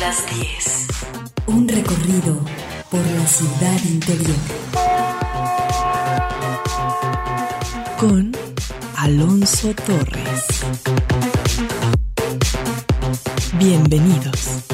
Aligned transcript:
las 0.00 0.24
10. 0.34 0.86
Un 1.46 1.68
recorrido 1.68 2.40
por 2.90 3.00
la 3.00 3.26
ciudad 3.26 3.80
interior. 3.84 4.36
Con 7.98 8.32
Alonso 8.96 9.74
Torres. 9.74 10.44
Bienvenidos. 13.58 14.67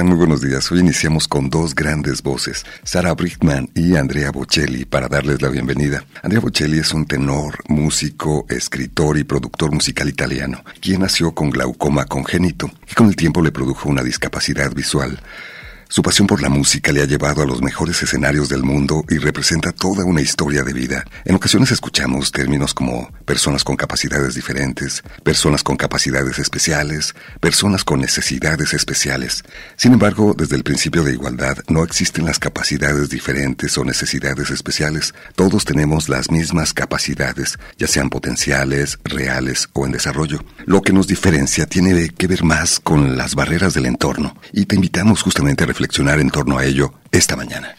Hoy 0.00 0.78
iniciamos 0.78 1.26
con 1.26 1.50
dos 1.50 1.74
grandes 1.74 2.22
voces, 2.22 2.64
Sara 2.84 3.14
Brickman 3.14 3.68
y 3.74 3.96
Andrea 3.96 4.30
Bocelli, 4.30 4.84
para 4.84 5.08
darles 5.08 5.42
la 5.42 5.48
bienvenida. 5.48 6.04
Andrea 6.22 6.40
Bocelli 6.40 6.78
es 6.78 6.92
un 6.92 7.04
tenor, 7.04 7.58
músico, 7.66 8.46
escritor 8.48 9.18
y 9.18 9.24
productor 9.24 9.72
musical 9.72 10.08
italiano, 10.08 10.62
quien 10.80 11.00
nació 11.00 11.32
con 11.32 11.50
glaucoma 11.50 12.04
congénito 12.04 12.70
y 12.88 12.94
con 12.94 13.08
el 13.08 13.16
tiempo 13.16 13.42
le 13.42 13.50
produjo 13.50 13.88
una 13.88 14.04
discapacidad 14.04 14.72
visual. 14.72 15.18
Su 15.90 16.02
pasión 16.02 16.26
por 16.26 16.42
la 16.42 16.50
música 16.50 16.92
le 16.92 17.00
ha 17.00 17.06
llevado 17.06 17.42
a 17.42 17.46
los 17.46 17.62
mejores 17.62 18.02
escenarios 18.02 18.50
del 18.50 18.62
mundo 18.62 19.06
y 19.08 19.16
representa 19.16 19.72
toda 19.72 20.04
una 20.04 20.20
historia 20.20 20.62
de 20.62 20.74
vida. 20.74 21.06
En 21.24 21.34
ocasiones 21.34 21.70
escuchamos 21.70 22.30
términos 22.30 22.74
como 22.74 23.10
personas 23.24 23.64
con 23.64 23.74
capacidades 23.74 24.34
diferentes, 24.34 25.02
personas 25.22 25.62
con 25.62 25.78
capacidades 25.78 26.38
especiales, 26.40 27.14
personas 27.40 27.84
con 27.84 28.02
necesidades 28.02 28.74
especiales. 28.74 29.44
Sin 29.76 29.94
embargo, 29.94 30.34
desde 30.36 30.56
el 30.56 30.62
principio 30.62 31.04
de 31.04 31.14
igualdad 31.14 31.56
no 31.68 31.82
existen 31.82 32.26
las 32.26 32.38
capacidades 32.38 33.08
diferentes 33.08 33.78
o 33.78 33.84
necesidades 33.84 34.50
especiales. 34.50 35.14
Todos 35.36 35.64
tenemos 35.64 36.10
las 36.10 36.30
mismas 36.30 36.74
capacidades, 36.74 37.58
ya 37.78 37.86
sean 37.86 38.10
potenciales, 38.10 38.98
reales 39.04 39.70
o 39.72 39.86
en 39.86 39.92
desarrollo. 39.92 40.44
Lo 40.66 40.82
que 40.82 40.92
nos 40.92 41.06
diferencia 41.06 41.64
tiene 41.64 42.10
que 42.10 42.26
ver 42.26 42.44
más 42.44 42.78
con 42.78 43.16
las 43.16 43.34
barreras 43.34 43.72
del 43.72 43.86
entorno 43.86 44.36
y 44.52 44.66
te 44.66 44.74
invitamos 44.74 45.22
justamente 45.22 45.64
a 45.64 45.77
reflexionar 45.78 46.18
en 46.18 46.30
torno 46.30 46.58
a 46.58 46.64
ello 46.64 46.92
esta 47.12 47.36
mañana. 47.36 47.72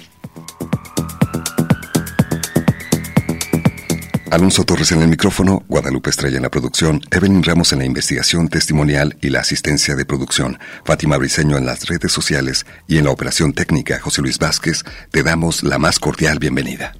Alonso 4.32 4.64
Torres 4.64 4.94
en 4.94 5.02
el 5.02 5.10
micrófono, 5.10 5.66
Guadalupe 5.68 6.10
Estrella 6.10 6.38
en 6.38 6.44
la 6.44 6.50
producción, 6.50 7.02
Evelyn 7.12 7.44
Ramos 7.44 7.74
en 7.74 7.80
la 7.80 7.86
investigación 7.86 8.48
testimonial 8.48 9.18
y 9.22 9.32
la 9.32 9.42
asistencia 9.42 9.98
de 9.98 10.06
producción, 10.06 10.60
Fátima 10.86 11.18
Briceño 11.18 11.58
en 11.58 11.66
las 11.66 11.88
redes 11.88 12.14
sociales 12.14 12.66
y 12.88 13.00
en 13.00 13.04
la 13.04 13.12
operación 13.12 13.52
técnica 13.52 14.00
José 14.00 14.22
Luis 14.22 14.40
Vázquez, 14.40 14.86
te 15.12 15.22
damos 15.22 15.64
la 15.64 15.78
más 15.78 16.00
cordial 16.00 16.40
bienvenida. 16.40 16.94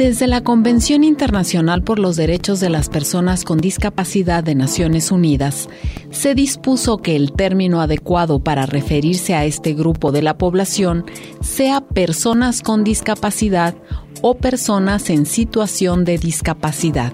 Desde 0.00 0.26
la 0.26 0.42
Convención 0.42 1.04
Internacional 1.04 1.82
por 1.82 1.98
los 1.98 2.16
Derechos 2.16 2.58
de 2.58 2.70
las 2.70 2.88
Personas 2.88 3.44
con 3.44 3.58
Discapacidad 3.58 4.42
de 4.42 4.54
Naciones 4.54 5.12
Unidas, 5.12 5.68
se 6.10 6.34
dispuso 6.34 6.96
que 7.02 7.16
el 7.16 7.32
término 7.32 7.82
adecuado 7.82 8.42
para 8.42 8.64
referirse 8.64 9.34
a 9.34 9.44
este 9.44 9.74
grupo 9.74 10.10
de 10.10 10.22
la 10.22 10.38
población 10.38 11.04
sea 11.42 11.82
personas 11.82 12.62
con 12.62 12.82
discapacidad 12.82 13.74
o 14.22 14.38
personas 14.38 15.10
en 15.10 15.26
situación 15.26 16.06
de 16.06 16.16
discapacidad. 16.16 17.12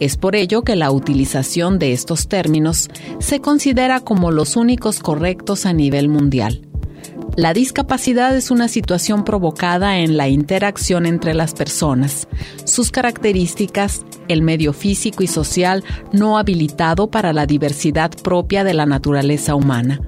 Es 0.00 0.16
por 0.16 0.36
ello 0.36 0.62
que 0.62 0.74
la 0.74 0.90
utilización 0.92 1.78
de 1.78 1.92
estos 1.92 2.28
términos 2.28 2.88
se 3.18 3.42
considera 3.42 4.00
como 4.00 4.30
los 4.30 4.56
únicos 4.56 5.00
correctos 5.00 5.66
a 5.66 5.74
nivel 5.74 6.08
mundial. 6.08 6.65
La 7.36 7.52
discapacidad 7.52 8.34
es 8.34 8.50
una 8.50 8.66
situación 8.66 9.22
provocada 9.22 9.98
en 9.98 10.16
la 10.16 10.26
interacción 10.26 11.04
entre 11.04 11.34
las 11.34 11.52
personas, 11.52 12.28
sus 12.64 12.90
características, 12.90 14.06
el 14.28 14.40
medio 14.40 14.72
físico 14.72 15.22
y 15.22 15.26
social 15.26 15.84
no 16.12 16.38
habilitado 16.38 17.10
para 17.10 17.34
la 17.34 17.44
diversidad 17.44 18.10
propia 18.22 18.64
de 18.64 18.72
la 18.72 18.86
naturaleza 18.86 19.54
humana. 19.54 20.00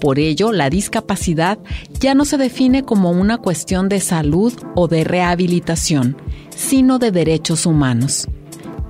Por 0.00 0.20
ello, 0.20 0.52
la 0.52 0.70
discapacidad 0.70 1.58
ya 1.98 2.14
no 2.14 2.24
se 2.24 2.36
define 2.36 2.84
como 2.84 3.10
una 3.10 3.38
cuestión 3.38 3.88
de 3.88 3.98
salud 3.98 4.52
o 4.76 4.86
de 4.86 5.02
rehabilitación, 5.02 6.16
sino 6.50 7.00
de 7.00 7.10
derechos 7.10 7.66
humanos. 7.66 8.28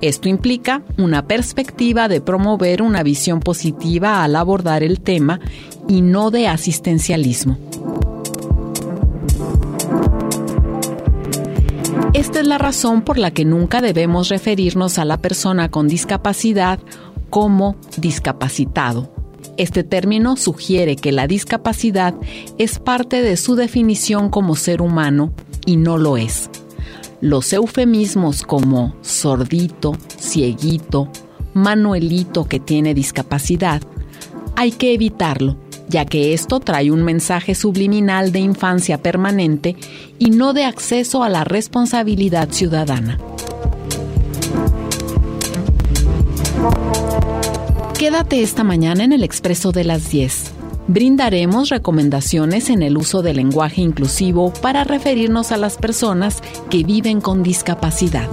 Esto 0.01 0.29
implica 0.29 0.83
una 0.97 1.25
perspectiva 1.25 2.07
de 2.07 2.21
promover 2.21 2.81
una 2.81 3.01
visión 3.01 3.39
positiva 3.39 4.23
al 4.23 4.35
abordar 4.35 4.83
el 4.83 4.99
tema 4.99 5.39
y 5.87 6.01
no 6.01 6.31
de 6.31 6.47
asistencialismo. 6.47 7.57
Esta 12.13 12.39
es 12.39 12.47
la 12.47 12.57
razón 12.57 13.01
por 13.01 13.17
la 13.17 13.31
que 13.31 13.43
nunca 13.43 13.81
debemos 13.81 14.29
referirnos 14.29 14.99
a 14.99 15.05
la 15.05 15.17
persona 15.17 15.69
con 15.69 15.87
discapacidad 15.87 16.79
como 17.29 17.75
discapacitado. 17.97 19.11
Este 19.57 19.83
término 19.83 20.35
sugiere 20.37 20.95
que 20.95 21.11
la 21.11 21.27
discapacidad 21.27 22.13
es 22.57 22.79
parte 22.79 23.21
de 23.21 23.37
su 23.37 23.55
definición 23.55 24.29
como 24.29 24.55
ser 24.55 24.81
humano 24.81 25.33
y 25.65 25.77
no 25.77 25.97
lo 25.97 26.17
es. 26.17 26.49
Los 27.21 27.51
eufemismos 27.53 28.43
como 28.43 28.95
sordito, 29.01 29.97
cieguito, 30.17 31.09
manuelito 31.53 32.45
que 32.45 32.59
tiene 32.59 32.93
discapacidad, 32.93 33.81
hay 34.55 34.71
que 34.71 34.93
evitarlo 34.93 35.57
ya 35.87 36.05
que 36.05 36.33
esto 36.33 36.59
trae 36.59 36.91
un 36.91 37.03
mensaje 37.03 37.55
subliminal 37.55 38.31
de 38.31 38.39
infancia 38.39 38.97
permanente 39.01 39.75
y 40.19 40.31
no 40.31 40.53
de 40.53 40.65
acceso 40.65 41.23
a 41.23 41.29
la 41.29 41.43
responsabilidad 41.43 42.49
ciudadana. 42.51 43.19
Quédate 47.97 48.41
esta 48.43 48.63
mañana 48.63 49.03
en 49.03 49.13
el 49.13 49.23
Expreso 49.23 49.71
de 49.71 49.83
las 49.83 50.09
10. 50.09 50.51
Brindaremos 50.87 51.69
recomendaciones 51.69 52.69
en 52.69 52.83
el 52.83 52.97
uso 52.97 53.21
del 53.23 53.37
lenguaje 53.37 53.81
inclusivo 53.81 54.53
para 54.61 54.83
referirnos 54.83 55.51
a 55.51 55.57
las 55.57 55.77
personas 55.77 56.43
que 56.69 56.83
viven 56.83 57.21
con 57.21 57.41
discapacidad. 57.41 58.29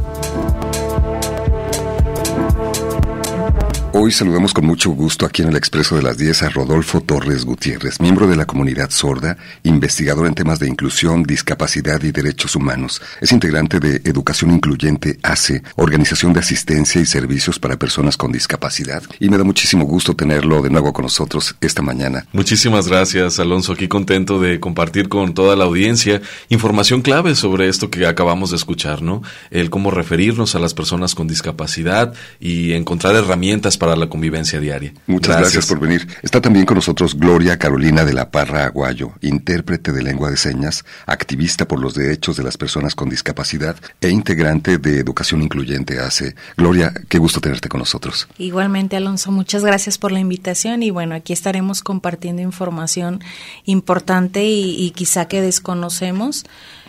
Hoy 3.94 4.10
saludamos 4.10 4.54
con 4.54 4.64
mucho 4.64 4.88
gusto 4.88 5.26
aquí 5.26 5.42
en 5.42 5.48
el 5.48 5.56
Expreso 5.56 5.96
de 5.96 6.02
las 6.02 6.16
10 6.16 6.44
a 6.44 6.48
Rodolfo 6.48 7.02
Torres 7.02 7.44
Gutiérrez, 7.44 8.00
miembro 8.00 8.26
de 8.26 8.36
la 8.36 8.46
comunidad 8.46 8.88
sorda, 8.88 9.36
investigador 9.64 10.26
en 10.26 10.34
temas 10.34 10.58
de 10.58 10.66
inclusión, 10.66 11.24
discapacidad 11.24 12.02
y 12.02 12.10
derechos 12.10 12.56
humanos. 12.56 13.02
Es 13.20 13.32
integrante 13.32 13.80
de 13.80 14.00
Educación 14.02 14.50
Incluyente 14.50 15.18
ACE, 15.22 15.62
Organización 15.76 16.32
de 16.32 16.40
Asistencia 16.40 17.02
y 17.02 17.04
Servicios 17.04 17.58
para 17.58 17.76
Personas 17.76 18.16
con 18.16 18.32
Discapacidad. 18.32 19.02
Y 19.20 19.28
me 19.28 19.36
da 19.36 19.44
muchísimo 19.44 19.84
gusto 19.84 20.16
tenerlo 20.16 20.62
de 20.62 20.70
nuevo 20.70 20.94
con 20.94 21.02
nosotros 21.02 21.54
esta 21.60 21.82
mañana. 21.82 22.24
Muchísimas 22.32 22.88
gracias, 22.88 23.38
Alonso. 23.40 23.74
Aquí 23.74 23.88
contento 23.88 24.40
de 24.40 24.58
compartir 24.58 25.10
con 25.10 25.34
toda 25.34 25.54
la 25.54 25.64
audiencia 25.64 26.22
información 26.48 27.02
clave 27.02 27.34
sobre 27.34 27.68
esto 27.68 27.90
que 27.90 28.06
acabamos 28.06 28.52
de 28.52 28.56
escuchar, 28.56 29.02
¿no? 29.02 29.22
El 29.50 29.68
cómo 29.68 29.90
referirnos 29.90 30.54
a 30.54 30.60
las 30.60 30.72
personas 30.72 31.14
con 31.14 31.28
discapacidad 31.28 32.14
y 32.40 32.72
encontrar 32.72 33.16
herramientas 33.16 33.76
para 33.82 33.96
la 33.96 34.06
convivencia 34.06 34.60
diaria. 34.60 34.94
Muchas 35.08 35.38
gracias. 35.38 35.66
por 35.66 35.80
venir. 35.80 36.06
Está 36.22 36.40
también 36.40 36.64
con 36.64 36.76
nosotros 36.76 37.16
Gloria 37.16 37.58
Carolina 37.58 38.04
de 38.04 38.12
la 38.12 38.30
Parra 38.30 38.66
Aguayo, 38.66 39.10
intérprete 39.22 39.90
de 39.90 40.04
lengua 40.04 40.30
de 40.30 40.36
señas, 40.36 40.84
activista 41.04 41.66
por 41.66 41.80
los 41.80 41.92
derechos 41.94 42.36
de 42.36 42.44
las 42.44 42.56
personas 42.56 42.94
con 42.94 43.08
discapacidad 43.08 43.74
e 44.00 44.08
integrante 44.08 44.78
de 44.78 45.00
Educación 45.00 45.42
Incluyente 45.42 45.98
ACE. 45.98 46.36
Gloria, 46.56 46.94
qué 47.08 47.18
gusto 47.18 47.40
tenerte 47.40 47.68
con 47.68 47.80
nosotros. 47.80 48.28
Igualmente, 48.38 48.94
Alonso, 48.94 49.32
muchas 49.32 49.64
gracias 49.64 49.98
por 49.98 50.12
la 50.12 50.20
invitación 50.20 50.84
y 50.84 50.92
bueno, 50.92 51.16
aquí 51.16 51.32
estaremos 51.32 51.82
compartiendo 51.82 52.40
información 52.40 53.18
importante 53.64 54.44
y, 54.44 54.92
quizá 54.92 55.26
que 55.26 55.42
desconocemos. 55.42 56.44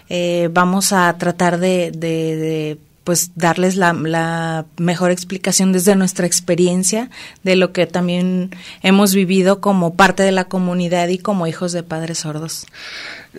Eh, 0.09 0.47
vamos 0.53 0.93
a 0.93 1.17
tratar 1.17 1.59
de 1.59 2.77
pues 3.03 3.31
darles 3.35 3.75
la, 3.75 3.93
la, 3.93 4.65
mejor 4.77 5.11
explicación 5.11 5.73
desde 5.73 5.95
nuestra 5.95 6.25
experiencia 6.25 7.09
de 7.43 7.55
lo 7.55 7.71
que 7.71 7.85
también 7.85 8.51
hemos 8.81 9.13
vivido 9.13 9.59
como 9.59 9.95
parte 9.95 10.23
de 10.23 10.31
la 10.31 10.45
comunidad 10.45 11.09
y 11.09 11.17
como 11.17 11.47
hijos 11.47 11.71
de 11.71 11.83
padres 11.83 12.19
sordos. 12.19 12.65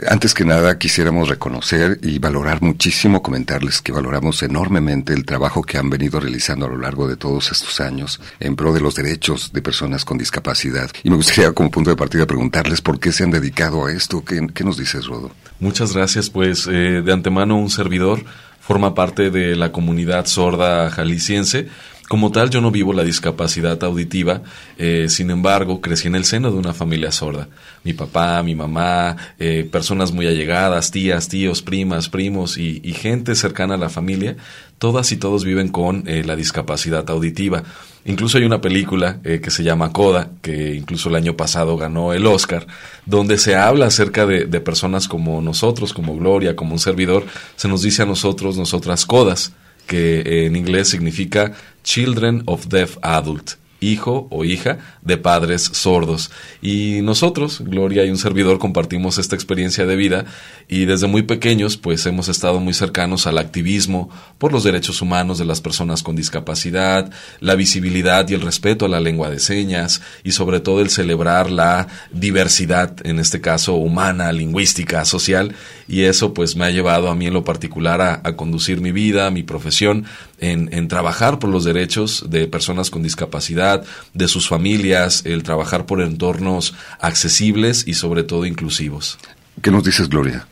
Antes 0.08 0.34
que 0.34 0.44
nada 0.44 0.76
quisiéramos 0.76 1.28
reconocer 1.28 2.00
y 2.02 2.18
valorar 2.18 2.60
muchísimo, 2.62 3.22
comentarles 3.22 3.80
que 3.80 3.92
valoramos 3.92 4.42
enormemente 4.42 5.12
el 5.12 5.24
trabajo 5.24 5.62
que 5.62 5.78
han 5.78 5.88
venido 5.88 6.18
realizando 6.18 6.66
a 6.66 6.68
lo 6.68 6.78
largo 6.78 7.06
de 7.06 7.16
todos 7.16 7.52
estos 7.52 7.80
años 7.80 8.20
en 8.40 8.56
pro 8.56 8.72
de 8.72 8.80
los 8.80 8.96
derechos 8.96 9.52
de 9.52 9.62
personas 9.62 10.04
con 10.04 10.18
discapacidad. 10.18 10.90
Y 11.04 11.10
me 11.10 11.16
gustaría 11.16 11.52
como 11.52 11.70
punto 11.70 11.90
de 11.90 11.96
partida 11.96 12.26
preguntarles 12.26 12.80
por 12.80 12.98
qué 12.98 13.12
se 13.12 13.22
han 13.22 13.30
dedicado 13.30 13.86
a 13.86 13.92
esto. 13.92 14.24
¿Qué, 14.24 14.44
qué 14.52 14.64
nos 14.64 14.76
dices, 14.76 15.06
Rodo? 15.06 15.30
Muchas 15.60 15.94
gracias, 15.94 16.28
pues 16.28 16.66
eh, 16.66 17.00
de 17.04 17.12
antemano 17.12 17.56
un 17.56 17.70
servidor 17.70 18.24
forma 18.66 18.94
parte 18.94 19.30
de 19.30 19.56
la 19.56 19.72
comunidad 19.72 20.24
sorda 20.24 20.90
jalisciense. 20.90 21.68
Como 22.08 22.30
tal, 22.30 22.50
yo 22.50 22.60
no 22.60 22.70
vivo 22.70 22.92
la 22.92 23.02
discapacidad 23.02 23.82
auditiva, 23.82 24.42
eh, 24.76 25.06
sin 25.08 25.30
embargo, 25.30 25.80
crecí 25.80 26.08
en 26.08 26.14
el 26.14 26.26
seno 26.26 26.50
de 26.50 26.58
una 26.58 26.74
familia 26.74 27.10
sorda. 27.10 27.48
Mi 27.82 27.94
papá, 27.94 28.42
mi 28.42 28.54
mamá, 28.54 29.16
eh, 29.38 29.66
personas 29.70 30.12
muy 30.12 30.26
allegadas, 30.26 30.90
tías, 30.90 31.28
tíos, 31.28 31.62
primas, 31.62 32.10
primos 32.10 32.58
y, 32.58 32.80
gente 32.92 33.34
cercana 33.34 33.74
a 33.74 33.78
la 33.78 33.88
familia, 33.88 34.36
todas 34.78 35.12
y 35.12 35.16
todos 35.16 35.44
viven 35.44 35.68
con 35.68 36.06
eh, 36.06 36.22
la 36.24 36.36
discapacidad 36.36 37.08
auditiva. 37.08 37.62
Incluso 38.06 38.36
hay 38.36 38.44
una 38.44 38.60
película 38.60 39.18
eh, 39.24 39.40
que 39.42 39.50
se 39.50 39.62
llama 39.62 39.92
Coda, 39.92 40.30
que 40.42 40.74
incluso 40.74 41.08
el 41.08 41.14
año 41.14 41.36
pasado 41.36 41.78
ganó 41.78 42.12
el 42.12 42.26
Oscar, 42.26 42.66
donde 43.06 43.38
se 43.38 43.56
habla 43.56 43.86
acerca 43.86 44.26
de, 44.26 44.46
personas 44.60 45.08
como 45.08 45.40
nosotros, 45.40 45.94
como 45.94 46.16
Gloria, 46.16 46.54
como 46.54 46.74
un 46.74 46.78
servidor. 46.78 47.24
Se 47.56 47.66
nos 47.66 47.82
dice 47.82 48.02
a 48.02 48.06
nosotros, 48.06 48.58
nosotras 48.58 49.06
Codas, 49.06 49.52
que 49.86 50.46
en 50.46 50.56
inglés 50.56 50.88
significa 50.88 51.52
Children 51.82 52.42
of 52.46 52.66
Deaf 52.68 52.96
Adult 53.02 53.52
hijo 53.90 54.26
o 54.30 54.44
hija 54.44 54.78
de 55.02 55.16
padres 55.16 55.62
sordos. 55.62 56.30
Y 56.62 57.00
nosotros, 57.02 57.60
Gloria 57.60 58.04
y 58.04 58.10
un 58.10 58.18
servidor, 58.18 58.58
compartimos 58.58 59.18
esta 59.18 59.36
experiencia 59.36 59.86
de 59.86 59.96
vida 59.96 60.24
y 60.68 60.84
desde 60.84 61.06
muy 61.06 61.22
pequeños 61.22 61.76
pues 61.76 62.06
hemos 62.06 62.28
estado 62.28 62.60
muy 62.60 62.74
cercanos 62.74 63.26
al 63.26 63.38
activismo 63.38 64.08
por 64.38 64.52
los 64.52 64.64
derechos 64.64 65.02
humanos 65.02 65.38
de 65.38 65.44
las 65.44 65.60
personas 65.60 66.02
con 66.02 66.16
discapacidad, 66.16 67.10
la 67.40 67.54
visibilidad 67.54 68.28
y 68.28 68.34
el 68.34 68.40
respeto 68.40 68.86
a 68.86 68.88
la 68.88 69.00
lengua 69.00 69.30
de 69.30 69.38
señas 69.38 70.02
y 70.22 70.32
sobre 70.32 70.60
todo 70.60 70.80
el 70.80 70.90
celebrar 70.90 71.50
la 71.50 71.88
diversidad, 72.12 72.94
en 73.04 73.18
este 73.18 73.40
caso 73.40 73.74
humana, 73.74 74.32
lingüística, 74.32 75.04
social 75.04 75.54
y 75.88 76.02
eso 76.02 76.34
pues 76.34 76.56
me 76.56 76.64
ha 76.64 76.70
llevado 76.70 77.10
a 77.10 77.14
mí 77.14 77.26
en 77.26 77.34
lo 77.34 77.44
particular 77.44 78.00
a, 78.00 78.34
conducir 78.36 78.80
mi 78.80 78.92
vida, 78.92 79.30
mi 79.30 79.42
profesión 79.42 80.06
en, 80.38 80.88
trabajar 80.88 81.38
por 81.38 81.50
los 81.50 81.64
derechos 81.64 82.26
de 82.28 82.46
personas 82.46 82.90
con 82.90 83.02
discapacidad, 83.02 83.73
de 84.12 84.28
sus 84.28 84.48
familias, 84.48 85.22
el 85.24 85.42
trabajar 85.42 85.86
por 85.86 86.00
entornos 86.00 86.74
accesibles 87.00 87.84
y 87.86 87.94
sobre 87.94 88.22
todo 88.22 88.46
inclusivos. 88.46 89.18
¿Qué 89.62 89.70
nos 89.70 89.84
dices, 89.84 90.08
Gloria? 90.08 90.46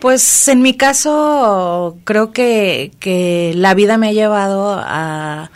Pues 0.00 0.48
en 0.48 0.62
mi 0.62 0.74
caso 0.74 1.96
creo 2.04 2.32
que, 2.32 2.90
que 2.98 3.52
la 3.54 3.74
vida 3.74 3.98
me 3.98 4.08
ha 4.08 4.12
llevado 4.12 4.74
a 4.78 5.50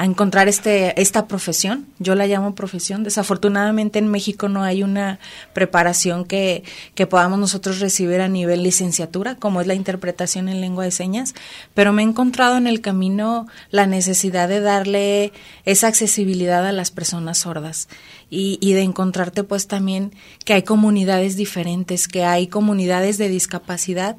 a 0.00 0.06
encontrar 0.06 0.48
este, 0.48 0.98
esta 0.98 1.26
profesión. 1.26 1.86
Yo 1.98 2.14
la 2.14 2.26
llamo 2.26 2.54
profesión. 2.54 3.04
Desafortunadamente 3.04 3.98
en 3.98 4.08
México 4.08 4.48
no 4.48 4.62
hay 4.62 4.82
una 4.82 5.18
preparación 5.52 6.24
que, 6.24 6.64
que 6.94 7.06
podamos 7.06 7.38
nosotros 7.38 7.80
recibir 7.80 8.22
a 8.22 8.28
nivel 8.28 8.62
licenciatura, 8.62 9.34
como 9.34 9.60
es 9.60 9.66
la 9.66 9.74
interpretación 9.74 10.48
en 10.48 10.62
lengua 10.62 10.84
de 10.84 10.90
señas, 10.90 11.34
pero 11.74 11.92
me 11.92 12.00
he 12.00 12.06
encontrado 12.06 12.56
en 12.56 12.66
el 12.66 12.80
camino 12.80 13.46
la 13.70 13.86
necesidad 13.86 14.48
de 14.48 14.60
darle 14.60 15.34
esa 15.66 15.88
accesibilidad 15.88 16.66
a 16.66 16.72
las 16.72 16.90
personas 16.90 17.36
sordas 17.36 17.86
y, 18.30 18.56
y 18.62 18.72
de 18.72 18.80
encontrarte 18.80 19.44
pues 19.44 19.66
también 19.66 20.14
que 20.46 20.54
hay 20.54 20.62
comunidades 20.62 21.36
diferentes, 21.36 22.08
que 22.08 22.24
hay 22.24 22.46
comunidades 22.46 23.18
de 23.18 23.28
discapacidad 23.28 24.16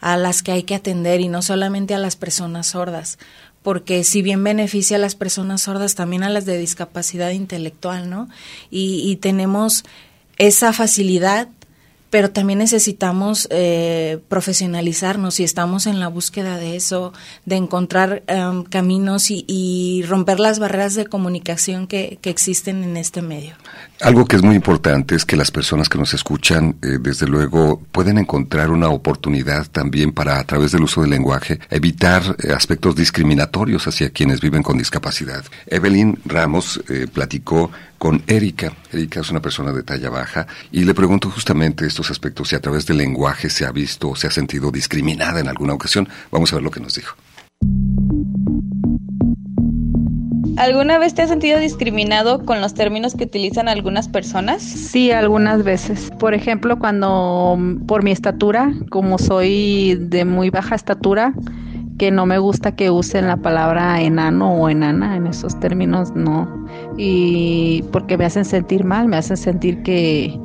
a 0.00 0.16
las 0.16 0.44
que 0.44 0.52
hay 0.52 0.62
que 0.62 0.76
atender 0.76 1.20
y 1.20 1.26
no 1.26 1.42
solamente 1.42 1.92
a 1.92 1.98
las 1.98 2.14
personas 2.14 2.68
sordas 2.68 3.18
porque 3.64 4.04
si 4.04 4.20
bien 4.20 4.44
beneficia 4.44 4.98
a 4.98 5.00
las 5.00 5.14
personas 5.14 5.62
sordas, 5.62 5.94
también 5.94 6.22
a 6.22 6.28
las 6.28 6.44
de 6.44 6.58
discapacidad 6.58 7.30
intelectual, 7.30 8.10
¿no? 8.10 8.28
Y, 8.70 9.16
tenemos 9.22 9.84
esa 10.36 10.74
facilidad 10.74 11.48
pero 12.14 12.30
también 12.30 12.60
necesitamos 12.60 13.48
eh, 13.50 14.20
profesionalizarnos 14.28 15.40
y 15.40 15.42
estamos 15.42 15.88
en 15.88 15.98
la 15.98 16.06
búsqueda 16.06 16.58
de 16.58 16.76
eso, 16.76 17.12
de 17.44 17.56
encontrar 17.56 18.22
em, 18.28 18.62
caminos 18.62 19.32
y, 19.32 20.04
romper 20.06 20.38
las 20.38 20.60
barreras 20.60 20.94
de 20.94 21.06
comunicación 21.06 21.88
que, 21.88 22.20
existen 22.22 22.84
en 22.84 22.96
este 22.96 23.20
medio. 23.20 23.56
Algo 24.00 24.26
que 24.26 24.36
es 24.36 24.42
muy 24.44 24.54
importante 24.54 25.16
es 25.16 25.24
que 25.24 25.36
las 25.36 25.50
personas 25.50 25.88
que 25.88 25.98
nos 25.98 26.14
escuchan, 26.14 26.76
eh, 26.82 26.98
desde 27.00 27.26
luego, 27.26 27.82
pueden 27.90 28.18
encontrar 28.18 28.70
una 28.70 28.90
oportunidad 28.90 29.66
también 29.66 30.12
para, 30.12 30.38
a 30.38 30.44
través 30.44 30.70
del 30.70 30.84
uso 30.84 31.00
del 31.00 31.10
lenguaje, 31.10 31.58
evitar 31.68 32.22
eh, 32.44 32.52
aspectos 32.52 32.94
discriminatorios 32.94 33.88
hacia 33.88 34.10
quienes 34.10 34.40
viven 34.40 34.62
con 34.62 34.78
discapacidad. 34.78 35.44
Evelyn 35.66 36.20
Ramos 36.24 36.80
platicó 37.12 37.72
con 37.98 38.22
Erika. 38.26 38.72
Erika 38.92 39.20
es 39.20 39.30
una 39.30 39.40
persona 39.40 39.72
de 39.72 39.82
talla 39.82 40.10
baja 40.10 40.46
y 40.70 40.84
le 40.84 40.94
pregunto 40.94 41.30
justamente 41.30 41.86
estos 41.86 42.10
aspectos 42.10 42.48
si 42.48 42.56
a 42.56 42.60
través 42.60 42.86
del 42.86 42.98
lenguaje 42.98 43.50
se 43.50 43.64
ha 43.66 43.72
visto 43.72 44.10
o 44.10 44.16
se 44.16 44.26
ha 44.26 44.30
sentido 44.30 44.70
discriminada 44.70 45.40
en 45.40 45.48
alguna 45.48 45.74
ocasión. 45.74 46.08
Vamos 46.30 46.52
a 46.52 46.56
ver 46.56 46.62
lo 46.62 46.70
que 46.70 46.80
nos 46.80 46.94
dijo. 46.94 47.16
¿Alguna 50.56 50.98
vez 50.98 51.14
te 51.14 51.22
has 51.22 51.30
sentido 51.30 51.58
discriminado 51.58 52.44
con 52.44 52.60
los 52.60 52.74
términos 52.74 53.14
que 53.14 53.24
utilizan 53.24 53.68
algunas 53.68 54.08
personas? 54.08 54.62
Sí, 54.62 55.10
algunas 55.10 55.64
veces. 55.64 56.12
Por 56.18 56.32
ejemplo, 56.32 56.78
cuando 56.78 57.58
por 57.88 58.04
mi 58.04 58.12
estatura, 58.12 58.72
como 58.88 59.18
soy 59.18 59.96
de 59.98 60.24
muy 60.24 60.50
baja 60.50 60.76
estatura, 60.76 61.34
que 61.98 62.10
no 62.10 62.26
me 62.26 62.38
gusta 62.38 62.72
que 62.72 62.90
usen 62.90 63.28
la 63.28 63.36
palabra 63.36 64.00
enano 64.00 64.52
o 64.54 64.68
enana 64.68 65.16
en 65.16 65.26
esos 65.26 65.58
términos, 65.60 66.12
no. 66.14 66.66
Y 66.96 67.84
porque 67.92 68.18
me 68.18 68.24
hacen 68.24 68.44
sentir 68.44 68.84
mal, 68.84 69.08
me 69.08 69.16
hacen 69.16 69.36
sentir 69.36 69.82
que, 69.82 70.38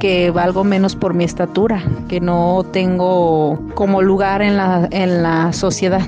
que 0.00 0.30
valgo 0.30 0.64
menos 0.64 0.96
por 0.96 1.14
mi 1.14 1.24
estatura, 1.24 1.82
que 2.08 2.20
no 2.20 2.64
tengo 2.72 3.60
como 3.74 4.02
lugar 4.02 4.42
en 4.42 4.56
la, 4.56 4.88
en 4.90 5.22
la 5.22 5.52
sociedad. 5.52 6.02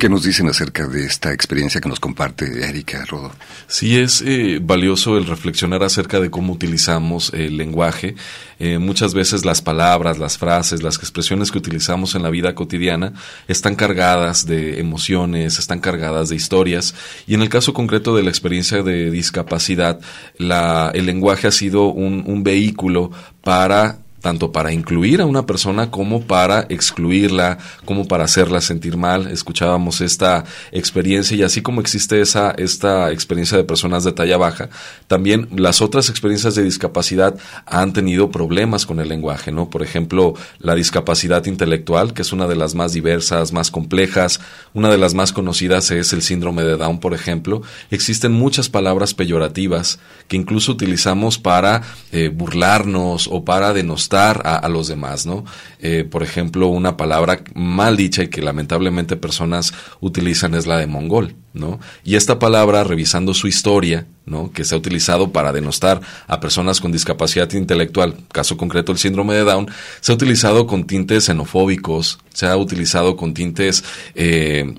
¿Qué 0.00 0.08
nos 0.08 0.22
dicen 0.22 0.48
acerca 0.48 0.86
de 0.86 1.04
esta 1.04 1.30
experiencia 1.30 1.78
que 1.78 1.88
nos 1.90 2.00
comparte 2.00 2.66
Erika 2.66 3.04
Rodo? 3.04 3.32
Sí, 3.66 3.98
es 3.98 4.22
eh, 4.22 4.58
valioso 4.58 5.18
el 5.18 5.26
reflexionar 5.26 5.82
acerca 5.82 6.20
de 6.20 6.30
cómo 6.30 6.54
utilizamos 6.54 7.34
el 7.34 7.58
lenguaje. 7.58 8.14
Eh, 8.58 8.78
muchas 8.78 9.12
veces 9.12 9.44
las 9.44 9.60
palabras, 9.60 10.18
las 10.18 10.38
frases, 10.38 10.82
las 10.82 10.96
expresiones 10.96 11.50
que 11.50 11.58
utilizamos 11.58 12.14
en 12.14 12.22
la 12.22 12.30
vida 12.30 12.54
cotidiana 12.54 13.12
están 13.46 13.74
cargadas 13.74 14.46
de 14.46 14.80
emociones, 14.80 15.58
están 15.58 15.80
cargadas 15.80 16.30
de 16.30 16.36
historias. 16.36 16.94
Y 17.26 17.34
en 17.34 17.42
el 17.42 17.50
caso 17.50 17.74
concreto 17.74 18.16
de 18.16 18.22
la 18.22 18.30
experiencia 18.30 18.82
de 18.82 19.10
discapacidad, 19.10 20.00
la, 20.38 20.92
el 20.94 21.04
lenguaje 21.04 21.46
ha 21.46 21.52
sido 21.52 21.88
un, 21.88 22.24
un 22.26 22.42
vehículo 22.42 23.10
para 23.42 23.98
tanto 24.20 24.52
para 24.52 24.72
incluir 24.72 25.20
a 25.20 25.26
una 25.26 25.46
persona 25.46 25.90
como 25.90 26.22
para 26.22 26.66
excluirla, 26.68 27.58
como 27.84 28.06
para 28.06 28.24
hacerla 28.24 28.60
sentir 28.60 28.96
mal. 28.96 29.26
Escuchábamos 29.26 30.00
esta 30.00 30.44
experiencia 30.72 31.36
y 31.36 31.42
así 31.42 31.62
como 31.62 31.80
existe 31.80 32.20
esa 32.20 32.50
esta 32.52 33.10
experiencia 33.10 33.56
de 33.56 33.64
personas 33.64 34.04
de 34.04 34.12
talla 34.12 34.36
baja, 34.36 34.68
también 35.06 35.48
las 35.56 35.80
otras 35.80 36.08
experiencias 36.08 36.54
de 36.54 36.62
discapacidad 36.62 37.36
han 37.66 37.92
tenido 37.92 38.30
problemas 38.30 38.86
con 38.86 39.00
el 39.00 39.08
lenguaje, 39.08 39.52
¿no? 39.52 39.70
Por 39.70 39.82
ejemplo, 39.82 40.34
la 40.58 40.74
discapacidad 40.74 41.46
intelectual, 41.46 42.12
que 42.12 42.22
es 42.22 42.32
una 42.32 42.46
de 42.46 42.56
las 42.56 42.74
más 42.74 42.92
diversas, 42.92 43.52
más 43.52 43.70
complejas, 43.70 44.40
una 44.74 44.90
de 44.90 44.98
las 44.98 45.14
más 45.14 45.32
conocidas 45.32 45.90
es 45.90 46.12
el 46.12 46.22
síndrome 46.22 46.62
de 46.62 46.76
Down, 46.76 47.00
por 47.00 47.14
ejemplo. 47.14 47.62
Existen 47.90 48.32
muchas 48.32 48.68
palabras 48.68 49.14
peyorativas 49.14 49.98
que 50.28 50.36
incluso 50.36 50.72
utilizamos 50.72 51.38
para 51.38 51.82
eh, 52.12 52.28
burlarnos 52.28 53.28
o 53.30 53.44
para 53.44 53.72
denostar 53.72 54.09
a, 54.16 54.68
los 54.68 54.88
demás, 54.88 55.26
¿no? 55.26 55.44
Eh, 55.80 56.04
por 56.04 56.22
ejemplo, 56.22 56.68
una 56.68 56.96
palabra 56.96 57.42
mal 57.54 57.96
dicha 57.96 58.22
y 58.22 58.28
que 58.28 58.42
lamentablemente 58.42 59.16
personas 59.16 59.72
utilizan 60.00 60.54
es 60.54 60.66
la 60.66 60.78
de 60.78 60.86
mongol, 60.86 61.34
¿no? 61.52 61.78
Y 62.04 62.16
esta 62.16 62.38
palabra, 62.38 62.84
revisando 62.84 63.34
su 63.34 63.46
historia, 63.46 64.06
¿no? 64.26 64.50
Que 64.52 64.64
se 64.64 64.74
ha 64.74 64.78
utilizado 64.78 65.30
para 65.32 65.52
denostar 65.52 66.00
a 66.26 66.40
personas 66.40 66.80
con 66.80 66.92
discapacidad 66.92 67.50
intelectual, 67.52 68.16
caso 68.32 68.56
concreto 68.56 68.92
el 68.92 68.98
síndrome 68.98 69.34
de 69.34 69.44
Down, 69.44 69.68
se 70.00 70.12
ha 70.12 70.14
utilizado 70.14 70.66
con 70.66 70.84
tintes 70.84 71.24
xenofóbicos, 71.24 72.18
se 72.32 72.46
ha 72.46 72.56
utilizado 72.56 73.16
con 73.16 73.34
tintes 73.34 73.84
eh, 74.14 74.74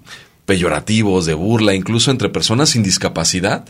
peyorativos, 0.46 1.26
de 1.26 1.34
burla, 1.34 1.74
incluso 1.74 2.12
entre 2.12 2.30
personas 2.30 2.70
sin 2.70 2.84
discapacidad, 2.84 3.66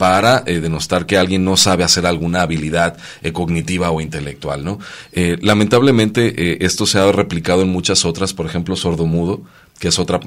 para 0.00 0.44
eh, 0.46 0.60
denostar 0.60 1.04
que 1.04 1.18
alguien 1.18 1.44
no 1.44 1.58
sabe 1.58 1.84
hacer 1.84 2.06
alguna 2.06 2.40
habilidad 2.40 2.96
eh, 3.20 3.34
cognitiva 3.34 3.90
o 3.90 4.00
intelectual, 4.00 4.64
¿no? 4.64 4.78
Eh, 5.12 5.36
lamentablemente 5.42 6.64
esto 6.64 6.86
se 6.86 6.98
ha 6.98 7.12
replicado 7.12 7.60
en 7.60 7.68
muchas 7.68 8.06
otras, 8.06 8.32
por 8.32 8.46
ejemplo, 8.46 8.76
sordomudo, 8.76 9.42
que 9.78 9.88
es 9.88 9.98
otra 9.98 10.18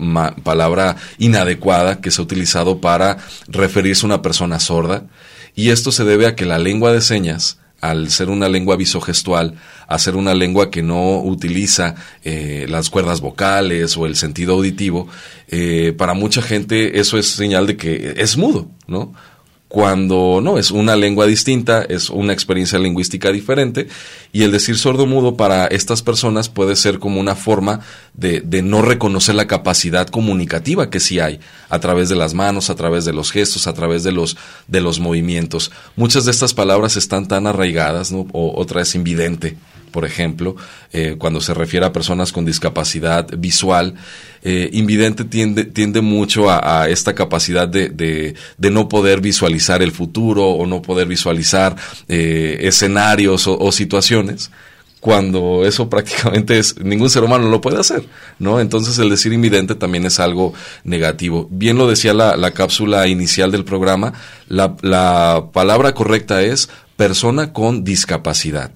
palabra 0.43 0.97
inadecuada 1.17 2.01
que 2.01 2.11
se 2.11 2.21
ha 2.21 2.23
utilizado 2.23 2.81
para 2.81 3.17
referirse 3.47 4.05
a 4.05 4.09
una 4.09 4.21
persona 4.21 4.59
sorda, 4.59 5.07
y 5.55 5.71
esto 5.71 5.91
se 5.91 6.03
debe 6.03 6.27
a 6.27 6.35
que 6.35 6.45
la 6.45 6.59
lengua 6.59 6.93
de 6.93 7.01
señas, 7.01 7.57
al 7.81 8.11
ser 8.11 8.29
una 8.29 8.49
lengua 8.49 8.75
visogestual, 8.75 9.55
a 9.87 9.97
ser 9.97 10.15
una 10.15 10.35
lengua 10.35 10.69
que 10.69 10.83
no 10.83 11.17
utiliza 11.17 11.95
las 12.23 12.91
cuerdas 12.91 13.21
vocales 13.21 13.97
o 13.97 14.05
el 14.05 14.15
sentido 14.15 14.53
auditivo, 14.53 15.07
para 15.97 16.13
mucha 16.13 16.43
gente 16.43 16.99
eso 16.99 17.17
es 17.17 17.25
señal 17.27 17.65
de 17.65 17.75
que 17.75 18.13
es 18.17 18.37
mudo, 18.37 18.67
¿no? 18.87 19.13
Cuando 19.73 20.39
no, 20.39 20.59
es 20.59 20.69
una 20.69 20.95
lengua 20.95 21.25
distinta, 21.25 21.81
es 21.81 22.11
una 22.11 22.31
experiencia 22.31 22.77
lingüística 22.77 23.31
diferente, 23.31 23.87
y 24.31 24.43
el 24.43 24.51
decir 24.51 24.77
sordo 24.77 25.07
mudo 25.07 25.35
para 25.35 25.65
estas 25.65 26.03
personas 26.03 26.47
puede 26.47 26.75
ser 26.75 26.99
como 26.99 27.19
una 27.19 27.33
forma 27.33 27.79
de, 28.13 28.41
de, 28.41 28.61
no 28.61 28.83
reconocer 28.83 29.33
la 29.33 29.47
capacidad 29.47 30.07
comunicativa 30.09 30.91
que 30.91 30.99
sí 30.99 31.19
hay, 31.19 31.39
a 31.69 31.79
través 31.79 32.07
de 32.07 32.15
las 32.15 32.35
manos, 32.35 32.69
a 32.69 32.75
través 32.75 33.03
de 33.03 33.13
los 33.13 33.31
gestos, 33.31 33.65
a 33.65 33.73
través 33.73 34.03
de 34.03 34.11
los, 34.11 34.37
de 34.67 34.79
los 34.79 34.99
movimientos. 34.99 35.71
Muchas 35.95 36.25
de 36.25 36.31
estas 36.31 36.53
palabras 36.53 36.95
están 36.95 37.27
tan 37.27 37.47
arraigadas, 37.47 38.11
¿no? 38.11 38.27
o 38.31 38.53
otra 38.55 38.83
es 38.83 38.93
invidente, 38.93 39.57
por 39.93 40.03
ejemplo, 40.03 40.57
eh, 40.91 41.15
cuando 41.17 41.39
se 41.39 41.53
refiere 41.53 41.85
a 41.85 41.93
personas 41.93 42.33
con 42.33 42.43
discapacidad 42.43 43.25
visual, 43.37 43.93
eh, 44.41 44.69
invidente 44.73 45.23
tiende, 45.23 45.63
tiende 45.63 46.01
mucho 46.01 46.49
a, 46.49 46.89
esta 46.89 47.15
capacidad 47.15 47.69
de, 47.69 47.87
de, 47.89 48.71
no 48.71 48.89
poder 48.89 49.21
visualizar 49.21 49.81
el 49.81 49.93
futuro 49.93 50.49
o 50.49 50.65
no 50.65 50.81
poder 50.81 51.07
visualizar 51.07 51.77
eh, 52.09 52.57
escenarios 52.61 53.47
o, 53.47 53.71
situaciones 53.71 54.51
cuando 54.99 55.65
eso 55.65 55.89
prácticamente 55.95 56.57
es, 56.57 56.77
ningún 56.79 57.09
ser 57.09 57.23
humano 57.23 57.49
lo 57.49 57.61
puede 57.61 57.79
hacer, 57.79 58.03
¿no? 58.39 58.59
Entonces 58.59 58.97
el 58.97 59.09
decir 59.09 59.31
invidente 59.31 59.75
también 59.75 60.05
es 60.05 60.19
algo 60.19 60.53
negativo. 60.83 61.47
Bien 61.51 61.77
lo 61.77 61.87
decía 61.87 62.13
la, 62.13 62.35
la 62.35 62.51
cápsula 62.51 63.07
inicial 63.07 63.51
del 63.51 63.63
programa, 63.63 64.13
la, 64.47 64.75
la 64.81 65.49
palabra 65.53 65.93
correcta 65.93 66.41
es 66.41 66.69
persona 66.97 67.53
con 67.53 67.83
discapacidad 67.83 68.71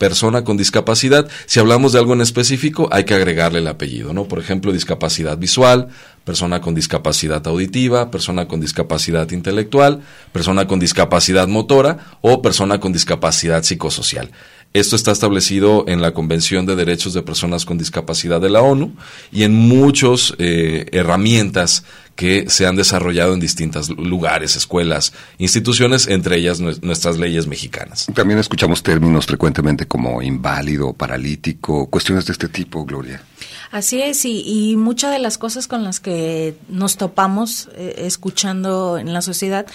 persona 0.00 0.44
con 0.44 0.56
discapacidad. 0.56 1.28
Si 1.44 1.60
hablamos 1.60 1.92
de 1.92 1.98
algo 1.98 2.14
en 2.14 2.22
específico, 2.22 2.88
hay 2.90 3.04
que 3.04 3.12
agregarle 3.12 3.58
el 3.58 3.68
apellido, 3.68 4.14
¿no? 4.14 4.24
Por 4.24 4.38
ejemplo, 4.38 4.72
discapacidad 4.72 5.36
visual, 5.36 5.88
persona 6.24 6.62
con 6.62 6.74
discapacidad 6.74 7.46
auditiva, 7.46 8.10
persona 8.10 8.48
con 8.48 8.62
discapacidad 8.62 9.30
intelectual, 9.30 10.00
persona 10.32 10.66
con 10.66 10.80
discapacidad 10.80 11.48
motora 11.48 12.16
o 12.22 12.40
persona 12.40 12.80
con 12.80 12.94
discapacidad 12.94 13.62
psicosocial. 13.62 14.30
Esto 14.72 14.94
está 14.94 15.10
establecido 15.10 15.84
en 15.88 16.00
la 16.00 16.14
Convención 16.14 16.64
de 16.64 16.76
Derechos 16.76 17.12
de 17.12 17.22
Personas 17.22 17.64
con 17.64 17.76
Discapacidad 17.76 18.40
de 18.40 18.50
la 18.50 18.62
ONU 18.62 18.94
y 19.32 19.42
en 19.42 19.52
muchas 19.52 20.32
eh, 20.38 20.86
herramientas 20.92 21.82
que 22.14 22.48
se 22.48 22.66
han 22.66 22.76
desarrollado 22.76 23.34
en 23.34 23.40
distintos 23.40 23.88
lugares, 23.88 24.54
escuelas, 24.54 25.12
instituciones, 25.38 26.06
entre 26.06 26.36
ellas 26.36 26.60
nuestras 26.60 27.18
leyes 27.18 27.48
mexicanas. 27.48 28.06
También 28.14 28.38
escuchamos 28.38 28.84
términos 28.84 29.26
frecuentemente 29.26 29.88
como 29.88 30.22
inválido, 30.22 30.92
paralítico, 30.92 31.90
cuestiones 31.90 32.26
de 32.26 32.34
este 32.34 32.48
tipo, 32.48 32.84
Gloria. 32.84 33.24
Así 33.72 34.00
es, 34.00 34.24
y, 34.24 34.76
muchas 34.76 35.10
de 35.10 35.18
las 35.18 35.36
cosas 35.36 35.66
con 35.66 35.82
las 35.82 35.98
que 35.98 36.54
nos 36.68 36.96
topamos 36.96 37.70
eh, 37.74 37.94
escuchando 38.06 38.98
en 38.98 39.12
la 39.12 39.22
sociedad, 39.22 39.66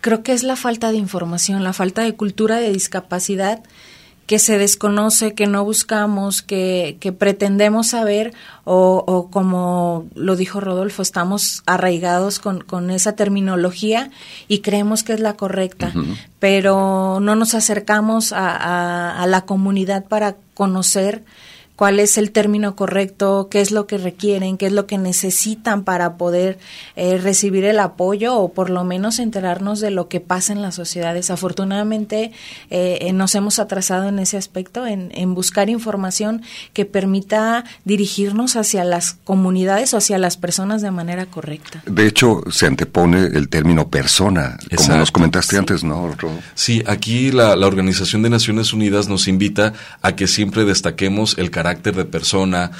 creo 0.00 0.22
que 0.22 0.32
es 0.32 0.42
la 0.42 0.56
falta 0.56 0.90
de 0.90 0.96
información, 0.96 1.64
la 1.64 1.74
falta 1.74 2.02
de 2.02 2.14
cultura 2.14 2.56
de 2.56 2.72
discapacidad 2.72 3.62
que 4.26 4.38
se 4.40 4.58
desconoce, 4.58 5.34
que 5.34 5.46
no 5.46 5.64
buscamos, 5.64 6.42
que, 6.42 6.96
que 7.00 7.12
pretendemos 7.12 7.88
saber 7.88 8.34
o, 8.64 9.04
o, 9.06 9.30
como 9.30 10.06
lo 10.14 10.34
dijo 10.34 10.60
Rodolfo, 10.60 11.02
estamos 11.02 11.62
arraigados 11.64 12.40
con, 12.40 12.60
con 12.60 12.90
esa 12.90 13.12
terminología 13.12 14.10
y 14.48 14.58
creemos 14.58 15.04
que 15.04 15.12
es 15.12 15.20
la 15.20 15.34
correcta, 15.34 15.92
pero 16.40 17.20
no 17.20 17.36
nos 17.36 17.54
acercamos 17.54 18.32
a, 18.32 18.50
a, 18.50 19.22
a 19.22 19.26
la 19.28 19.42
comunidad 19.42 20.04
para 20.06 20.36
conocer 20.54 21.24
cuál 21.76 22.00
es 22.00 22.16
el 22.16 22.32
término 22.32 22.74
correcto, 22.74 23.48
qué 23.50 23.60
es 23.60 23.70
lo 23.70 23.86
que 23.86 23.98
requieren, 23.98 24.56
qué 24.56 24.66
es 24.66 24.72
lo 24.72 24.86
que 24.86 24.98
necesitan 24.98 25.84
para 25.84 26.16
poder 26.16 26.58
eh, 26.96 27.18
recibir 27.18 27.64
el 27.64 27.78
apoyo 27.78 28.36
o 28.36 28.52
por 28.52 28.70
lo 28.70 28.82
menos 28.82 29.18
enterarnos 29.18 29.80
de 29.80 29.90
lo 29.90 30.08
que 30.08 30.20
pasa 30.20 30.54
en 30.54 30.62
la 30.62 30.72
sociedad. 30.72 31.14
Desafortunadamente 31.14 32.32
eh, 32.70 32.98
eh, 33.02 33.12
nos 33.12 33.34
hemos 33.34 33.58
atrasado 33.58 34.08
en 34.08 34.18
ese 34.18 34.38
aspecto, 34.38 34.86
en, 34.86 35.06
buscar 35.36 35.68
información 35.68 36.42
que 36.72 36.86
permita 36.86 37.64
dirigirnos 37.84 38.56
hacia 38.56 38.84
las 38.84 39.18
comunidades 39.24 39.92
o 39.92 39.98
hacia 39.98 40.16
las 40.16 40.38
personas 40.38 40.80
de 40.80 40.90
manera 40.90 41.26
correcta. 41.26 41.82
De 41.84 42.06
hecho, 42.06 42.40
se 42.50 42.66
antepone 42.66 43.26
el 43.26 43.50
término 43.50 43.88
persona, 43.88 44.56
como 44.74 44.96
nos 44.96 45.10
comentaste 45.10 45.58
antes, 45.58 45.84
¿no? 45.84 46.16
Sí, 46.54 46.82
aquí 46.86 47.32
la, 47.32 47.54
la 47.54 47.66
Organización 47.66 48.22
de 48.22 48.30
Naciones 48.30 48.72
Unidas 48.72 49.08
nos 49.08 49.28
invita 49.28 49.74
a 50.00 50.16
que 50.16 50.26
siempre 50.26 50.64
destaquemos 50.64 51.36
el 51.36 51.50
carácter 51.50 51.65
carácter 51.66 51.94
de 51.94 52.04
persona, 52.04 52.70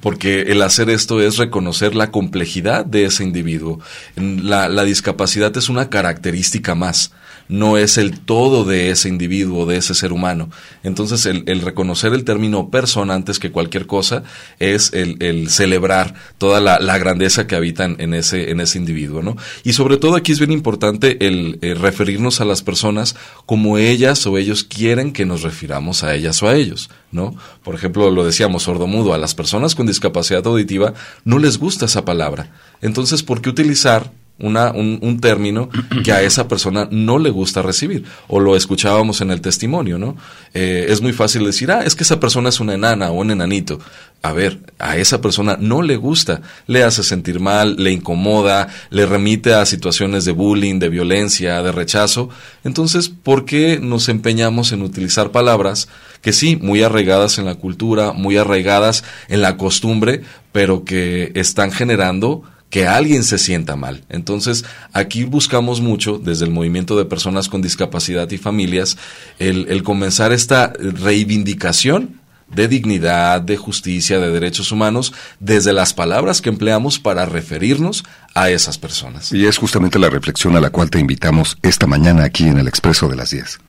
porque 0.00 0.42
el 0.42 0.62
hacer 0.62 0.90
esto 0.90 1.20
es 1.20 1.36
reconocer 1.36 1.94
la 1.94 2.10
complejidad 2.10 2.84
de 2.84 3.04
ese 3.04 3.24
individuo. 3.24 3.80
La, 4.16 4.68
la, 4.68 4.84
discapacidad 4.84 5.56
es 5.56 5.68
una 5.68 5.90
característica 5.90 6.74
más 6.74 7.12
no 7.52 7.76
es 7.76 7.98
el 7.98 8.18
todo 8.18 8.64
de 8.64 8.90
ese 8.90 9.08
individuo, 9.08 9.66
de 9.66 9.76
ese 9.76 9.94
ser 9.94 10.12
humano. 10.12 10.50
Entonces, 10.82 11.26
el, 11.26 11.60
reconocer 11.60 12.14
el 12.14 12.24
término 12.24 12.70
persona 12.70 13.14
antes 13.14 13.38
que 13.38 13.50
cualquier 13.50 13.86
cosa 13.86 14.22
es 14.58 14.92
el, 14.94 15.50
celebrar 15.50 16.14
toda 16.38 16.60
la, 16.60 16.98
grandeza 16.98 17.46
que 17.46 17.56
habitan 17.56 17.96
en 17.98 18.14
ese, 18.14 18.50
en 18.50 18.60
ese 18.60 18.78
individuo, 18.78 19.22
¿no? 19.22 19.36
Y 19.64 19.74
sobre 19.74 19.96
todo 19.96 20.16
aquí 20.16 20.32
es 20.32 20.38
bien 20.38 20.52
importante 20.52 21.26
el, 21.26 21.58
referirnos 21.78 22.40
a 22.40 22.44
las 22.44 22.62
personas 22.62 23.16
como 23.44 23.76
ellas 23.76 24.26
o 24.26 24.38
ellos 24.38 24.64
quieren 24.64 25.12
que 25.12 25.26
nos 25.26 25.42
refiramos 25.42 26.04
a 26.04 26.14
ellas 26.14 26.42
o 26.42 26.48
a 26.48 26.54
ellos, 26.54 26.90
¿no? 27.10 27.34
Por 27.62 27.74
ejemplo, 27.74 28.10
lo 28.10 28.24
decíamos 28.24 28.62
sordomudo, 28.62 29.12
a 29.12 29.18
las 29.18 29.34
personas 29.34 29.74
con 29.74 29.81
discapacidad 29.86 30.46
auditiva 30.46 30.94
no 31.24 31.38
les 31.38 31.58
gusta 31.58 31.86
esa 31.86 32.04
palabra. 32.04 32.52
Entonces, 32.80 33.22
¿por 33.22 33.40
qué 33.40 33.50
utilizar 33.50 34.12
una, 34.42 34.72
un, 34.72 35.20
término 35.20 35.70
que 36.04 36.12
a 36.12 36.22
esa 36.22 36.48
persona 36.48 36.88
no 36.90 37.18
le 37.18 37.30
gusta 37.30 37.62
recibir. 37.62 38.04
O 38.28 38.40
lo 38.40 38.56
escuchábamos 38.56 39.20
en 39.20 39.30
el 39.30 39.40
testimonio, 39.40 39.98
¿no? 39.98 40.16
Eh, 40.52 40.86
es 40.88 41.00
muy 41.00 41.12
fácil 41.12 41.44
decir, 41.44 41.70
ah, 41.70 41.82
es 41.84 41.94
que 41.94 42.02
esa 42.02 42.20
persona 42.20 42.50
es 42.50 42.60
una 42.60 42.74
enana 42.74 43.10
o 43.10 43.14
un 43.14 43.30
enanito. 43.30 43.78
A 44.22 44.32
ver, 44.32 44.60
a 44.78 44.96
esa 44.96 45.20
persona 45.20 45.56
no 45.60 45.82
le 45.82 45.96
gusta, 45.96 46.42
le 46.66 46.84
hace 46.84 47.02
sentir 47.02 47.40
mal, 47.40 47.76
le 47.76 47.90
incomoda, 47.90 48.68
le 48.90 49.06
remite 49.06 49.54
a 49.54 49.66
situaciones 49.66 50.24
de 50.24 50.32
bullying, 50.32 50.78
de 50.78 50.88
violencia, 50.88 51.62
de 51.62 51.72
rechazo. 51.72 52.28
Entonces, 52.62 53.08
¿por 53.08 53.44
qué 53.44 53.80
nos 53.80 54.08
empeñamos 54.08 54.70
en 54.72 54.82
utilizar 54.82 55.32
palabras 55.32 55.88
que 56.22 56.32
sí, 56.32 56.56
muy 56.56 56.82
arraigadas 56.82 57.38
en 57.38 57.46
la 57.46 57.56
cultura, 57.56 58.12
muy 58.12 58.36
arraigadas 58.36 59.02
en 59.28 59.42
la 59.42 59.56
costumbre, 59.56 60.22
pero 60.52 60.84
que 60.84 61.32
están 61.34 61.72
generando 61.72 62.44
que 62.72 62.86
alguien 62.86 63.22
se 63.22 63.36
sienta 63.36 63.76
mal. 63.76 64.02
Entonces, 64.08 64.64
aquí 64.94 65.24
buscamos 65.24 65.82
mucho, 65.82 66.18
desde 66.18 66.46
el 66.46 66.50
movimiento 66.50 66.96
de 66.96 67.04
personas 67.04 67.50
con 67.50 67.60
discapacidad 67.60 68.30
y 68.30 68.38
familias, 68.38 68.96
el, 69.38 69.82
comenzar 69.82 70.32
esta 70.32 70.72
reivindicación 70.78 72.18
de 72.48 72.68
dignidad, 72.68 73.42
de 73.42 73.58
justicia, 73.58 74.18
de 74.20 74.30
derechos 74.30 74.72
humanos, 74.72 75.12
desde 75.38 75.74
las 75.74 75.92
palabras 75.92 76.40
que 76.40 76.48
empleamos 76.48 76.98
para 76.98 77.26
referirnos 77.26 78.04
a 78.34 78.48
esas 78.48 78.78
personas. 78.78 79.32
Y 79.32 79.44
es 79.44 79.58
justamente 79.58 79.98
la 79.98 80.08
reflexión 80.08 80.56
a 80.56 80.60
la 80.60 80.70
cual 80.70 80.88
te 80.88 80.98
invitamos 80.98 81.58
esta 81.60 81.86
mañana 81.86 82.24
aquí 82.24 82.44
en 82.44 82.56
el 82.56 82.68
Expreso 82.68 83.06
de 83.06 83.16
las 83.16 83.32
10. 83.32 83.60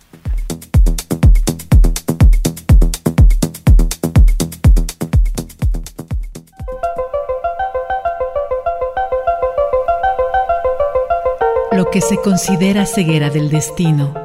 Que 11.94 12.02
se 12.02 12.18
considera 12.18 12.88
ceguera 12.88 13.30
del 13.30 13.52
destino 13.52 14.16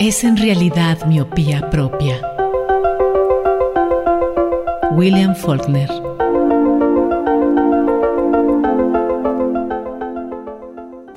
es 0.00 0.24
en 0.24 0.38
realidad 0.38 1.04
miopía 1.04 1.68
propia. 1.68 2.18
William 4.92 5.36
Faulkner 5.36 5.90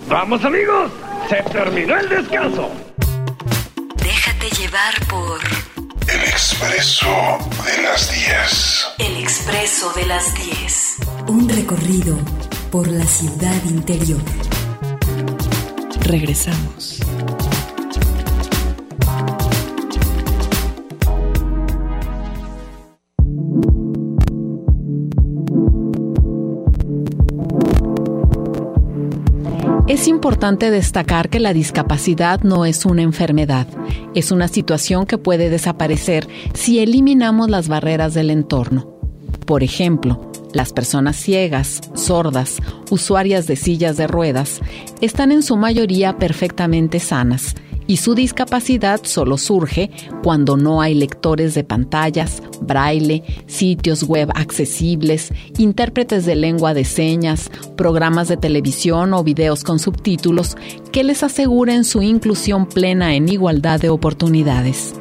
Vamos 0.09 0.43
amigos, 0.43 0.91
se 1.29 1.41
terminó 1.49 1.97
el 1.97 2.09
descanso. 2.09 2.69
Déjate 4.03 4.49
llevar 4.61 4.93
por 5.09 5.39
El 6.09 6.21
Expreso 6.25 7.07
de 7.63 7.83
las 7.83 8.11
10. 8.11 8.85
El 8.97 9.23
Expreso 9.23 9.93
de 9.93 10.05
las 10.07 10.35
10. 10.35 10.97
Un 11.27 11.47
recorrido 11.47 12.17
por 12.69 12.85
la 12.89 13.05
ciudad 13.05 13.63
interior. 13.63 14.19
Regresamos. 16.09 16.99
Es 29.87 30.07
importante 30.07 30.71
destacar 30.71 31.29
que 31.29 31.39
la 31.39 31.53
discapacidad 31.53 32.41
no 32.41 32.65
es 32.65 32.87
una 32.87 33.03
enfermedad, 33.03 33.67
es 34.15 34.31
una 34.31 34.47
situación 34.47 35.05
que 35.05 35.19
puede 35.19 35.51
desaparecer 35.51 36.27
si 36.55 36.79
eliminamos 36.79 37.51
las 37.51 37.67
barreras 37.67 38.15
del 38.15 38.31
entorno. 38.31 38.99
Por 39.45 39.61
ejemplo, 39.61 40.28
las 40.53 40.73
personas 40.73 41.15
ciegas, 41.15 41.81
sordas, 41.93 42.57
usuarias 42.89 43.47
de 43.47 43.55
sillas 43.55 43.97
de 43.97 44.07
ruedas, 44.07 44.59
están 45.01 45.31
en 45.31 45.43
su 45.43 45.57
mayoría 45.57 46.17
perfectamente 46.17 46.99
sanas 46.99 47.55
y 47.89 47.97
su 47.97 48.13
discapacidad 48.13 49.01
solo 49.03 49.39
surge 49.39 49.89
cuando 50.21 50.57
no 50.57 50.79
hay 50.79 50.93
lectores 50.93 51.55
de 51.55 51.63
pantallas, 51.63 52.43
braille, 52.61 53.23
sitios 53.47 54.03
web 54.03 54.29
accesibles, 54.35 55.33
intérpretes 55.57 56.27
de 56.27 56.35
lengua 56.35 56.75
de 56.75 56.85
señas, 56.85 57.49
programas 57.75 58.27
de 58.27 58.37
televisión 58.37 59.15
o 59.15 59.23
videos 59.23 59.63
con 59.63 59.79
subtítulos 59.79 60.55
que 60.91 61.03
les 61.03 61.23
aseguren 61.23 61.83
su 61.83 62.03
inclusión 62.03 62.67
plena 62.67 63.15
en 63.15 63.27
igualdad 63.27 63.79
de 63.79 63.89
oportunidades. 63.89 64.93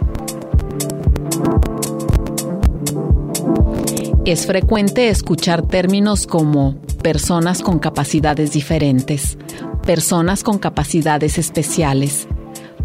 Es 4.29 4.47
frecuente 4.47 5.09
escuchar 5.09 5.67
términos 5.67 6.27
como 6.27 6.75
personas 7.03 7.62
con 7.62 7.79
capacidades 7.79 8.53
diferentes, 8.53 9.38
personas 9.87 10.45
con 10.45 10.59
capacidades 10.59 11.38
especiales, 11.38 12.29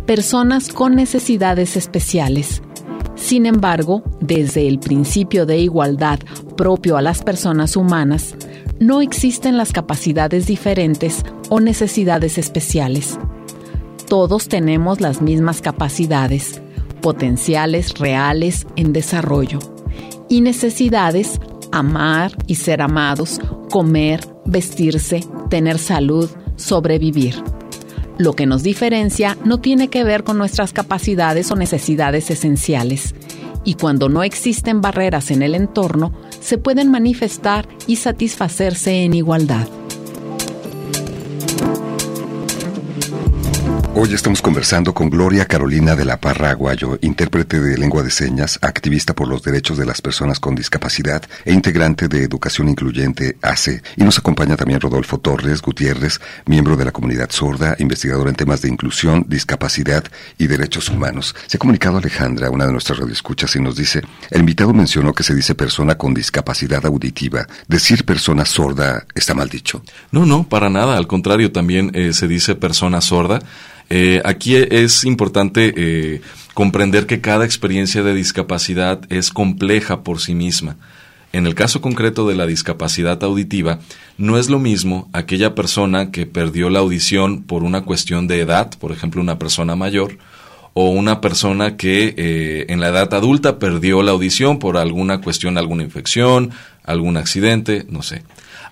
personas 0.06 0.69
con 0.69 0.95
necesidades 0.95 1.75
especiales, 1.75 2.62
Sin 3.15 3.45
embargo, 3.45 4.03
desde 4.21 4.69
el 4.69 4.79
principio 4.79 5.45
de 5.45 5.58
igualdad 5.58 6.19
propio 6.56 6.95
a 6.95 7.01
las 7.01 7.23
personas 7.23 7.75
humanas, 7.75 8.36
no 8.79 9.01
existen 9.01 9.58
las 9.58 9.73
capacidades 9.73 10.47
diferentes 10.47 11.25
o 11.49 11.60
necesidades 11.60 12.38
especiales. 12.38 13.19
Todos 14.08 14.47
tenemos 14.47 15.01
las 15.01 15.21
mismas 15.21 15.60
capacidades, 15.60 16.62
potenciales 17.01 17.95
reales 17.99 18.65
en 18.77 18.93
desarrollo, 18.93 19.60
y 20.34 20.41
necesidades 20.41 21.39
amar 21.72 22.32
y 22.48 22.56
ser 22.56 22.82
amados, 22.82 23.39
comer, 23.69 24.28
vestirse, 24.46 25.24
tener 25.52 25.78
salud, 25.78 26.28
sobrevivir. 26.56 27.36
Lo 28.17 28.34
que 28.34 28.48
nos 28.48 28.63
diferencia 28.63 29.38
no 29.46 29.60
tiene 29.60 29.89
que 29.89 30.04
ver 30.04 30.24
con 30.24 30.39
nuestras 30.39 30.74
capacidades 30.74 31.52
o 31.52 31.56
necesidades 31.56 32.32
esenciales, 32.32 33.13
y 33.63 33.76
cuando 33.76 34.10
no 34.10 34.24
existen 34.24 34.82
barreras 34.82 35.30
en 35.30 35.43
el 35.43 35.54
entorno, 35.54 36.12
se 36.39 36.58
pueden 36.58 36.89
manifestar 36.89 37.67
y 37.86 37.98
satisfacerse 37.98 39.04
en 39.04 39.13
igualdad. 39.13 39.67
Hoy 43.95 44.12
estamos 44.12 44.41
conversando 44.41 44.91
con 44.91 45.12
Gloria 45.12 45.45
Carolina 45.45 45.95
de 45.95 46.03
la 46.03 46.19
Parra 46.19 46.49
Aguayo, 46.49 46.97
intérprete 47.01 47.62
de 47.62 47.77
lengua 47.77 48.01
de 48.01 48.10
señas, 48.10 48.58
activista 48.63 49.13
por 49.13 49.27
los 49.27 49.43
derechos 49.43 49.77
de 49.77 49.86
las 49.86 50.01
personas 50.01 50.39
con 50.39 50.56
discapacidad 50.56 51.21
e 51.45 51.53
integrante 51.53 52.08
de 52.08 52.23
Educación 52.23 52.69
Incluyente 52.69 53.38
ACE. 53.43 53.84
Y 53.95 54.03
nos 54.03 54.17
acompaña 54.17 54.58
también 54.58 54.82
Rodolfo 54.82 55.19
Torres 55.19 55.62
Gutiérrez, 55.62 56.19
miembro 56.47 56.75
de 56.75 56.86
la 56.86 56.91
comunidad 56.91 57.29
sorda, 57.29 57.75
investigador 57.77 58.29
en 58.29 58.36
temas 58.36 58.63
de 58.63 58.69
inclusión, 58.69 59.27
discapacidad 59.27 60.03
y 60.39 60.47
derechos 60.47 60.89
humanos. 60.89 61.36
Se 61.45 61.58
ha 61.58 61.60
comunicado 61.60 61.99
Alejandra, 61.99 62.49
una 62.49 62.65
de 62.65 62.71
nuestras 62.71 62.97
radioescuchas, 62.97 63.56
y 63.56 63.62
nos 63.62 63.75
dice, 63.75 64.01
el 64.32 64.39
invitado 64.39 64.73
mencionó 64.73 65.13
que 65.13 65.21
se 65.21 65.36
dice 65.36 65.53
persona 65.53 65.99
con 65.99 66.15
discapacidad 66.15 66.84
auditiva. 66.88 67.45
¿Decir 67.67 68.06
persona 68.06 68.43
sorda 68.43 69.06
está 69.13 69.36
mal 69.36 69.49
dicho? 69.49 69.84
No, 70.12 70.25
no, 70.25 70.49
para 70.49 70.71
nada. 70.71 70.97
Al 70.97 71.06
contrario, 71.06 71.51
también 71.51 71.91
eh, 71.93 72.12
se 72.13 72.27
dice 72.27 72.56
persona 72.56 72.99
sorda. 72.99 73.39
Eh, 73.89 74.22
aquí 74.26 74.56
es 74.56 75.04
importante 75.04 75.74
eh, 75.76 76.22
comprender 76.54 77.06
que 77.06 77.22
cada 77.22 77.46
experiencia 77.46 78.04
de 78.04 78.13
discapacidad 78.13 79.02
es 79.10 79.30
compleja 79.30 80.04
por 80.04 80.19
sí 80.19 80.36
misma. 80.36 80.78
En 81.32 81.48
el 81.48 81.56
caso 81.56 81.82
concreto 81.82 82.28
de 82.28 82.36
la 82.36 82.46
discapacidad 82.46 83.24
auditiva, 83.24 83.80
no 84.19 84.38
es 84.38 84.50
lo 84.50 84.60
mismo 84.60 85.10
aquella 85.13 85.56
persona 85.56 86.12
que 86.12 86.28
perdió 86.28 86.69
la 86.69 86.80
audición 86.80 87.41
por 87.41 87.63
una 87.63 87.82
cuestión 87.82 88.28
de 88.28 88.39
edad, 88.39 88.72
por 88.80 88.91
ejemplo, 88.91 89.19
una 89.19 89.39
persona 89.39 89.76
mayor, 89.76 90.17
o 90.74 90.89
una 90.89 91.22
persona 91.22 91.76
que 91.76 92.13
eh, 92.17 92.65
en 92.69 92.80
la 92.80 92.89
edad 92.89 93.13
adulta 93.13 93.58
perdió 93.58 94.04
la 94.04 94.12
audición 94.12 94.60
por 94.60 94.78
alguna 94.78 95.22
cuestión, 95.22 95.58
alguna 95.58 95.84
infección, 95.84 96.52
algún 96.84 97.17
accidente, 97.17 97.86
no 97.89 98.04
sé, 98.04 98.24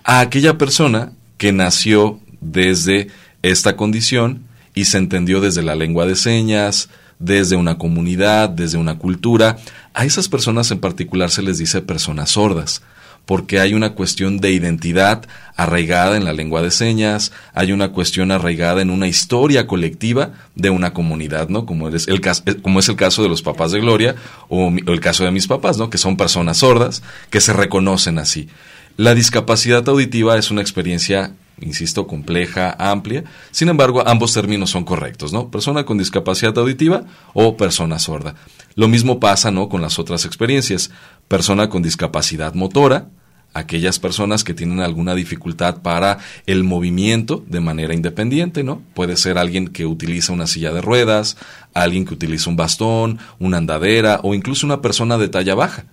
a 0.04 0.20
aquella 0.20 0.58
persona 0.58 1.12
que 1.38 1.52
nació 1.52 2.20
desde 2.40 3.08
esta 3.42 3.76
condición 3.76 4.44
y 4.74 4.86
se 4.86 4.98
entendió 4.98 5.40
desde 5.40 5.62
la 5.62 5.74
lengua 5.74 6.06
de 6.06 6.16
señas, 6.16 6.88
desde 7.18 7.56
una 7.56 7.78
comunidad, 7.78 8.48
desde 8.48 8.78
una 8.78 8.98
cultura. 8.98 9.58
A 9.94 10.04
esas 10.04 10.28
personas 10.28 10.70
en 10.70 10.80
particular 10.80 11.30
se 11.30 11.42
les 11.42 11.58
dice 11.58 11.82
personas 11.82 12.30
sordas, 12.30 12.82
porque 13.26 13.60
hay 13.60 13.74
una 13.74 13.94
cuestión 13.94 14.38
de 14.38 14.50
identidad 14.50 15.24
arraigada 15.56 16.16
en 16.16 16.24
la 16.24 16.32
lengua 16.32 16.62
de 16.62 16.70
señas, 16.70 17.30
hay 17.54 17.72
una 17.72 17.92
cuestión 17.92 18.32
arraigada 18.32 18.82
en 18.82 18.90
una 18.90 19.06
historia 19.06 19.66
colectiva 19.66 20.32
de 20.56 20.70
una 20.70 20.92
comunidad, 20.92 21.48
¿no? 21.48 21.64
Como 21.64 21.88
es 21.88 22.08
el 22.08 22.20
caso, 22.20 22.42
eh, 22.46 22.56
como 22.56 22.80
es 22.80 22.88
el 22.88 22.96
caso 22.96 23.22
de 23.22 23.28
los 23.28 23.42
papás 23.42 23.70
de 23.70 23.80
Gloria 23.80 24.16
o, 24.48 24.72
el 24.74 25.00
caso 25.00 25.24
de 25.24 25.30
mis 25.30 25.46
papás, 25.46 25.78
¿no? 25.78 25.90
Que 25.90 25.98
son 25.98 26.16
personas 26.16 26.58
sordas 26.58 27.02
que 27.30 27.40
se 27.40 27.52
reconocen 27.52 28.18
así. 28.18 28.48
La 28.96 29.14
discapacidad 29.14 29.88
auditiva 29.88 30.36
es 30.36 30.50
una 30.50 30.60
experiencia 30.60 31.32
insisto, 31.60 32.06
compleja, 32.06 32.74
amplia. 32.78 33.24
Sin 33.50 33.68
embargo, 33.68 34.06
ambos 34.06 34.32
términos 34.32 34.70
son 34.70 34.84
correctos, 34.84 35.32
¿no? 35.32 35.50
Persona 35.50 35.84
con 35.84 35.98
discapacidad 35.98 36.56
auditiva 36.58 37.04
o 37.34 37.56
persona 37.56 37.98
sorda. 37.98 38.34
Lo 38.74 38.88
mismo 38.88 39.20
pasa, 39.20 39.50
¿no? 39.50 39.68
Con 39.68 39.82
las 39.82 39.98
otras 39.98 40.24
experiencias. 40.24 40.90
Persona 41.28 41.68
con 41.68 41.82
discapacidad 41.82 42.54
motora, 42.54 43.08
aquellas 43.54 43.98
personas 43.98 44.44
que 44.44 44.54
tienen 44.54 44.80
alguna 44.80 45.14
dificultad 45.14 45.82
para 45.82 46.18
el 46.46 46.64
movimiento 46.64 47.44
de 47.46 47.60
manera 47.60 47.94
independiente, 47.94 48.64
¿no? 48.64 48.82
Puede 48.94 49.16
ser 49.16 49.38
alguien 49.38 49.68
que 49.68 49.86
utiliza 49.86 50.32
una 50.32 50.46
silla 50.46 50.72
de 50.72 50.80
ruedas, 50.80 51.36
alguien 51.74 52.04
que 52.04 52.14
utiliza 52.14 52.50
un 52.50 52.56
bastón, 52.56 53.18
una 53.38 53.58
andadera 53.58 54.20
o 54.22 54.34
incluso 54.34 54.66
una 54.66 54.80
persona 54.80 55.18
de 55.18 55.28
talla 55.28 55.54
baja 55.54 55.86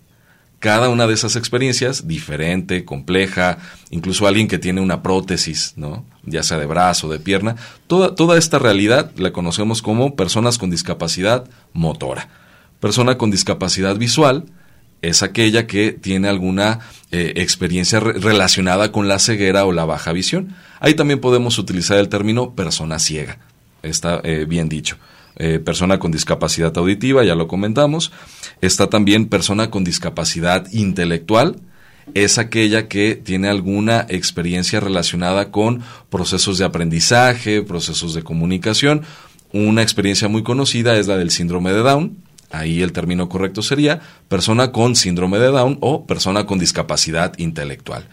cada 0.60 0.89
una 0.89 1.08
de 1.08 1.13
esas 1.13 1.36
experiencias, 1.36 2.08
diferente, 2.08 2.86
compleja, 2.86 3.58
incluso 3.89 4.28
alguien 4.28 4.48
que 4.48 4.60
tiene 4.60 4.82
una 4.82 5.02
prótesis, 5.02 5.74
¿no? 5.78 6.06
ya 6.24 6.43
sea 6.43 6.58
de 6.58 6.65
brazo, 6.65 7.10
de 7.10 7.19
pierna, 7.19 7.56
toda, 7.88 8.13
toda 8.13 8.38
esta 8.38 8.60
realidad 8.60 9.12
la 9.15 9.32
conocemos 9.32 9.82
como 9.82 10.15
personas 10.15 10.58
con 10.58 10.69
discapacidad 10.69 11.50
motora. 11.74 12.30
Persona 12.80 13.17
con 13.17 13.32
discapacidad 13.32 13.95
visual 13.95 14.45
es 15.02 15.24
aquella 15.24 15.65
que 15.65 15.93
tiene 15.93 16.28
alguna 16.28 16.80
eh, 17.12 17.34
experiencia 17.38 18.00
relacionada 18.00 18.91
con 18.91 19.08
la 19.08 19.19
ceguera 19.19 19.65
o 19.65 19.72
la 19.72 19.86
baja 19.86 20.12
visión. 20.12 20.56
Ahí 20.82 20.93
también 20.93 21.19
podemos 21.19 21.58
utilizar 21.58 21.98
el 21.98 22.10
término 22.10 22.54
persona 22.54 23.00
ciega, 23.00 23.39
está 23.82 24.19
eh, 24.24 24.45
bien 24.48 24.67
dicho. 24.67 24.98
Eh, 25.41 25.60
persona 25.60 25.99
con 25.99 26.12
discapacidad 26.12 26.78
auditiva, 26.78 27.23
ya 27.23 27.34
lo 27.34 27.47
comentamos. 27.47 28.12
Está 28.60 28.88
también 28.88 29.28
persona 29.28 29.71
con 29.71 29.86
discapacidad 29.86 30.69
intelectual, 30.73 31.56
es 32.13 32.38
aquella 32.38 32.88
que 32.88 33.15
tiene 33.15 33.49
alguna 33.49 34.06
experiencia 34.10 34.80
relacionada 34.80 35.52
con 35.52 35.82
procesos 36.10 36.58
de 36.58 36.65
aprendizaje, 36.65 37.62
procesos 37.62 38.13
de 38.13 38.23
comunicación. 38.23 39.04
Una 39.54 39.82
experiencia 39.82 40.28
muy 40.28 40.43
conocida 40.43 40.97
es 40.97 41.08
la 41.08 41.17
del 41.17 41.32
síndrome 41.32 41.71
de 41.71 41.80
Down. 41.80 42.17
Ahí 42.52 42.82
el 42.82 42.93
término 42.93 43.30
correcto 43.30 43.62
sería 43.62 44.02
persona 44.28 44.71
con 44.71 44.95
síndrome 44.95 45.38
de 45.38 45.47
Down 45.47 45.78
o 45.82 46.06
persona 46.06 46.45
con 46.45 46.58
discapacidad 46.58 47.38
intelectual. 47.38 48.08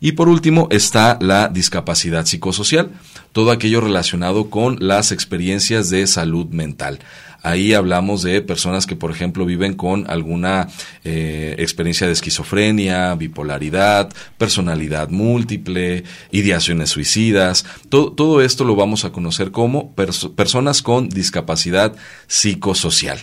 Y 0.00 0.12
por 0.12 0.28
último 0.28 0.68
está 0.70 1.16
la 1.20 1.48
discapacidad 1.48 2.26
psicosocial, 2.26 2.90
todo 3.36 3.50
aquello 3.50 3.82
relacionado 3.82 4.48
con 4.48 4.78
las 4.80 5.12
experiencias 5.12 5.90
de 5.90 6.06
salud 6.06 6.46
mental. 6.46 7.00
Ahí 7.42 7.74
hablamos 7.74 8.22
de 8.22 8.40
personas 8.40 8.86
que, 8.86 8.96
por 8.96 9.10
ejemplo, 9.10 9.44
viven 9.44 9.74
con 9.74 10.10
alguna 10.10 10.68
eh, 11.04 11.54
experiencia 11.58 12.06
de 12.06 12.14
esquizofrenia, 12.14 13.14
bipolaridad, 13.14 14.10
personalidad 14.38 15.10
múltiple, 15.10 16.04
ideaciones 16.30 16.88
suicidas. 16.88 17.66
Todo, 17.90 18.40
esto 18.40 18.64
lo 18.64 18.74
vamos 18.74 19.04
a 19.04 19.12
conocer 19.12 19.50
como 19.50 19.94
personas 19.94 20.80
con 20.80 21.10
discapacidad 21.10 21.94
psicosocial. 22.28 23.18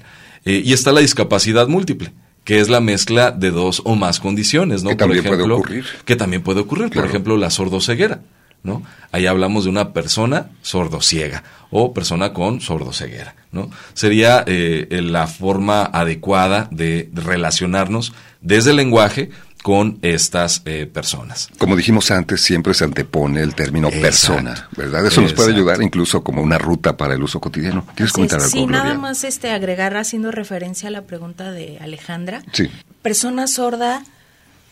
Eh, 0.45 0.61
y 0.63 0.73
está 0.73 0.91
la 0.91 0.99
discapacidad 0.99 1.67
múltiple 1.67 2.13
que 2.43 2.59
es 2.59 2.69
la 2.69 2.81
mezcla 2.81 3.31
de 3.31 3.51
dos 3.51 3.81
o 3.85 3.95
más 3.95 4.19
condiciones, 4.19 4.83
¿no? 4.83 4.89
Que 4.89 4.95
también 4.97 5.23
puede 5.23 5.41
ocurrir. 5.41 5.85
Que 6.05 6.15
también 6.15 6.43
puede 6.43 6.59
ocurrir, 6.59 6.91
por 6.91 7.05
ejemplo, 7.05 7.37
la 7.37 7.49
sordoceguera, 7.49 8.21
¿no? 8.63 8.83
Ahí 9.11 9.27
hablamos 9.27 9.65
de 9.65 9.69
una 9.69 9.93
persona 9.93 10.49
sordociega 10.61 11.43
o 11.69 11.93
persona 11.93 12.33
con 12.33 12.61
sordoceguera, 12.61 13.35
¿no? 13.51 13.69
Sería 13.93 14.43
eh, 14.47 14.87
la 15.03 15.27
forma 15.27 15.83
adecuada 15.83 16.67
de 16.71 17.09
relacionarnos 17.13 18.13
desde 18.41 18.71
el 18.71 18.77
lenguaje 18.77 19.29
con 19.63 19.97
estas 20.01 20.61
eh, 20.65 20.85
personas. 20.85 21.49
Como 21.57 21.75
dijimos 21.77 22.11
antes, 22.11 22.41
siempre 22.41 22.73
se 22.73 22.83
antepone 22.83 23.41
el 23.41 23.55
término 23.55 23.89
persona, 23.89 24.67
¿verdad? 24.75 25.05
Eso 25.05 25.21
nos 25.21 25.33
puede 25.33 25.53
ayudar 25.53 25.81
incluso 25.81 26.21
como 26.21 26.41
una 26.41 26.57
ruta 26.57 26.97
para 26.97 27.15
el 27.15 27.23
uso 27.23 27.39
cotidiano. 27.39 27.85
¿Quieres 27.95 28.11
comentar 28.11 28.39
algo, 28.39 28.51
Sí, 28.51 28.65
nada 28.67 28.93
más 28.95 29.23
este, 29.23 29.51
agregar 29.51 29.95
haciendo 29.95 30.31
referencia 30.31 30.89
a 30.89 30.91
la 30.91 31.03
pregunta 31.03 31.51
de 31.51 31.79
Alejandra. 31.79 32.43
Sí. 32.51 32.69
Persona 33.01 33.47
sorda 33.47 34.03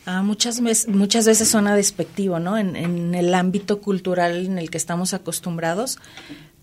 ah, 0.05 0.21
muchas, 0.21 0.61
muchas 0.87 1.25
veces 1.25 1.49
suena 1.49 1.75
despectivo, 1.75 2.39
¿no? 2.39 2.57
En, 2.57 2.75
en 2.75 3.15
el 3.15 3.33
ámbito 3.33 3.81
cultural 3.81 4.45
en 4.45 4.57
el 4.57 4.69
que 4.69 4.77
estamos 4.77 5.13
acostumbrados, 5.13 5.99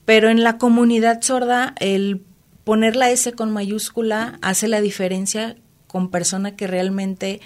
pero 0.05 0.31
en 0.31 0.43
la 0.43 0.59
comunidad 0.59 1.21
sorda 1.23 1.75
el 1.81 2.23
poner 2.65 2.97
la 2.97 3.11
S 3.11 3.33
con 3.33 3.51
mayúscula 3.51 4.39
hace 4.43 4.69
la 4.69 4.81
diferencia 4.81 5.57
con 5.87 6.11
persona 6.11 6.55
que 6.55 6.67
realmente 6.67 7.41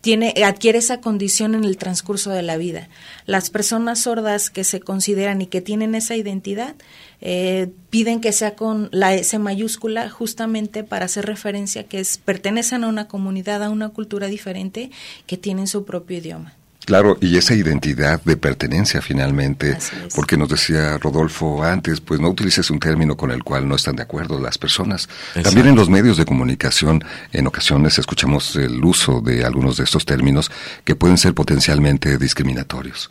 tiene, 0.00 0.34
adquiere 0.44 0.78
esa 0.78 1.00
condición 1.00 1.54
en 1.54 1.64
el 1.64 1.76
transcurso 1.76 2.30
de 2.30 2.42
la 2.42 2.56
vida. 2.56 2.88
Las 3.26 3.50
personas 3.50 4.00
sordas 4.00 4.50
que 4.50 4.64
se 4.64 4.80
consideran 4.80 5.42
y 5.42 5.46
que 5.46 5.60
tienen 5.60 5.94
esa 5.94 6.16
identidad 6.16 6.74
eh, 7.20 7.68
piden 7.90 8.20
que 8.20 8.32
sea 8.32 8.54
con 8.54 8.88
la 8.92 9.14
S 9.14 9.38
mayúscula 9.38 10.08
justamente 10.08 10.84
para 10.84 11.06
hacer 11.06 11.26
referencia 11.26 11.84
que 11.84 12.00
es, 12.00 12.18
pertenecen 12.18 12.84
a 12.84 12.88
una 12.88 13.08
comunidad, 13.08 13.62
a 13.62 13.70
una 13.70 13.88
cultura 13.88 14.28
diferente 14.28 14.90
que 15.26 15.36
tienen 15.36 15.66
su 15.66 15.84
propio 15.84 16.18
idioma. 16.18 16.54
Claro, 16.88 17.18
y 17.20 17.36
esa 17.36 17.54
identidad 17.54 18.22
de 18.24 18.38
pertenencia 18.38 19.02
finalmente, 19.02 19.76
porque 20.14 20.38
nos 20.38 20.48
decía 20.48 20.96
Rodolfo 20.96 21.62
antes, 21.62 22.00
pues 22.00 22.18
no 22.18 22.30
utilices 22.30 22.70
un 22.70 22.80
término 22.80 23.14
con 23.14 23.30
el 23.30 23.44
cual 23.44 23.68
no 23.68 23.76
están 23.76 23.96
de 23.96 24.04
acuerdo 24.04 24.40
las 24.40 24.56
personas. 24.56 25.06
También 25.42 25.66
en 25.66 25.76
los 25.76 25.90
medios 25.90 26.16
de 26.16 26.24
comunicación, 26.24 27.04
en 27.30 27.46
ocasiones 27.46 27.98
escuchamos 27.98 28.56
el 28.56 28.82
uso 28.82 29.20
de 29.20 29.44
algunos 29.44 29.76
de 29.76 29.84
estos 29.84 30.06
términos 30.06 30.50
que 30.84 30.96
pueden 30.96 31.18
ser 31.18 31.34
potencialmente 31.34 32.16
discriminatorios. 32.16 33.10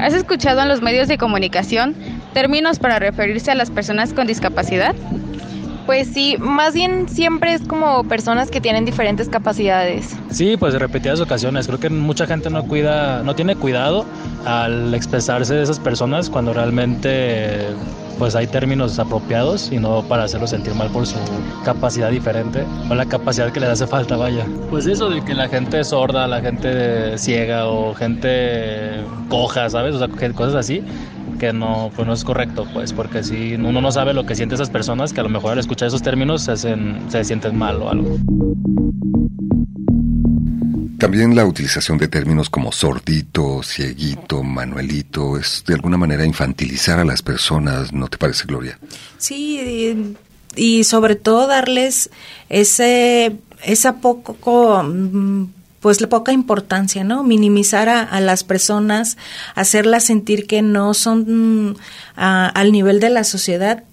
¿Has 0.00 0.14
escuchado 0.14 0.62
en 0.62 0.68
los 0.68 0.80
medios 0.80 1.08
de 1.08 1.18
comunicación 1.18 1.94
términos 2.32 2.78
para 2.78 2.98
referirse 2.98 3.50
a 3.50 3.54
las 3.54 3.70
personas 3.70 4.14
con 4.14 4.26
discapacidad? 4.26 4.94
Pues 5.84 6.08
sí, 6.08 6.36
más 6.38 6.72
bien 6.72 7.06
siempre 7.08 7.52
es 7.52 7.62
como 7.62 8.04
personas 8.04 8.50
que 8.50 8.62
tienen 8.62 8.86
diferentes 8.86 9.28
capacidades. 9.28 10.16
Sí, 10.30 10.56
pues 10.56 10.72
de 10.72 10.78
repetidas 10.78 11.20
ocasiones. 11.20 11.66
Creo 11.66 11.80
que 11.80 11.90
mucha 11.90 12.26
gente 12.26 12.48
no 12.48 12.64
cuida, 12.64 13.22
no 13.22 13.34
tiene 13.34 13.56
cuidado 13.56 14.06
al 14.46 14.94
expresarse 14.94 15.54
de 15.54 15.64
esas 15.64 15.78
personas 15.78 16.30
cuando 16.30 16.54
realmente 16.54 17.66
pues 18.20 18.36
hay 18.36 18.46
términos 18.46 18.98
apropiados 18.98 19.72
y 19.72 19.78
no 19.78 20.02
para 20.02 20.24
hacerlo 20.24 20.46
sentir 20.46 20.74
mal 20.74 20.90
por 20.90 21.06
su 21.06 21.16
capacidad 21.64 22.10
diferente 22.10 22.66
o 22.90 22.94
la 22.94 23.06
capacidad 23.06 23.50
que 23.50 23.60
le 23.60 23.66
hace 23.66 23.86
falta, 23.86 24.18
vaya. 24.18 24.44
Pues 24.68 24.86
eso 24.86 25.08
de 25.08 25.24
que 25.24 25.32
la 25.32 25.48
gente 25.48 25.80
es 25.80 25.88
sorda, 25.88 26.28
la 26.28 26.42
gente 26.42 27.16
ciega 27.16 27.66
o 27.66 27.94
gente 27.94 29.00
coja, 29.30 29.70
¿sabes? 29.70 29.94
O 29.94 29.98
sea, 29.98 30.08
cosas 30.34 30.54
así 30.54 30.84
que 31.38 31.54
no, 31.54 31.90
pues 31.96 32.06
no 32.06 32.12
es 32.12 32.22
correcto, 32.22 32.66
pues, 32.74 32.92
porque 32.92 33.22
si 33.22 33.54
uno 33.54 33.80
no 33.80 33.90
sabe 33.90 34.12
lo 34.12 34.26
que 34.26 34.34
sienten 34.34 34.56
esas 34.56 34.68
personas, 34.68 35.14
que 35.14 35.20
a 35.20 35.22
lo 35.22 35.30
mejor 35.30 35.52
al 35.52 35.58
escuchar 35.58 35.88
esos 35.88 36.02
términos 36.02 36.42
se, 36.42 36.52
hacen, 36.52 36.98
se 37.08 37.24
sienten 37.24 37.56
mal 37.56 37.80
o 37.80 37.88
algo. 37.88 38.18
También 41.00 41.34
la 41.34 41.46
utilización 41.46 41.96
de 41.96 42.08
términos 42.08 42.50
como 42.50 42.72
sordito, 42.72 43.62
cieguito, 43.62 44.42
manuelito, 44.42 45.38
es 45.38 45.64
de 45.66 45.72
alguna 45.72 45.96
manera 45.96 46.26
infantilizar 46.26 46.98
a 46.98 47.06
las 47.06 47.22
personas, 47.22 47.94
¿no 47.94 48.08
te 48.08 48.18
parece, 48.18 48.44
Gloria? 48.44 48.78
Sí, 49.16 50.14
y, 50.56 50.84
sobre 50.84 51.16
todo 51.16 51.46
darles 51.46 52.10
ese, 52.50 53.38
esa 53.64 53.96
poco, 53.96 54.84
pues 55.80 56.02
la 56.02 56.08
poca 56.10 56.32
importancia, 56.32 57.02
¿no? 57.02 57.22
Minimizar 57.24 57.88
a, 57.88 58.20
las 58.20 58.44
personas, 58.44 59.16
hacerlas 59.54 60.04
sentir 60.04 60.46
que 60.46 60.60
no 60.60 60.92
son 60.92 61.70
mm, 61.70 61.76
al 62.16 62.72
nivel 62.72 63.00
de 63.00 63.08
la 63.08 63.24
sociedad 63.24 63.84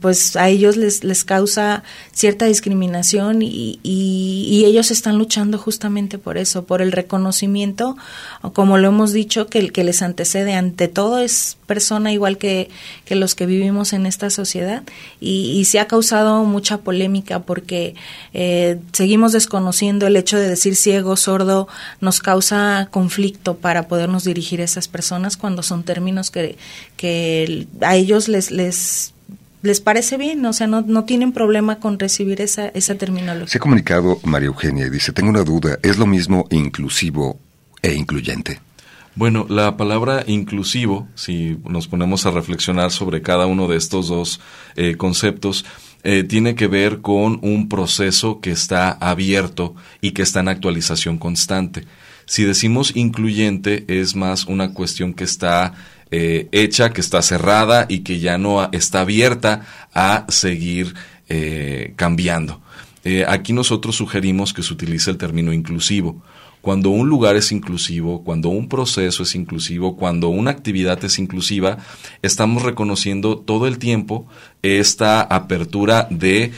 pues 0.00 0.36
a 0.36 0.48
ellos 0.48 0.76
les, 0.76 1.04
les 1.04 1.24
causa 1.24 1.82
cierta 2.12 2.46
discriminación 2.46 3.42
y, 3.42 3.80
y, 3.82 4.64
ellos 4.64 4.90
están 4.90 5.18
luchando 5.18 5.58
justamente 5.58 6.18
por 6.18 6.38
eso, 6.38 6.64
por 6.64 6.82
el 6.82 6.92
reconocimiento, 6.92 7.96
como 8.52 8.78
lo 8.78 8.88
hemos 8.88 9.12
dicho, 9.12 9.48
que 9.48 9.58
el 9.58 9.72
que 9.72 9.82
les 9.82 10.02
antecede 10.02 10.54
ante 10.54 10.88
todo 10.88 11.18
es 11.18 11.56
persona 11.66 12.12
igual 12.12 12.38
que, 12.38 12.70
que 13.04 13.16
los 13.16 13.34
que 13.34 13.46
vivimos 13.46 13.92
en 13.92 14.06
esta 14.06 14.30
sociedad. 14.30 14.82
Y, 15.20 15.52
y 15.52 15.64
se 15.64 15.80
ha 15.80 15.86
causado 15.86 16.44
mucha 16.44 16.78
polémica 16.78 17.40
porque 17.40 17.94
eh, 18.34 18.78
seguimos 18.92 19.32
desconociendo 19.32 20.06
el 20.06 20.16
hecho 20.16 20.38
de 20.38 20.48
decir 20.48 20.76
ciego, 20.76 21.16
sordo, 21.16 21.68
nos 22.00 22.20
causa 22.20 22.88
conflicto 22.90 23.56
para 23.56 23.88
podernos 23.88 24.24
dirigir 24.24 24.60
a 24.60 24.64
esas 24.64 24.88
personas 24.88 25.36
cuando 25.36 25.62
son 25.62 25.82
términos 25.82 26.30
que, 26.30 26.56
que 26.96 27.66
a 27.80 27.96
ellos 27.96 28.28
les, 28.28 28.50
les 28.50 29.12
les 29.62 29.80
parece 29.80 30.16
bien, 30.16 30.44
o 30.44 30.52
sea, 30.52 30.66
no, 30.66 30.82
no 30.82 31.04
tienen 31.04 31.32
problema 31.32 31.78
con 31.78 31.98
recibir 31.98 32.40
esa, 32.40 32.68
esa 32.68 32.96
terminología. 32.96 33.46
Se 33.46 33.58
ha 33.58 33.60
comunicado 33.60 34.18
María 34.24 34.48
Eugenia 34.48 34.86
y 34.86 34.90
dice, 34.90 35.12
tengo 35.12 35.30
una 35.30 35.44
duda, 35.44 35.78
¿es 35.82 35.98
lo 35.98 36.06
mismo 36.06 36.46
inclusivo 36.50 37.38
e 37.80 37.94
incluyente? 37.94 38.60
Bueno, 39.14 39.46
la 39.48 39.76
palabra 39.76 40.24
inclusivo, 40.26 41.06
si 41.14 41.58
nos 41.64 41.86
ponemos 41.86 42.24
a 42.24 42.30
reflexionar 42.30 42.90
sobre 42.90 43.20
cada 43.20 43.46
uno 43.46 43.68
de 43.68 43.76
estos 43.76 44.08
dos 44.08 44.40
eh, 44.74 44.96
conceptos, 44.96 45.66
eh, 46.02 46.24
tiene 46.24 46.54
que 46.54 46.66
ver 46.66 47.00
con 47.00 47.38
un 47.42 47.68
proceso 47.68 48.40
que 48.40 48.50
está 48.50 48.90
abierto 48.90 49.74
y 50.00 50.12
que 50.12 50.22
está 50.22 50.40
en 50.40 50.48
actualización 50.48 51.18
constante. 51.18 51.84
Si 52.24 52.44
decimos 52.44 52.96
incluyente, 52.96 53.84
es 53.86 54.16
más 54.16 54.46
una 54.46 54.72
cuestión 54.72 55.12
que 55.12 55.24
está 55.24 55.74
eh, 56.14 56.48
hecha, 56.52 56.92
que 56.92 57.00
está 57.00 57.22
cerrada 57.22 57.86
y 57.88 58.00
que 58.00 58.20
ya 58.20 58.36
no 58.36 58.68
está 58.72 59.00
abierta 59.00 59.62
a 59.94 60.26
seguir 60.28 60.94
eh, 61.30 61.94
cambiando. 61.96 62.60
Eh, 63.02 63.24
aquí 63.26 63.54
nosotros 63.54 63.96
sugerimos 63.96 64.52
que 64.52 64.62
se 64.62 64.74
utilice 64.74 65.10
el 65.10 65.16
término 65.16 65.54
inclusivo. 65.54 66.22
Cuando 66.60 66.90
un 66.90 67.08
lugar 67.08 67.36
es 67.36 67.50
inclusivo, 67.50 68.24
cuando 68.24 68.50
un 68.50 68.68
proceso 68.68 69.22
es 69.22 69.34
inclusivo, 69.34 69.96
cuando 69.96 70.28
una 70.28 70.50
actividad 70.50 71.02
es 71.02 71.18
inclusiva, 71.18 71.78
estamos 72.20 72.62
reconociendo 72.62 73.38
todo 73.38 73.66
el 73.66 73.78
tiempo 73.78 74.28
esta 74.60 75.22
apertura 75.22 76.08
de 76.10 76.52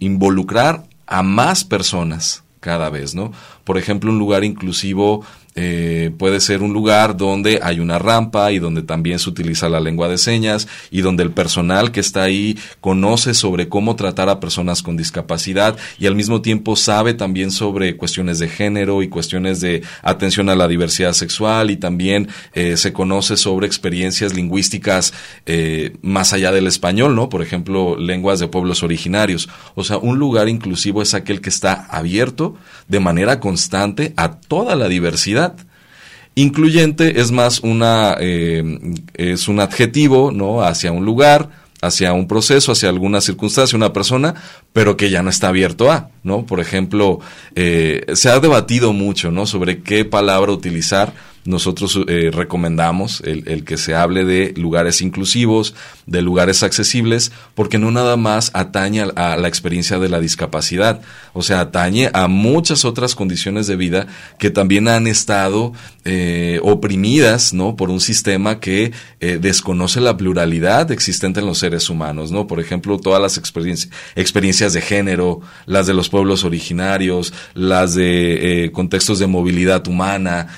involucrar 0.00 0.86
a 1.06 1.22
más 1.22 1.62
personas 1.62 2.42
cada 2.58 2.90
vez, 2.90 3.14
¿no? 3.14 3.32
Por 3.64 3.78
ejemplo, 3.78 4.10
un 4.10 4.18
lugar 4.18 4.44
inclusivo 4.44 5.24
eh, 5.56 6.12
puede 6.16 6.40
ser 6.40 6.62
un 6.62 6.72
lugar 6.72 7.16
donde 7.16 7.58
hay 7.62 7.80
una 7.80 7.98
rampa 7.98 8.52
y 8.52 8.60
donde 8.60 8.82
también 8.82 9.18
se 9.18 9.28
utiliza 9.28 9.68
la 9.68 9.80
lengua 9.80 10.08
de 10.08 10.16
señas 10.16 10.68
y 10.92 11.00
donde 11.00 11.24
el 11.24 11.32
personal 11.32 11.90
que 11.90 11.98
está 11.98 12.22
ahí 12.22 12.56
conoce 12.80 13.34
sobre 13.34 13.68
cómo 13.68 13.96
tratar 13.96 14.28
a 14.28 14.38
personas 14.38 14.82
con 14.82 14.96
discapacidad 14.96 15.76
y 15.98 16.06
al 16.06 16.14
mismo 16.14 16.40
tiempo 16.40 16.76
sabe 16.76 17.14
también 17.14 17.50
sobre 17.50 17.96
cuestiones 17.96 18.38
de 18.38 18.48
género 18.48 19.02
y 19.02 19.08
cuestiones 19.08 19.60
de 19.60 19.82
atención 20.02 20.48
a 20.50 20.54
la 20.54 20.68
diversidad 20.68 21.14
sexual 21.14 21.70
y 21.70 21.76
también 21.76 22.28
eh, 22.52 22.76
se 22.76 22.92
conoce 22.92 23.36
sobre 23.36 23.66
experiencias 23.66 24.34
lingüísticas 24.34 25.12
eh, 25.46 25.96
más 26.00 26.32
allá 26.32 26.52
del 26.52 26.68
español, 26.68 27.16
¿no? 27.16 27.28
Por 27.28 27.42
ejemplo, 27.42 27.96
lenguas 27.96 28.38
de 28.38 28.48
pueblos 28.48 28.84
originarios. 28.84 29.48
O 29.74 29.82
sea, 29.82 29.98
un 29.98 30.18
lugar 30.18 30.48
inclusivo 30.48 31.02
es 31.02 31.14
aquel 31.14 31.40
que 31.40 31.50
está 31.50 31.86
abierto 31.90 32.54
de 32.88 33.00
manera 33.00 33.40
constante 33.40 34.12
a 34.16 34.32
toda 34.40 34.76
la 34.76 34.88
diversidad 34.88 35.49
Incluyente 36.40 37.20
es 37.20 37.32
más 37.32 37.60
una, 37.60 38.16
eh, 38.18 38.62
es 39.12 39.46
un 39.46 39.60
adjetivo, 39.60 40.32
¿no? 40.32 40.62
Hacia 40.62 40.90
un 40.90 41.04
lugar, 41.04 41.50
hacia 41.82 42.14
un 42.14 42.26
proceso, 42.26 42.72
hacia 42.72 42.88
alguna 42.88 43.20
circunstancia, 43.20 43.76
una 43.76 43.92
persona, 43.92 44.34
pero 44.72 44.96
que 44.96 45.10
ya 45.10 45.22
no 45.22 45.28
está 45.28 45.48
abierto 45.48 45.90
a, 45.90 46.08
¿no? 46.22 46.46
Por 46.46 46.60
ejemplo, 46.60 47.20
eh, 47.56 48.06
se 48.14 48.30
ha 48.30 48.40
debatido 48.40 48.94
mucho, 48.94 49.30
¿no? 49.30 49.44
Sobre 49.44 49.82
qué 49.82 50.06
palabra 50.06 50.50
utilizar 50.50 51.12
nosotros 51.44 51.98
eh, 52.06 52.30
recomendamos 52.32 53.22
el, 53.24 53.64
que 53.64 53.78
se 53.78 53.94
hable 53.94 54.24
de 54.24 54.52
lugares 54.56 55.00
inclusivos, 55.00 55.74
de 56.06 56.20
lugares 56.20 56.62
accesibles, 56.62 57.32
porque 57.54 57.78
no 57.78 57.90
nada 57.90 58.16
más 58.16 58.50
atañe 58.52 59.02
a, 59.14 59.36
la 59.36 59.48
experiencia 59.48 59.98
de 59.98 60.10
la 60.10 60.20
discapacidad, 60.20 61.00
o 61.32 61.42
sea, 61.42 61.60
atañe 61.60 62.10
a 62.12 62.28
muchas 62.28 62.84
otras 62.84 63.14
condiciones 63.14 63.66
de 63.66 63.76
vida 63.76 64.06
que 64.38 64.50
también 64.50 64.88
han 64.88 65.06
estado 65.06 65.72
eh, 66.04 66.60
oprimidas, 66.62 67.54
¿no? 67.54 67.74
Por 67.74 67.90
un 67.90 68.00
sistema 68.00 68.60
que 68.60 68.92
eh, 69.20 69.38
desconoce 69.40 70.00
la 70.00 70.16
pluralidad 70.16 70.90
existente 70.92 71.40
en 71.40 71.46
los 71.46 71.58
seres 71.58 71.88
humanos, 71.88 72.30
¿no? 72.32 72.46
Por 72.46 72.60
ejemplo, 72.60 72.98
todas 72.98 73.20
las 73.20 73.38
experiencias 73.38 74.72
de 74.72 74.80
género, 74.82 75.40
las 75.64 75.86
de 75.86 75.94
los 75.94 76.10
pueblos 76.10 76.44
originarios, 76.44 77.32
las 77.54 77.94
de 77.94 78.70
contextos 78.74 79.18
de 79.18 79.26
movilidad 79.26 79.86
humana, 79.88 80.48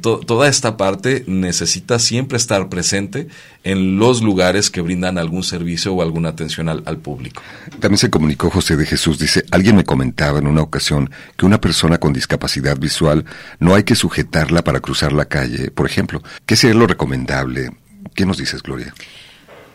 todo 0.00 0.29
toda 0.30 0.46
esta 0.46 0.76
parte 0.76 1.24
necesita 1.26 1.98
siempre 1.98 2.36
estar 2.36 2.68
presente 2.68 3.26
en 3.64 3.98
los 3.98 4.22
lugares 4.22 4.70
que 4.70 4.80
brindan 4.80 5.18
algún 5.18 5.42
servicio 5.42 5.92
o 5.92 6.02
alguna 6.02 6.28
atención 6.28 6.68
al, 6.68 6.98
público. 6.98 7.42
También 7.80 7.98
se 7.98 8.10
comunicó 8.10 8.48
José 8.48 8.76
de 8.76 8.86
Jesús, 8.86 9.18
dice, 9.18 9.44
alguien 9.50 9.74
me 9.74 9.82
comentaba 9.82 10.38
en 10.38 10.46
una 10.46 10.62
ocasión 10.62 11.10
que 11.36 11.46
una 11.46 11.60
persona 11.60 11.98
con 11.98 12.12
discapacidad 12.12 12.78
visual 12.78 13.24
no 13.58 13.74
hay 13.74 13.82
que 13.82 13.96
sujetarla 13.96 14.62
para 14.62 14.78
cruzar 14.78 15.12
la 15.12 15.24
calle, 15.24 15.72
por 15.72 15.86
ejemplo. 15.86 16.22
¿Qué 16.46 16.54
sería 16.54 16.76
lo 16.76 16.86
recomendable? 16.86 17.72
¿Qué 18.14 18.24
nos 18.24 18.38
dices, 18.38 18.62
Gloria? 18.62 18.94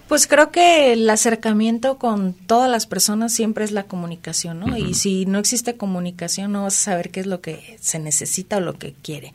Pues 0.07 0.27
creo 0.27 0.51
que 0.51 0.93
el 0.93 1.09
acercamiento 1.09 1.97
con 1.97 2.33
todas 2.33 2.69
las 2.69 2.85
personas 2.85 3.33
siempre 3.33 3.65
es 3.65 3.71
la 3.71 3.83
comunicación, 3.83 4.59
¿no? 4.59 4.77
Y 4.77 4.93
si 4.93 5.25
no 5.25 5.39
existe 5.39 5.75
comunicación, 5.77 6.51
no 6.51 6.63
vas 6.63 6.75
a 6.75 6.91
saber 6.91 7.09
qué 7.09 7.21
es 7.21 7.25
lo 7.25 7.41
que 7.41 7.77
se 7.81 7.97
necesita 7.97 8.57
o 8.57 8.61
lo 8.61 8.77
que 8.77 8.93
quiere. 8.93 9.33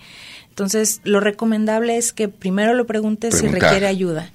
Entonces, 0.61 1.01
lo 1.05 1.20
recomendable 1.20 1.96
es 1.96 2.12
que 2.12 2.29
primero 2.29 2.75
lo 2.75 2.85
preguntes 2.85 3.38
si 3.38 3.49
requiere 3.49 3.87
ayuda. 3.87 4.31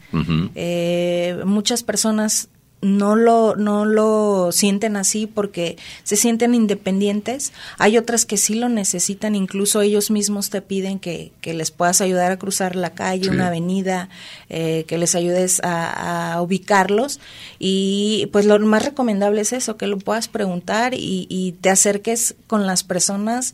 Eh, 0.55 1.37
muchas 1.45 1.83
personas 1.83 2.49
no 2.81 3.15
lo, 3.15 3.55
no 3.55 3.85
lo 3.85 4.51
sienten 4.51 4.97
así 4.97 5.27
porque 5.27 5.77
se 6.03 6.15
sienten 6.15 6.55
independientes. 6.55 7.53
Hay 7.77 7.99
otras 7.99 8.25
que 8.25 8.37
sí 8.37 8.55
lo 8.55 8.67
necesitan, 8.69 9.35
incluso 9.35 9.81
ellos 9.81 10.09
mismos 10.09 10.49
te 10.49 10.63
piden 10.63 10.97
que, 10.97 11.31
que 11.41 11.53
les 11.53 11.69
puedas 11.69 12.01
ayudar 12.01 12.31
a 12.31 12.39
cruzar 12.39 12.75
la 12.75 12.95
calle, 12.95 13.29
una 13.29 13.49
avenida, 13.49 14.09
eh, 14.49 14.85
que 14.87 14.97
les 14.97 15.13
ayudes 15.13 15.61
a, 15.63 16.41
ubicarlos. 16.41 17.19
Y 17.59 18.29
pues 18.31 18.47
lo 18.47 18.57
más 18.61 18.83
recomendable 18.83 19.41
es 19.41 19.53
eso, 19.53 19.77
que 19.77 19.85
lo 19.85 19.99
puedas 19.99 20.27
preguntar 20.27 20.95
y, 20.95 21.27
y 21.29 21.51
te 21.61 21.69
acerques 21.69 22.33
con 22.47 22.65
las 22.65 22.83
personas 22.83 23.53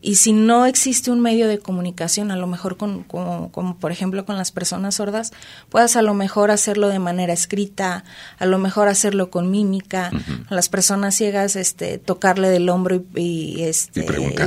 y 0.00 0.16
si 0.16 0.32
no 0.32 0.66
existe 0.66 1.10
un 1.10 1.20
medio 1.20 1.48
de 1.48 1.58
comunicación, 1.58 2.30
a 2.30 2.36
lo 2.36 2.46
mejor 2.46 2.76
con, 2.76 3.02
como, 3.02 3.76
por 3.78 3.90
ejemplo 3.90 4.24
con 4.24 4.36
las 4.36 4.52
personas 4.52 4.96
sordas, 4.96 5.32
puedas 5.70 5.96
a 5.96 6.02
lo 6.02 6.14
mejor 6.14 6.50
hacerlo 6.50 6.88
de 6.88 6.98
manera 6.98 7.32
escrita, 7.32 8.04
a 8.38 8.46
lo 8.46 8.58
mejor 8.58 8.88
hacerlo 8.88 9.30
con 9.30 9.50
mímica, 9.50 10.10
a 10.48 10.54
las 10.54 10.68
personas 10.68 11.16
ciegas 11.16 11.56
este, 11.56 11.98
tocarle 11.98 12.48
del 12.48 12.68
hombro 12.68 13.02
y, 13.14 13.62
este, 13.62 14.04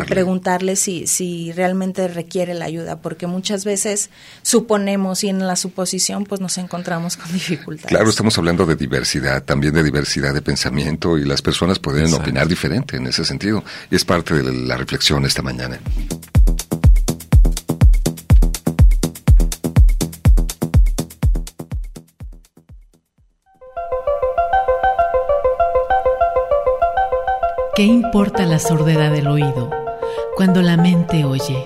preguntarle, 0.07 0.75
si, 0.75 1.05
si 1.07 1.51
realmente 1.51 2.07
requiere 2.07 2.53
la 2.53 2.65
ayuda, 2.65 3.01
porque 3.01 3.27
muchas 3.27 3.65
veces 3.65 4.09
suponemos 4.43 5.23
y 5.23 5.29
en 5.29 5.45
la 5.45 5.55
suposición 5.55 6.23
pues 6.23 6.39
nos 6.39 6.57
encontramos 6.57 7.17
con 7.17 7.31
dificultades. 7.33 7.89
Claro, 7.89 8.09
estamos 8.09 8.37
hablando 8.37 8.65
de 8.65 8.75
diversidad, 8.75 9.43
también 9.43 9.73
de 9.73 9.83
diversidad 9.83 10.33
de 10.33 10.41
pensamiento 10.41 11.17
y 11.17 11.25
las 11.25 11.41
personas 11.41 11.79
pueden 11.79 12.13
opinar 12.13 12.47
diferente 12.47 12.97
en 12.97 13.07
ese 13.07 13.25
sentido. 13.25 13.63
Y 13.89 13.95
es 13.95 14.05
parte 14.05 14.33
de 14.35 14.43
la 14.43 14.77
reflexión 14.77 15.25
esta 15.25 15.40
mañana. 15.41 15.79
¿Qué 27.75 27.83
importa 27.83 28.45
la 28.45 28.59
sordera 28.59 29.09
del 29.09 29.27
oído 29.27 29.71
cuando 30.35 30.61
la 30.61 30.77
mente 30.77 31.25
oye? 31.25 31.65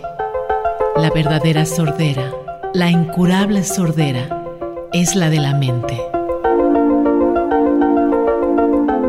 La 0.95 1.09
verdadera 1.09 1.65
sordera, 1.65 2.31
la 2.73 2.89
incurable 2.89 3.63
sordera, 3.63 4.45
es 4.93 5.15
la 5.15 5.29
de 5.29 5.39
la 5.39 5.53
mente. 5.55 5.99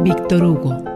Víctor 0.02 0.44
Hugo 0.44 0.95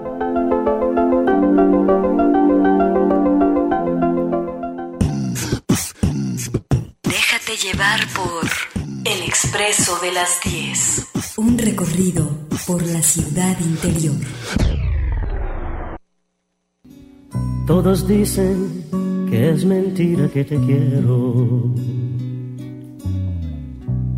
Todos 17.83 18.07
dicen 18.07 18.85
que 19.31 19.53
es 19.53 19.65
mentira 19.65 20.29
que 20.29 20.45
te 20.45 20.59
quiero. 20.59 21.73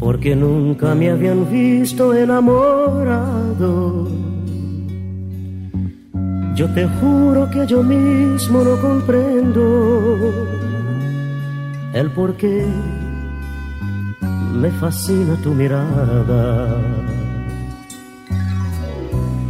Porque 0.00 0.34
nunca 0.34 0.96
me 0.96 1.08
habían 1.10 1.48
visto 1.48 2.12
enamorado. 2.12 4.08
Yo 6.56 6.74
te 6.74 6.88
juro 6.88 7.48
que 7.52 7.64
yo 7.64 7.84
mismo 7.84 8.64
no 8.64 8.80
comprendo 8.80 10.18
el 11.94 12.10
por 12.10 12.36
qué 12.36 12.66
me 14.60 14.72
fascina 14.72 15.36
tu 15.40 15.54
mirada. 15.54 16.82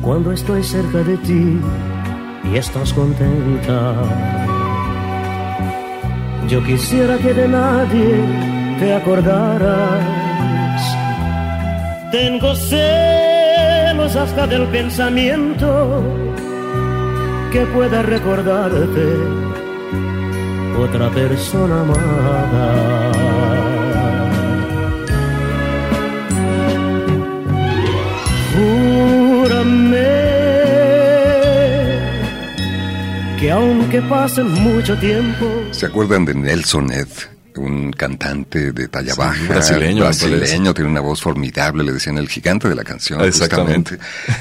Cuando 0.03 0.33
estoy 0.33 0.63
cerca 0.63 0.99
de 1.03 1.17
ti 1.17 1.59
y 2.45 2.57
estás 2.57 2.93
contenta, 2.93 3.95
yo 6.49 6.63
quisiera 6.65 7.17
que 7.19 7.33
de 7.33 7.49
nadie 7.49 8.15
te 8.79 8.95
acordaras. 8.95 10.03
Tengo 12.11 12.55
celos 12.55 14.17
hasta 14.17 14.47
del 14.47 14.67
pensamiento 14.67 16.03
que 17.53 17.65
pueda 17.67 18.03
recordarte 18.03 19.43
otra 20.79 21.11
persona 21.11 21.81
amada. 21.81 23.62
Que 33.93 34.01
pasen 34.01 34.51
mucho 34.51 34.97
tiempo. 34.97 35.47
¿Se 35.71 35.85
acuerdan 35.85 36.25
de 36.25 36.33
Nelson 36.35 36.91
Ed? 36.91 37.09
un 37.57 37.92
cantante 38.03 38.73
de 38.73 38.89
talla 38.89 39.15
baja, 39.15 39.47
brasileño, 39.49 40.03
brasileño 40.03 40.75
tiene 40.75 40.91
una 40.91 41.01
voz 41.01 41.23
formidable, 41.23 41.85
le 41.85 41.93
decían 41.93 42.19
el 42.19 42.29
gigante 42.29 42.69
de 42.69 42.75
la 42.75 42.83
canción. 42.83 43.21
Exactamente. 43.21 43.97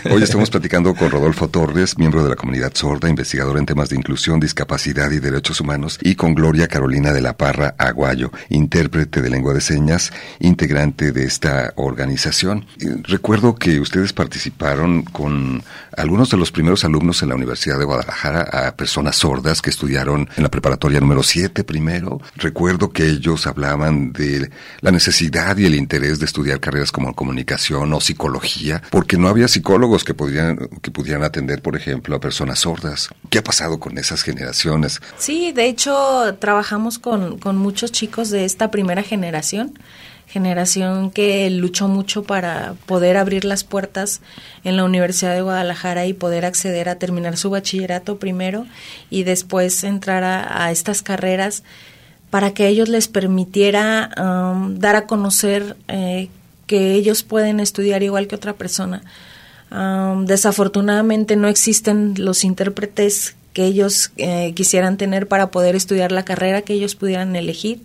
Hoy 0.09 0.23
estamos 0.23 0.49
platicando 0.49 0.95
con 0.95 1.11
Rodolfo 1.11 1.47
Torres, 1.47 1.95
miembro 1.99 2.23
de 2.23 2.31
la 2.31 2.35
comunidad 2.35 2.71
sorda, 2.73 3.07
investigador 3.07 3.59
en 3.59 3.67
temas 3.67 3.89
de 3.89 3.97
inclusión, 3.97 4.39
discapacidad 4.39 5.11
y 5.11 5.19
derechos 5.19 5.61
humanos, 5.61 5.99
y 6.01 6.15
con 6.15 6.33
Gloria 6.33 6.67
Carolina 6.67 7.13
de 7.13 7.21
la 7.21 7.37
Parra 7.37 7.75
Aguayo, 7.77 8.31
intérprete 8.49 9.21
de 9.21 9.29
lengua 9.29 9.53
de 9.53 9.61
señas, 9.61 10.11
integrante 10.39 11.11
de 11.11 11.25
esta 11.25 11.73
organización. 11.75 12.65
Recuerdo 13.03 13.53
que 13.53 13.79
ustedes 13.79 14.11
participaron 14.11 15.03
con 15.03 15.63
algunos 15.95 16.31
de 16.31 16.37
los 16.37 16.51
primeros 16.51 16.83
alumnos 16.83 17.21
en 17.21 17.29
la 17.29 17.35
Universidad 17.35 17.77
de 17.77 17.85
Guadalajara, 17.85 18.41
a 18.41 18.75
personas 18.75 19.17
sordas 19.17 19.61
que 19.61 19.69
estudiaron 19.69 20.27
en 20.35 20.41
la 20.41 20.49
preparatoria 20.49 20.99
número 20.99 21.21
7 21.21 21.63
primero. 21.63 22.19
Recuerdo 22.37 22.89
que 22.89 23.05
ellos 23.05 23.50
hablaban 23.51 24.11
de 24.11 24.49
la 24.81 24.91
necesidad 24.91 25.57
y 25.57 25.65
el 25.65 25.75
interés 25.75 26.19
de 26.19 26.25
estudiar 26.25 26.59
carreras 26.59 26.91
como 26.91 27.13
comunicación 27.13 27.93
o 27.93 28.01
psicología, 28.01 28.81
porque 28.89 29.17
no 29.17 29.27
había 29.27 29.47
psicólogos 29.47 30.03
que 30.03 30.13
pudieran, 30.13 30.57
que 30.81 30.91
pudieran 30.91 31.23
atender, 31.23 31.61
por 31.61 31.75
ejemplo, 31.75 32.15
a 32.15 32.19
personas 32.19 32.59
sordas. 32.59 33.09
¿Qué 33.29 33.39
ha 33.39 33.43
pasado 33.43 33.79
con 33.79 33.97
esas 33.97 34.23
generaciones? 34.23 34.99
Sí, 35.17 35.51
de 35.51 35.67
hecho, 35.67 36.35
trabajamos 36.39 36.99
con, 36.99 37.37
con 37.37 37.57
muchos 37.57 37.91
chicos 37.91 38.29
de 38.29 38.45
esta 38.45 38.71
primera 38.71 39.03
generación 39.03 39.73
generación 40.31 41.11
que 41.11 41.49
luchó 41.49 41.89
mucho 41.89 42.23
para 42.23 42.75
poder 42.85 43.17
abrir 43.17 43.43
las 43.43 43.65
puertas 43.65 44.21
en 44.63 44.77
la 44.77 44.85
Universidad 44.85 45.35
de 45.35 45.41
Guadalajara 45.41 46.05
y 46.05 46.13
poder 46.13 46.45
acceder 46.45 46.87
a 46.87 46.95
terminar 46.95 47.35
su 47.35 47.49
bachillerato 47.49 48.17
primero 48.17 48.65
y 49.09 49.23
después 49.23 49.83
entrar 49.83 50.23
a, 50.23 50.71
estas 50.71 51.01
carreras 51.01 51.63
para 52.31 52.53
que 52.53 52.67
ellos 52.67 52.89
les 52.89 53.07
permitiera 53.07 54.09
um, 54.17 54.79
dar 54.79 54.95
a 54.95 55.05
conocer 55.05 55.75
eh, 55.87 56.29
que 56.65 56.93
ellos 56.93 57.21
pueden 57.21 57.59
estudiar 57.59 58.01
igual 58.01 58.27
que 58.27 58.35
otra 58.35 58.53
persona. 58.53 59.03
Um, 59.69 60.25
desafortunadamente 60.25 61.35
no 61.35 61.47
existen 61.47 62.15
los 62.17 62.43
intérpretes 62.43 63.35
que 63.53 63.65
ellos 63.65 64.11
eh, 64.17 64.53
quisieran 64.55 64.97
tener 64.97 65.27
para 65.27 65.51
poder 65.51 65.75
estudiar 65.75 66.11
la 66.11 66.23
carrera 66.23 66.61
que 66.61 66.73
ellos 66.73 66.95
pudieran 66.95 67.35
elegir 67.35 67.81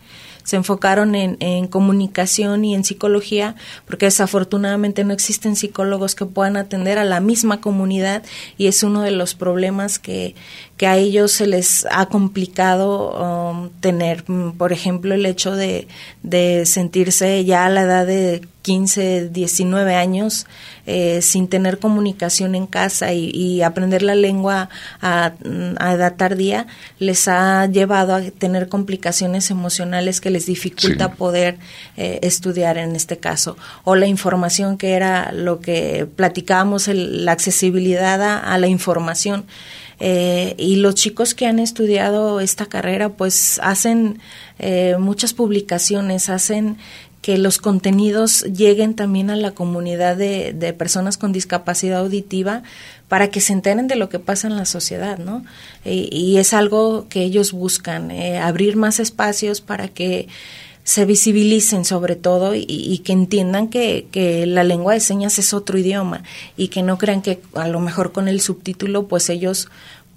se 0.46 0.54
enfocaron 0.54 1.16
en, 1.16 1.36
en 1.40 1.66
comunicación 1.66 2.64
y 2.64 2.76
en 2.76 2.84
psicología, 2.84 3.56
porque 3.84 4.06
desafortunadamente 4.06 5.02
no 5.02 5.12
existen 5.12 5.56
psicólogos 5.56 6.14
que 6.14 6.24
puedan 6.24 6.56
atender 6.56 6.98
a 6.98 7.04
la 7.04 7.18
misma 7.18 7.60
comunidad 7.60 8.22
y 8.56 8.68
es 8.68 8.84
uno 8.84 9.02
de 9.02 9.10
los 9.10 9.34
problemas 9.34 9.98
que, 9.98 10.36
que 10.76 10.86
a 10.86 10.96
ellos 10.96 11.32
se 11.32 11.48
les 11.48 11.84
ha 11.90 12.06
complicado 12.06 13.50
um, 13.50 13.70
tener, 13.80 14.22
por 14.56 14.72
ejemplo, 14.72 15.14
el 15.14 15.26
hecho 15.26 15.56
de, 15.56 15.88
de 16.22 16.64
sentirse 16.64 17.44
ya 17.44 17.66
a 17.66 17.70
la 17.70 17.82
edad 17.82 18.06
de 18.06 18.46
15, 18.66 19.28
19 19.28 19.94
años 19.94 20.44
eh, 20.86 21.22
sin 21.22 21.46
tener 21.46 21.78
comunicación 21.78 22.56
en 22.56 22.66
casa 22.66 23.12
y, 23.12 23.62
aprender 23.62 24.02
la 24.02 24.16
lengua 24.16 24.70
a, 25.00 25.34
edad 25.44 26.16
tardía 26.16 26.66
les 26.98 27.28
ha 27.28 27.66
llevado 27.66 28.16
a 28.16 28.22
tener 28.22 28.68
complicaciones 28.68 29.52
emocionales 29.52 30.20
que 30.20 30.30
les 30.30 30.46
dificulta 30.46 31.12
poder 31.12 31.58
eh, 31.96 32.18
estudiar 32.22 32.76
en 32.76 32.96
este 32.96 33.18
caso. 33.18 33.56
O 33.84 33.94
la 33.94 34.06
información 34.06 34.78
que 34.78 34.94
era 34.94 35.30
lo 35.30 35.60
que 35.60 36.08
platicábamos, 36.16 36.88
la 36.88 37.30
accesibilidad 37.30 38.20
a, 38.20 38.58
la 38.58 38.66
información. 38.66 39.46
Eh, 39.98 40.54
y 40.58 40.76
los 40.76 40.96
chicos 40.96 41.34
que 41.34 41.46
han 41.46 41.58
estudiado 41.58 42.40
esta 42.40 42.66
carrera 42.66 43.10
pues 43.10 43.60
hacen 43.62 44.18
muchas 44.98 45.34
publicaciones, 45.34 46.30
hacen 46.30 46.78
que 47.26 47.38
los 47.38 47.58
contenidos 47.58 48.42
lleguen 48.42 48.94
también 48.94 49.30
a 49.30 49.36
la 49.36 49.50
comunidad 49.50 50.16
de, 50.16 50.52
de, 50.52 50.72
personas 50.72 51.18
con 51.18 51.32
discapacidad 51.32 51.98
auditiva 51.98 52.62
para 53.08 53.30
que 53.30 53.40
se 53.40 53.52
enteren 53.52 53.88
de 53.88 53.96
lo 53.96 54.08
que 54.08 54.20
pasa 54.20 54.46
en 54.46 54.54
la 54.54 54.64
sociedad, 54.64 55.18
¿no? 55.18 55.44
Y, 55.84 56.36
es 56.36 56.54
algo 56.54 57.08
que 57.08 57.24
ellos 57.24 57.50
buscan, 57.50 58.12
eh, 58.12 58.38
abrir 58.38 58.76
más 58.76 59.00
espacios 59.00 59.60
para 59.60 59.88
que 59.88 60.28
se 60.84 61.04
visibilicen 61.04 61.84
sobre 61.84 62.14
todo 62.14 62.54
y, 62.54 63.02
que 63.04 63.12
entiendan 63.12 63.66
que, 63.70 64.06
que, 64.12 64.46
la 64.46 64.62
lengua 64.62 64.94
de 64.94 65.00
señas 65.00 65.40
es 65.40 65.52
otro 65.52 65.78
idioma 65.78 66.22
y 66.56 66.68
que 66.68 66.84
no 66.84 66.96
crean 66.96 67.22
que 67.22 67.40
a 67.54 67.66
lo 67.66 67.80
mejor 67.80 68.12
con 68.12 68.28
el 68.28 68.40
subtítulo 68.40 69.08
pues 69.08 69.30
ellos 69.30 69.68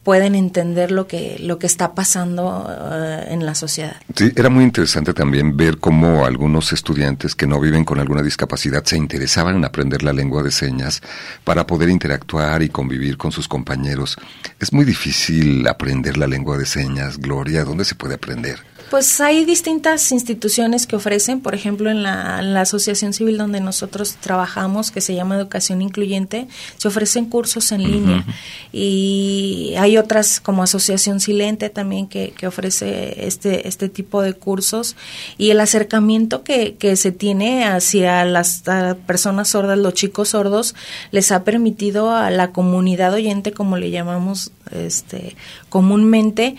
pueden 0.10 0.34
entender 0.34 0.89
lo 0.89 1.05
que, 1.05 1.38
lo 1.39 1.60
que 1.60 1.68
está 1.68 1.93
pasando 1.93 2.68
eh, 2.68 3.28
en 3.30 3.45
la 3.45 3.53
sociedad. 3.53 3.95
Sí, 4.16 4.32
era 4.36 4.49
muy 4.49 4.64
interesante 4.64 5.14
también 5.14 5.55
ver 5.55 5.78
cómo 5.78 6.26
algunos 6.26 6.74
estudiantes 6.74 7.36
que 7.36 7.45
no 7.45 7.60
viven 7.60 7.86
con 7.86 7.99
alguna 7.99 8.24
discapacidad 8.24 8.84
se 8.84 8.97
interesaban 8.97 9.57
en 9.57 9.66
aprender 9.66 10.01
la 10.01 10.12
lengua 10.12 10.41
de 10.41 10.49
señas 10.49 11.03
para 11.43 11.68
poder 11.68 11.89
interactuar 11.89 12.64
y 12.64 12.70
convivir 12.70 13.18
con 13.18 13.32
sus 13.32 13.47
compañeros. 13.47 14.18
Es 14.60 14.74
muy 14.74 14.84
difícil 14.84 15.68
aprender 15.68 16.18
la 16.18 16.26
lengua 16.26 16.57
de 16.57 16.66
señas, 16.66 17.20
Gloria, 17.20 17.64
¿dónde 17.64 17.86
se 17.86 17.93
puede 17.93 18.16
aprender? 18.16 18.57
Pues 18.90 19.22
hay 19.22 19.46
distintas 19.46 20.12
instituciones 20.12 20.88
que 20.88 20.96
ofrecen, 20.96 21.42
por 21.42 21.54
ejemplo, 21.54 21.92
en 21.92 22.02
la, 22.02 22.40
asociación 22.60 23.14
civil 23.14 23.38
donde 23.38 23.62
nosotros 23.62 24.16
trabajamos, 24.20 24.90
que 24.90 25.00
se 25.00 25.14
llama 25.14 25.36
Educación 25.36 25.82
Incluyente, 25.84 26.48
se 26.78 26.88
ofrecen 26.88 27.26
cursos 27.26 27.72
en 27.72 27.84
línea. 27.84 28.26
Y 28.74 29.76
hay 29.78 29.98
otras 29.98 30.40
como 30.40 30.64
Asociación 30.64 31.20
Silente 31.20 31.70
también 31.70 32.08
que, 32.08 32.34
que, 32.36 32.48
ofrece 32.48 33.28
este, 33.28 33.68
este 33.68 33.90
tipo 33.90 34.24
de 34.24 34.34
cursos. 34.34 34.96
Y 35.38 35.52
el 35.52 35.60
acercamiento 35.60 36.44
que, 36.44 36.76
que 36.76 36.96
se 36.96 37.12
tiene 37.12 37.66
hacia 37.66 38.26
las 38.26 38.64
personas 39.06 39.50
sordas, 39.50 39.78
los 39.78 39.94
chicos 39.94 40.30
sordos, 40.30 40.74
les 41.12 41.32
ha 41.32 41.44
permitido 41.44 42.12
a 42.12 42.32
la 42.32 42.52
comunidad 42.52 43.14
oyente, 43.14 43.52
como 43.52 43.78
le 43.78 43.92
llamamos 43.92 44.52
este, 44.72 45.36
comúnmente, 45.70 46.56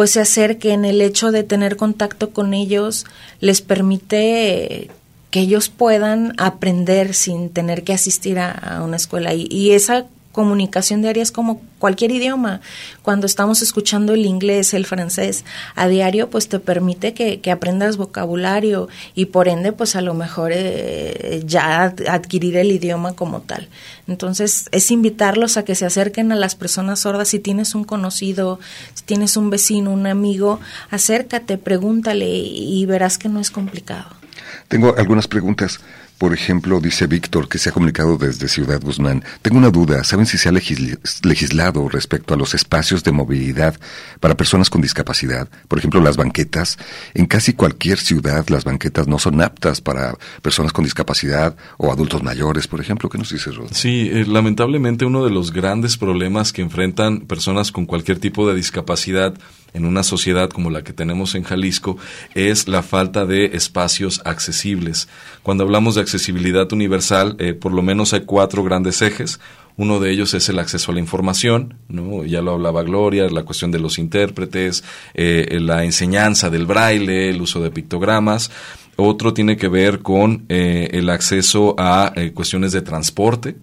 pues 0.00 0.12
se 0.12 0.20
acerquen, 0.20 0.86
el 0.86 1.02
hecho 1.02 1.30
de 1.30 1.42
tener 1.42 1.76
contacto 1.76 2.30
con 2.30 2.54
ellos 2.54 3.04
les 3.40 3.60
permite 3.60 4.90
que 5.30 5.40
ellos 5.40 5.68
puedan 5.68 6.32
aprender 6.38 7.12
sin 7.12 7.50
tener 7.50 7.84
que 7.84 7.92
asistir 7.92 8.38
a, 8.38 8.80
una 8.82 8.96
escuela. 8.96 9.34
Y, 9.34 9.46
y, 9.50 9.72
esa 9.72 10.06
comunicación 10.32 11.02
diaria 11.02 11.22
es 11.22 11.32
como 11.32 11.60
cualquier 11.78 12.12
idioma. 12.12 12.60
Cuando 13.02 13.26
estamos 13.26 13.62
escuchando 13.62 14.14
el 14.14 14.26
inglés, 14.26 14.74
el 14.74 14.86
francés 14.86 15.44
a 15.74 15.88
diario, 15.88 16.30
pues 16.30 16.48
te 16.48 16.60
permite 16.60 17.14
que, 17.14 17.50
aprendas 17.50 17.96
vocabulario 17.96 18.88
y 19.14 19.26
por 19.26 19.48
ende, 19.48 19.72
pues 19.72 19.96
a 19.96 20.00
lo 20.00 20.14
mejor 20.14 20.52
eh, 20.54 21.42
ya 21.44 21.94
adquirir 22.08 22.56
el 22.56 22.70
idioma 22.70 23.14
como 23.14 23.40
tal. 23.40 23.68
Entonces, 24.06 24.68
es 24.70 24.90
invitarlos 24.90 25.56
a 25.56 25.64
que 25.64 25.74
se 25.74 25.86
acerquen 25.86 26.30
a 26.30 26.36
las 26.36 26.54
personas 26.54 27.00
sordas. 27.00 27.28
Si 27.28 27.40
tienes 27.40 27.74
un 27.74 27.84
conocido, 27.84 28.60
si 28.94 29.04
tienes 29.04 29.36
un 29.36 29.50
vecino, 29.50 29.92
un 29.92 30.06
amigo, 30.06 30.60
acércate, 30.90 31.58
pregúntale 31.58 32.28
y 32.28 32.86
verás 32.86 33.18
que 33.18 33.28
no 33.28 33.40
es 33.40 33.50
complicado. 33.50 34.20
Tengo 34.68 34.94
algunas 34.96 35.26
preguntas. 35.26 35.80
Por 36.20 36.34
ejemplo, 36.34 36.80
dice 36.80 37.06
Víctor, 37.06 37.48
que 37.48 37.56
se 37.56 37.70
ha 37.70 37.72
comunicado 37.72 38.18
desde 38.18 38.46
Ciudad 38.46 38.78
Guzmán. 38.78 39.24
Tengo 39.40 39.56
una 39.56 39.70
duda. 39.70 40.04
¿Saben 40.04 40.26
si 40.26 40.36
se 40.36 40.50
ha 40.50 40.52
legislado 40.52 41.88
respecto 41.88 42.34
a 42.34 42.36
los 42.36 42.52
espacios 42.52 43.02
de 43.04 43.10
movilidad 43.10 43.80
para 44.20 44.36
personas 44.36 44.68
con 44.68 44.82
discapacidad? 44.82 45.48
Por 45.66 45.78
ejemplo, 45.78 45.98
las 46.02 46.18
banquetas. 46.18 46.76
En 47.14 47.24
casi 47.24 47.54
cualquier 47.54 47.96
ciudad 47.96 48.46
las 48.50 48.64
banquetas 48.64 49.08
no 49.08 49.18
son 49.18 49.40
aptas 49.40 49.80
para 49.80 50.14
personas 50.42 50.74
con 50.74 50.84
discapacidad 50.84 51.56
o 51.78 51.90
adultos 51.90 52.22
mayores, 52.22 52.68
por 52.68 52.82
ejemplo. 52.82 53.08
¿Qué 53.08 53.16
nos 53.16 53.32
dice 53.32 53.50
Rod? 53.50 53.70
Sí, 53.72 54.10
eh, 54.12 54.26
lamentablemente 54.28 55.06
uno 55.06 55.24
de 55.24 55.30
los 55.30 55.54
grandes 55.54 55.96
problemas 55.96 56.52
que 56.52 56.60
enfrentan 56.60 57.20
personas 57.20 57.72
con 57.72 57.86
cualquier 57.86 58.18
tipo 58.18 58.46
de 58.46 58.54
discapacidad 58.54 59.32
en 59.72 59.84
una 59.84 60.02
sociedad 60.02 60.50
como 60.50 60.70
la 60.70 60.82
que 60.82 60.92
tenemos 60.92 61.34
en 61.34 61.42
Jalisco 61.42 61.96
es 62.34 62.68
la 62.68 62.82
falta 62.82 63.26
de 63.26 63.46
espacios 63.56 64.20
accesibles. 64.24 65.08
Cuando 65.42 65.64
hablamos 65.64 65.94
de 65.94 66.02
accesibilidad 66.02 66.72
universal, 66.72 67.36
eh, 67.38 67.54
por 67.54 67.72
lo 67.72 67.82
menos 67.82 68.12
hay 68.12 68.22
cuatro 68.22 68.62
grandes 68.64 69.02
ejes. 69.02 69.40
Uno 69.76 70.00
de 70.00 70.10
ellos 70.10 70.34
es 70.34 70.48
el 70.48 70.58
acceso 70.58 70.90
a 70.90 70.94
la 70.94 71.00
información, 71.00 71.78
¿no? 71.88 72.24
ya 72.24 72.42
lo 72.42 72.52
hablaba 72.52 72.82
Gloria, 72.82 73.28
la 73.28 73.44
cuestión 73.44 73.70
de 73.70 73.78
los 73.78 73.98
intérpretes, 73.98 74.84
eh, 75.14 75.58
la 75.60 75.84
enseñanza 75.84 76.50
del 76.50 76.66
braille, 76.66 77.30
el 77.30 77.40
uso 77.40 77.62
de 77.62 77.70
pictogramas. 77.70 78.50
Otro 78.96 79.32
tiene 79.32 79.56
que 79.56 79.68
ver 79.68 80.00
con 80.00 80.44
eh, 80.48 80.90
el 80.92 81.08
acceso 81.08 81.74
a 81.78 82.12
cuestiones 82.34 82.72
de 82.72 82.82
transporte, 82.82 83.56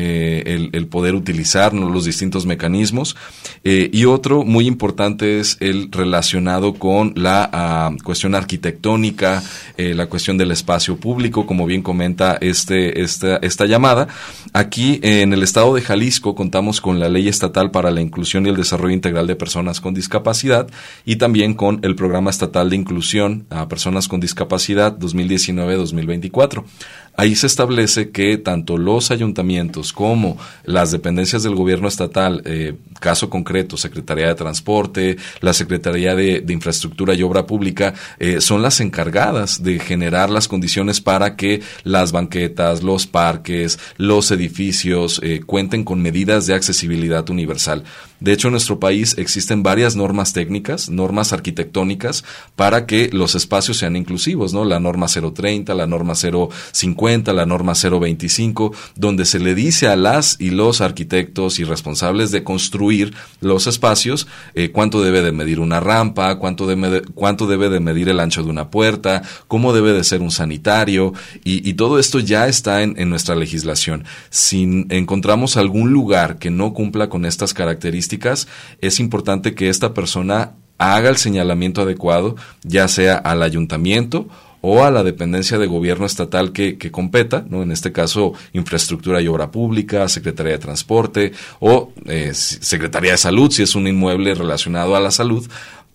eh, 0.00 0.70
el, 0.72 0.86
poder 0.86 1.16
utilizar 1.16 1.74
los 1.74 2.04
distintos 2.04 2.46
mecanismos. 2.46 3.16
Eh, 3.64 3.90
y 3.92 4.04
otro 4.04 4.44
muy 4.44 4.68
importante 4.68 5.40
es 5.40 5.56
el 5.58 5.90
relacionado 5.90 6.74
con 6.74 7.14
la 7.16 7.50
ah, 7.52 7.90
cuestión 8.04 8.36
arquitectónica, 8.36 9.42
eh, 9.76 9.94
la 9.94 10.06
cuestión 10.06 10.38
del 10.38 10.52
espacio 10.52 10.98
público, 10.98 11.46
como 11.46 11.66
bien 11.66 11.82
comenta 11.82 12.38
este, 12.40 13.02
esta, 13.02 13.38
esta 13.38 13.66
llamada. 13.66 14.06
Aquí 14.52 15.00
en 15.02 15.32
el 15.32 15.42
estado 15.42 15.74
de 15.74 15.82
Jalisco 15.82 16.36
contamos 16.36 16.80
con 16.80 17.00
la 17.00 17.08
Ley 17.08 17.26
Estatal 17.26 17.72
para 17.72 17.90
la 17.90 18.00
Inclusión 18.00 18.46
y 18.46 18.50
el 18.50 18.56
Desarrollo 18.56 18.94
Integral 18.94 19.26
de 19.26 19.34
Personas 19.34 19.80
con 19.80 19.94
Discapacidad 19.94 20.68
y 21.04 21.16
también 21.16 21.54
con 21.54 21.80
el 21.82 21.96
Programa 21.96 22.30
Estatal 22.30 22.70
de 22.70 22.76
Inclusión 22.76 23.46
a 23.50 23.66
Personas 23.66 24.06
con 24.06 24.20
Discapacidad 24.20 24.96
2019-2024. 24.96 26.62
Ahí 27.18 27.34
se 27.34 27.48
establece 27.48 28.10
que 28.10 28.38
tanto 28.38 28.78
los 28.78 29.10
ayuntamientos 29.10 29.92
como 29.92 30.38
las 30.62 30.92
dependencias 30.92 31.42
del 31.42 31.56
gobierno 31.56 31.88
estatal, 31.88 32.42
eh, 32.44 32.74
caso 33.00 33.28
concreto, 33.28 33.76
Secretaría 33.76 34.28
de 34.28 34.36
Transporte, 34.36 35.16
la 35.40 35.52
Secretaría 35.52 36.14
de, 36.14 36.44
Infraestructura 36.48 37.14
y 37.14 37.24
Obra 37.24 37.44
Pública, 37.44 37.92
eh, 38.20 38.40
son 38.40 38.62
las 38.62 38.80
encargadas 38.80 39.64
de 39.64 39.80
generar 39.80 40.30
las 40.30 40.46
condiciones 40.46 41.00
para 41.00 41.34
que 41.34 41.60
las 41.82 42.12
banquetas, 42.12 42.84
los 42.84 43.08
parques, 43.08 43.80
los 43.96 44.30
edificios 44.30 45.20
eh, 45.24 45.40
cuenten 45.44 45.82
con 45.82 46.00
medidas 46.00 46.46
de 46.46 46.54
accesibilidad 46.54 47.28
universal. 47.30 47.82
De 48.20 48.32
hecho, 48.32 48.48
en 48.48 48.52
nuestro 48.52 48.80
país 48.80 49.14
existen 49.16 49.62
varias 49.62 49.94
normas 49.94 50.32
técnicas, 50.32 50.90
normas 50.90 51.32
arquitectónicas, 51.32 52.24
para 52.56 52.84
que 52.84 53.10
los 53.12 53.36
espacios 53.36 53.76
sean 53.76 53.94
inclusivos, 53.94 54.52
¿no? 54.52 54.64
La 54.64 54.80
norma 54.80 55.06
030, 55.06 55.72
la 55.74 55.86
norma 55.86 56.14
050, 56.16 57.32
la 57.32 57.46
norma 57.46 57.74
025, 57.74 58.72
donde 58.96 59.24
se 59.24 59.38
le 59.38 59.54
dice 59.54 59.86
a 59.86 59.94
las 59.94 60.36
y 60.40 60.50
los 60.50 60.80
arquitectos 60.80 61.60
y 61.60 61.64
responsables 61.64 62.32
de 62.32 62.42
construir 62.42 63.14
los 63.40 63.68
espacios 63.68 64.26
eh, 64.54 64.70
cuánto 64.70 65.00
debe 65.00 65.22
de 65.22 65.30
medir 65.30 65.60
una 65.60 65.78
rampa, 65.78 66.38
cuánto, 66.38 66.66
de, 66.66 67.02
cuánto 67.14 67.46
debe 67.46 67.68
de 67.68 67.78
medir 67.78 68.08
el 68.08 68.18
ancho 68.18 68.42
de 68.42 68.50
una 68.50 68.68
puerta, 68.68 69.22
cómo 69.46 69.72
debe 69.72 69.92
de 69.92 70.02
ser 70.02 70.22
un 70.22 70.32
sanitario, 70.32 71.12
y, 71.44 71.68
todo 71.78 72.00
esto 72.00 72.18
ya 72.18 72.48
está 72.48 72.82
en, 72.82 72.96
en 72.98 73.08
nuestra 73.08 73.36
legislación. 73.36 74.04
Si 74.30 74.86
encontramos 74.88 75.56
algún 75.56 75.92
lugar 75.92 76.38
que 76.38 76.50
no 76.50 76.74
cumpla 76.74 77.08
con 77.08 77.24
estas 77.24 77.54
características, 77.54 78.07
es 78.80 79.00
importante 79.00 79.54
que 79.54 79.68
esta 79.68 79.92
persona 79.92 80.52
haga 80.78 81.10
el 81.10 81.16
señalamiento 81.16 81.82
adecuado, 81.82 82.36
ya 82.62 82.88
sea 82.88 83.16
al 83.16 83.42
ayuntamiento 83.42 84.28
o 84.60 84.84
a 84.84 84.90
la 84.90 85.02
dependencia 85.02 85.58
de 85.58 85.66
gobierno 85.66 86.06
estatal 86.06 86.52
que, 86.52 86.78
que 86.78 86.90
competa, 86.90 87.44
¿no? 87.48 87.62
en 87.62 87.70
este 87.70 87.92
caso 87.92 88.32
Infraestructura 88.52 89.20
y 89.20 89.28
Obra 89.28 89.50
Pública, 89.50 90.08
Secretaría 90.08 90.52
de 90.52 90.58
Transporte 90.58 91.32
o 91.60 91.92
eh, 92.06 92.32
Secretaría 92.34 93.12
de 93.12 93.18
Salud, 93.18 93.50
si 93.50 93.62
es 93.62 93.74
un 93.74 93.86
inmueble 93.86 94.34
relacionado 94.34 94.96
a 94.96 95.00
la 95.00 95.10
salud, 95.10 95.48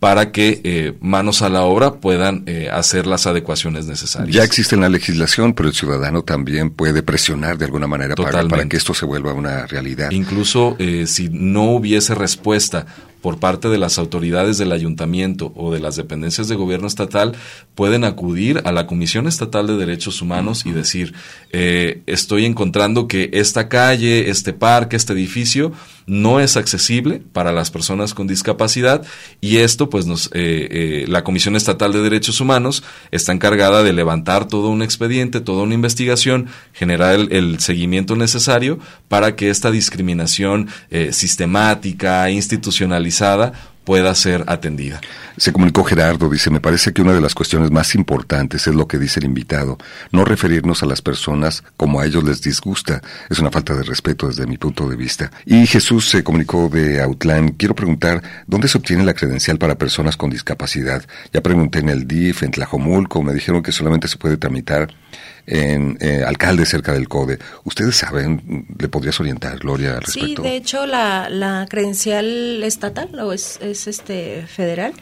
para 0.03 0.33
que 0.33 0.59
eh, 0.65 0.93
manos 0.99 1.41
a 1.43 1.47
la 1.47 1.61
obra 1.61 1.93
puedan 1.93 2.43
eh, 2.45 2.67
hacer 2.69 3.07
las 3.07 3.25
adecuaciones 3.25 3.85
necesarias. 3.85 4.35
Ya 4.35 4.43
existe 4.43 4.75
la 4.75 4.89
legislación, 4.89 5.53
pero 5.53 5.69
el 5.69 5.75
ciudadano 5.75 6.23
también 6.23 6.71
puede 6.71 7.03
presionar 7.03 7.57
de 7.57 7.63
alguna 7.63 7.87
manera 7.87 8.13
para, 8.13 8.45
para, 8.45 8.67
que 8.67 8.75
esto 8.75 8.93
se 8.93 9.05
vuelva 9.05 9.31
una 9.31 9.65
realidad. 9.65 10.11
Incluso 10.11 10.75
eh, 10.77 11.07
si 11.07 11.29
no 11.29 11.71
hubiese 11.71 12.15
respuesta 12.15 12.85
por 13.23 13.39
parte 13.39 13.69
de 13.69 13.79
las 13.79 13.97
autoridades 13.97 14.59
del 14.59 14.73
ayuntamiento 14.73 15.51
o 15.55 15.73
de 15.73 15.79
las 15.79 15.95
dependencias 15.95 16.49
de 16.49 16.55
gobierno 16.55 16.85
estatal 16.85 17.35
pueden 17.73 18.03
acudir 18.03 18.61
a 18.65 18.71
la 18.71 18.85
Comisión 18.85 19.27
Estatal 19.27 19.65
de 19.65 19.77
Derechos 19.77 20.21
Humanos 20.21 20.65
y 20.65 20.71
decir, 20.71 21.15
estoy 21.51 22.45
encontrando 22.45 23.07
que 23.07 23.31
esta 23.33 23.69
calle, 23.69 24.29
este 24.29 24.51
parque, 24.53 24.97
este 24.97 25.13
edificio 25.13 25.71
no 26.05 26.39
es 26.39 26.57
accesible 26.57 27.21
para 27.31 27.51
las 27.53 27.71
personas 27.71 28.13
con 28.13 28.27
discapacidad 28.27 29.05
y 29.39 29.57
esto 29.57 29.89
pues 29.89 30.05
nos 30.05 30.27
eh, 30.27 30.31
eh, 30.33 31.05
la 31.07 31.23
Comisión 31.23 31.55
Estatal 31.55 31.93
de 31.93 32.01
Derechos 32.01 32.41
Humanos 32.41 32.83
está 33.11 33.31
encargada 33.31 33.83
de 33.83 33.93
levantar 33.93 34.47
todo 34.47 34.69
un 34.69 34.81
expediente, 34.81 35.39
toda 35.39 35.63
una 35.63 35.75
investigación, 35.75 36.47
generar 36.73 37.15
el, 37.15 37.59
seguimiento 37.59 38.15
necesario 38.15 38.79
para 39.07 39.35
que 39.35 39.49
esta 39.49 39.71
discriminación 39.71 40.67
eh, 40.89 41.13
sistemática, 41.13 42.29
institucionalizada 42.29 43.12
pueda 43.83 44.13
ser 44.15 44.43
atendida. 44.47 45.01
Se 45.37 45.51
comunicó 45.51 45.83
Gerardo, 45.83 46.29
dice, 46.29 46.49
me 46.49 46.59
parece 46.59 46.93
que 46.93 47.01
una 47.01 47.13
de 47.13 47.21
las 47.21 47.33
cuestiones 47.35 47.71
más 47.71 47.95
importantes 47.95 48.67
es 48.67 48.75
lo 48.75 48.87
que 48.87 48.99
dice 48.99 49.19
el 49.19 49.25
invitado, 49.25 49.77
no 50.11 50.25
referirnos 50.25 50.83
a 50.83 50.85
las 50.85 51.01
personas 51.01 51.63
como 51.75 51.99
a 51.99 52.05
ellos 52.05 52.23
les 52.23 52.41
disgusta, 52.41 53.01
es 53.29 53.39
una 53.39 53.51
falta 53.51 53.73
de 53.73 53.83
respeto 53.83 54.27
desde 54.27 54.45
mi 54.45 54.57
punto 54.57 54.87
de 54.87 54.95
vista. 54.95 55.31
Y 55.45 55.65
Jesús 55.65 56.09
se 56.09 56.23
comunicó 56.23 56.69
de 56.69 57.01
Outland, 57.01 57.57
quiero 57.57 57.75
preguntar, 57.75 58.21
¿dónde 58.47 58.67
se 58.67 58.77
obtiene 58.77 59.03
la 59.03 59.15
credencial 59.15 59.57
para 59.57 59.77
personas 59.77 60.17
con 60.17 60.29
discapacidad? 60.29 61.03
Ya 61.33 61.41
pregunté 61.41 61.79
en 61.79 61.89
el 61.89 62.07
DIF, 62.07 62.43
en 62.43 62.51
Tlajomulco, 62.51 63.21
me 63.21 63.33
dijeron 63.33 63.63
que 63.63 63.71
solamente 63.71 64.07
se 64.07 64.17
puede 64.17 64.37
tramitar 64.37 64.93
en 65.45 65.97
eh, 65.99 66.23
alcalde 66.25 66.65
cerca 66.65 66.93
del 66.93 67.07
CODE. 67.07 67.39
¿Ustedes 67.63 67.97
saben, 67.97 68.65
le 68.77 68.87
podrías 68.87 69.19
orientar, 69.19 69.59
Gloria, 69.59 69.95
al 69.95 70.03
respecto? 70.03 70.41
Sí, 70.41 70.49
de 70.49 70.55
hecho, 70.55 70.85
la, 70.85 71.29
la 71.29 71.65
credencial 71.69 72.63
estatal 72.63 73.19
o 73.19 73.33
es, 73.33 73.59
es 73.61 73.87
este 73.87 74.45
federal, 74.47 74.93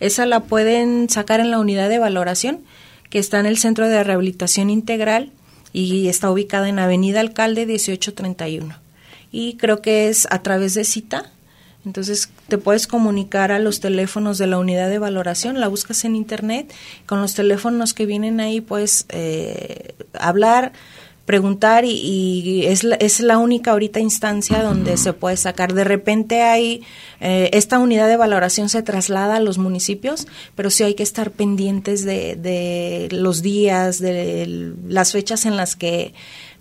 esa 0.00 0.26
la 0.26 0.40
pueden 0.40 1.08
sacar 1.10 1.40
en 1.40 1.50
la 1.50 1.58
unidad 1.58 1.88
de 1.88 1.98
valoración 1.98 2.60
que 3.10 3.18
está 3.18 3.40
en 3.40 3.46
el 3.46 3.58
Centro 3.58 3.88
de 3.88 4.02
Rehabilitación 4.02 4.70
Integral 4.70 5.32
y 5.72 6.08
está 6.08 6.30
ubicada 6.30 6.68
en 6.68 6.78
Avenida 6.78 7.20
Alcalde 7.20 7.66
1831. 7.66 8.74
Y 9.32 9.56
creo 9.56 9.82
que 9.82 10.08
es 10.08 10.26
a 10.30 10.42
través 10.42 10.74
de 10.74 10.84
cita, 10.84 11.30
entonces 11.84 12.28
te 12.48 12.58
puedes 12.58 12.86
comunicar 12.86 13.52
a 13.52 13.58
los 13.58 13.80
teléfonos 13.80 14.38
de 14.38 14.46
la 14.46 14.58
unidad 14.58 14.90
de 14.90 14.98
valoración, 14.98 15.60
la 15.60 15.68
buscas 15.68 16.04
en 16.04 16.16
internet, 16.16 16.72
con 17.06 17.20
los 17.20 17.34
teléfonos 17.34 17.94
que 17.94 18.06
vienen 18.06 18.40
ahí 18.40 18.60
puedes 18.60 19.06
eh, 19.08 19.94
hablar, 20.12 20.72
preguntar 21.24 21.84
y, 21.84 22.66
es, 22.66 22.82
la, 22.82 22.96
es 22.96 23.20
la 23.20 23.38
única 23.38 23.70
ahorita 23.70 24.00
instancia 24.00 24.64
donde 24.64 24.96
se 24.96 25.12
puede 25.12 25.36
sacar. 25.36 25.74
De 25.74 25.84
repente 25.84 26.42
hay, 26.42 26.82
eh, 27.20 27.50
esta 27.52 27.78
unidad 27.78 28.08
de 28.08 28.16
valoración 28.16 28.68
se 28.68 28.82
traslada 28.82 29.36
a 29.36 29.40
los 29.40 29.56
municipios, 29.56 30.26
pero 30.56 30.70
sí 30.70 30.82
hay 30.82 30.94
que 30.94 31.04
estar 31.04 31.30
pendientes 31.30 32.04
de, 32.04 32.34
de 32.34 33.08
los 33.12 33.42
días, 33.42 34.00
de 34.00 34.74
las 34.88 35.12
fechas 35.12 35.46
en 35.46 35.56
las 35.56 35.76
que 35.76 36.14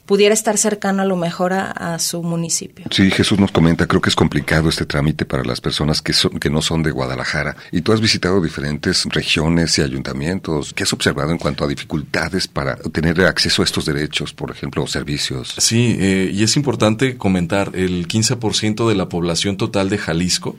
pudiera 0.10 0.34
estar 0.34 0.58
cercano 0.58 1.04
a 1.04 1.06
lo 1.06 1.16
mejor 1.16 1.54
a, 1.54 2.00
su 2.00 2.24
municipio. 2.24 2.88
Sí, 2.90 3.12
Jesús 3.12 3.38
nos 3.38 3.52
comenta, 3.52 3.86
creo 3.86 4.02
que 4.02 4.10
es 4.10 4.16
complicado 4.16 4.68
este 4.68 4.88
trámite 4.88 5.24
para 5.24 5.44
las 5.44 5.62
personas 5.62 6.02
que, 6.02 6.14
son, 6.14 6.40
que 6.40 6.50
no 6.50 6.64
son 6.64 6.82
de 6.82 6.90
Guadalajara. 6.90 7.56
Y 7.72 7.82
tú 7.82 7.94
has 7.94 8.02
visitado 8.02 8.42
diferentes 8.42 9.06
regiones 9.06 9.78
y 9.78 9.84
ayuntamientos. 9.84 10.74
¿Qué 10.74 10.82
has 10.82 10.94
observado 10.94 11.30
en 11.30 11.38
cuanto 11.38 11.64
a 11.64 11.68
dificultades 11.68 12.48
para 12.48 12.76
tener 12.78 13.22
acceso 13.22 13.62
a 13.62 13.66
estos 13.66 13.86
derechos, 13.86 14.34
por 14.34 14.50
ejemplo, 14.50 14.88
servicios? 14.88 15.54
Sí, 15.60 15.96
eh, 16.00 16.32
y 16.34 16.42
es 16.42 16.58
importante 16.58 17.16
comentar, 17.16 17.74
el 17.76 18.08
15% 18.08 18.90
de 18.90 18.96
la 18.96 19.10
población 19.10 19.58
total 19.58 19.90
de 19.90 20.00
Jalisco 20.00 20.56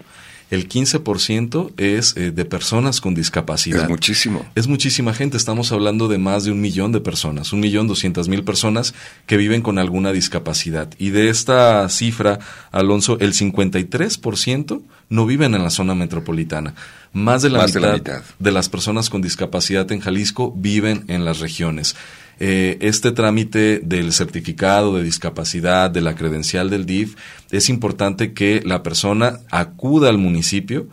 el 0.51 0.68
15% 0.68 1.72
es 1.76 2.16
eh, 2.16 2.32
de 2.32 2.44
personas 2.44 3.01
con 3.01 3.14
discapacidad. 3.14 3.84
Es 3.84 3.88
muchísimo. 3.88 4.44
Es 4.57 4.66
muchísima 4.66 5.14
gente. 5.14 5.36
Estamos 5.36 5.70
hablando 5.70 6.09
de 6.09 6.18
más 6.18 6.44
de 6.44 6.51
un 6.51 6.61
millón 6.61 6.90
de 6.90 7.01
personas, 7.01 7.53
un 7.53 7.61
millón 7.61 7.86
doscientas 7.86 8.28
mil 8.28 8.42
personas 8.42 8.92
que 9.26 9.36
viven 9.36 9.62
con 9.62 9.78
alguna 9.78 10.12
discapacidad. 10.12 10.88
Y 10.98 11.11
de 11.11 11.28
esta 11.28 11.88
cifra, 11.88 12.40
Alonso, 12.72 13.18
el 13.20 13.32
53% 13.32 14.82
no 15.09 15.26
viven 15.26 15.55
en 15.55 15.62
la 15.62 15.70
zona 15.70 15.94
metropolitana. 15.94 16.74
Más 17.12 17.42
de 17.42 17.51
la, 17.51 17.66
mitad, 17.66 18.22
de 18.38 18.53
las 18.53 18.68
personas 18.68 19.11
con 19.11 19.22
discapacidad 19.22 19.90
en 19.90 20.01
Jalisco 20.01 20.53
viven 20.57 21.05
en 21.09 21.24
las 21.24 21.40
regiones. 21.40 21.96
Eh, 22.43 22.78
este 22.80 23.12
trámite 23.12 23.80
del 23.80 24.14
certificado 24.14 24.97
de 24.97 25.03
discapacidad, 25.03 25.91
de 25.91 26.01
la 26.01 26.14
credencial 26.14 26.70
del 26.70 26.86
DIF, 26.86 27.16
es 27.51 27.68
importante 27.68 28.32
que 28.32 28.62
la 28.64 28.82
persona 28.82 29.41
acuda 29.51 30.09
al 30.09 30.16
municipio, 30.16 30.88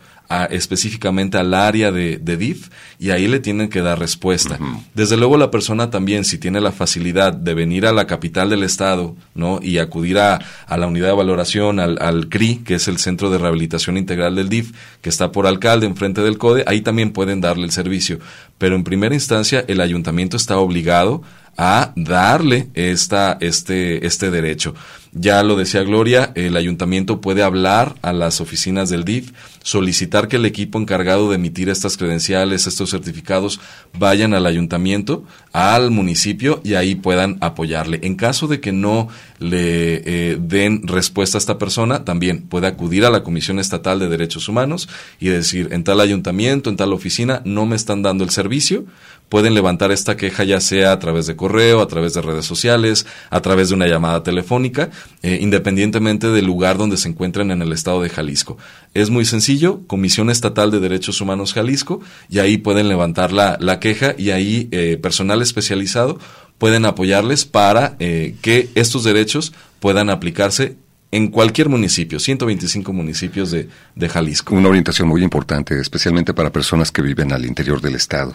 específicamente 0.50 1.38
al 1.38 1.54
área 1.54 1.90
de, 1.90 2.18
DIF 2.18 2.68
y 2.98 3.10
ahí 3.10 3.26
le 3.26 3.40
tienen 3.40 3.68
que 3.68 3.80
dar 3.80 3.98
respuesta. 3.98 4.58
Desde 4.94 5.16
luego 5.16 5.36
la 5.36 5.50
persona 5.50 5.90
también, 5.90 6.24
si 6.24 6.38
tiene 6.38 6.60
la 6.60 6.72
facilidad 6.72 7.32
de 7.32 7.54
venir 7.54 7.86
a 7.86 7.92
la 7.92 8.06
capital 8.06 8.50
del 8.50 8.62
estado 8.62 9.16
¿no? 9.34 9.58
y 9.62 9.78
acudir 9.78 10.18
a, 10.18 10.40
la 10.68 10.86
unidad 10.86 11.08
de 11.08 11.14
valoración, 11.14 11.80
al, 11.80 11.98
al, 12.00 12.28
CRI, 12.28 12.58
que 12.58 12.74
es 12.74 12.88
el 12.88 12.98
Centro 12.98 13.30
de 13.30 13.38
Rehabilitación 13.38 13.96
Integral 13.96 14.36
del 14.36 14.48
DIF, 14.48 14.72
que 15.00 15.08
está 15.08 15.32
por 15.32 15.46
alcalde 15.46 15.86
enfrente 15.86 16.20
del 16.20 16.38
CODE, 16.38 16.64
ahí 16.66 16.82
también 16.82 17.12
pueden 17.12 17.40
darle 17.40 17.64
el 17.64 17.72
servicio. 17.72 18.18
Pero 18.58 18.76
en 18.76 18.84
primera 18.84 19.14
instancia 19.14 19.64
el 19.66 19.80
ayuntamiento 19.80 20.36
está 20.36 20.58
obligado 20.58 21.22
a 21.58 21.92
darle 21.96 22.68
esta, 22.74 23.36
este, 23.40 24.06
este 24.06 24.30
derecho. 24.30 24.74
Ya 25.12 25.42
lo 25.42 25.56
decía 25.56 25.82
Gloria, 25.82 26.30
el 26.36 26.56
ayuntamiento 26.56 27.20
puede 27.20 27.42
hablar 27.42 27.96
a 28.02 28.12
las 28.12 28.40
oficinas 28.40 28.88
del 28.90 29.04
DIF, 29.04 29.32
solicitar 29.62 30.28
que 30.28 30.36
el 30.36 30.46
equipo 30.46 30.78
encargado 30.78 31.28
de 31.28 31.36
emitir 31.36 31.68
estas 31.68 31.96
credenciales, 31.96 32.66
estos 32.66 32.90
certificados, 32.90 33.60
vayan 33.98 34.34
al 34.34 34.46
ayuntamiento, 34.46 35.24
al 35.52 35.90
municipio 35.90 36.60
y 36.64 36.74
ahí 36.74 36.94
puedan 36.94 37.38
apoyarle. 37.40 38.00
En 38.02 38.16
caso 38.16 38.46
de 38.46 38.60
que 38.60 38.72
no 38.72 39.08
le 39.38 40.02
eh, 40.04 40.38
den 40.40 40.86
respuesta 40.86 41.38
a 41.38 41.40
esta 41.40 41.58
persona, 41.58 42.04
también 42.04 42.42
puede 42.42 42.66
acudir 42.66 43.04
a 43.04 43.10
la 43.10 43.22
Comisión 43.22 43.58
Estatal 43.58 43.98
de 43.98 44.08
Derechos 44.08 44.48
Humanos 44.48 44.88
y 45.20 45.28
decir, 45.28 45.68
en 45.72 45.84
tal 45.84 46.00
ayuntamiento, 46.00 46.70
en 46.70 46.76
tal 46.76 46.92
oficina, 46.92 47.42
no 47.44 47.66
me 47.66 47.76
están 47.76 48.02
dando 48.02 48.24
el 48.24 48.30
servicio, 48.30 48.84
pueden 49.28 49.54
levantar 49.54 49.92
esta 49.92 50.16
queja 50.16 50.44
ya 50.44 50.60
sea 50.60 50.92
a 50.92 50.98
través 50.98 51.26
de 51.26 51.36
correo, 51.36 51.80
a 51.80 51.88
través 51.88 52.14
de 52.14 52.22
redes 52.22 52.46
sociales, 52.46 53.06
a 53.30 53.40
través 53.40 53.68
de 53.68 53.74
una 53.74 53.86
llamada 53.86 54.22
telefónica, 54.22 54.90
eh, 55.22 55.38
independientemente 55.40 56.28
del 56.28 56.46
lugar 56.46 56.78
donde 56.78 56.96
se 56.96 57.08
encuentren 57.08 57.50
en 57.50 57.62
el 57.62 57.72
estado 57.72 58.02
de 58.02 58.08
Jalisco. 58.08 58.56
Es 58.94 59.10
muy 59.10 59.24
sencillo, 59.24 59.57
Comisión 59.86 60.30
Estatal 60.30 60.70
de 60.70 60.80
Derechos 60.80 61.20
Humanos 61.20 61.52
Jalisco, 61.52 62.00
y 62.28 62.38
ahí 62.38 62.58
pueden 62.58 62.88
levantar 62.88 63.32
la, 63.32 63.56
la 63.60 63.80
queja 63.80 64.14
y 64.16 64.30
ahí 64.30 64.68
eh, 64.70 64.98
personal 65.00 65.42
especializado 65.42 66.18
pueden 66.58 66.84
apoyarles 66.86 67.44
para 67.44 67.96
eh, 68.00 68.34
que 68.42 68.68
estos 68.74 69.04
derechos 69.04 69.52
puedan 69.80 70.10
aplicarse 70.10 70.76
en 71.10 71.28
cualquier 71.28 71.68
municipio, 71.68 72.18
125 72.18 72.92
municipios 72.92 73.50
de, 73.50 73.68
de 73.94 74.08
Jalisco. 74.08 74.54
Una 74.54 74.68
orientación 74.68 75.08
muy 75.08 75.22
importante, 75.22 75.80
especialmente 75.80 76.34
para 76.34 76.52
personas 76.52 76.90
que 76.90 77.00
viven 77.00 77.32
al 77.32 77.46
interior 77.46 77.80
del 77.80 77.94
estado. 77.94 78.34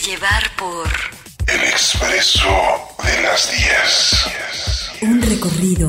llevar 0.00 0.50
por 0.56 1.17
Expreso 1.80 2.48
de 3.04 3.22
las 3.22 3.52
10. 5.00 5.12
Un 5.12 5.22
recorrido 5.22 5.88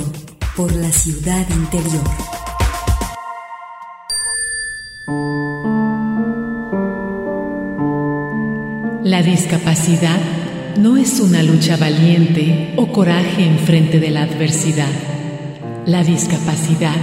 por 0.56 0.72
la 0.72 0.92
ciudad 0.92 1.48
interior. 1.50 2.04
La 9.04 9.24
discapacidad 9.24 10.20
no 10.78 10.96
es 10.96 11.20
una 11.20 11.42
lucha 11.42 11.76
valiente 11.76 12.76
o 12.78 12.92
coraje 12.92 13.48
en 13.48 13.58
frente 13.58 14.00
de 14.00 14.12
la 14.12 14.22
adversidad. 14.22 14.94
La 15.88 16.04
discapacidad 16.04 16.98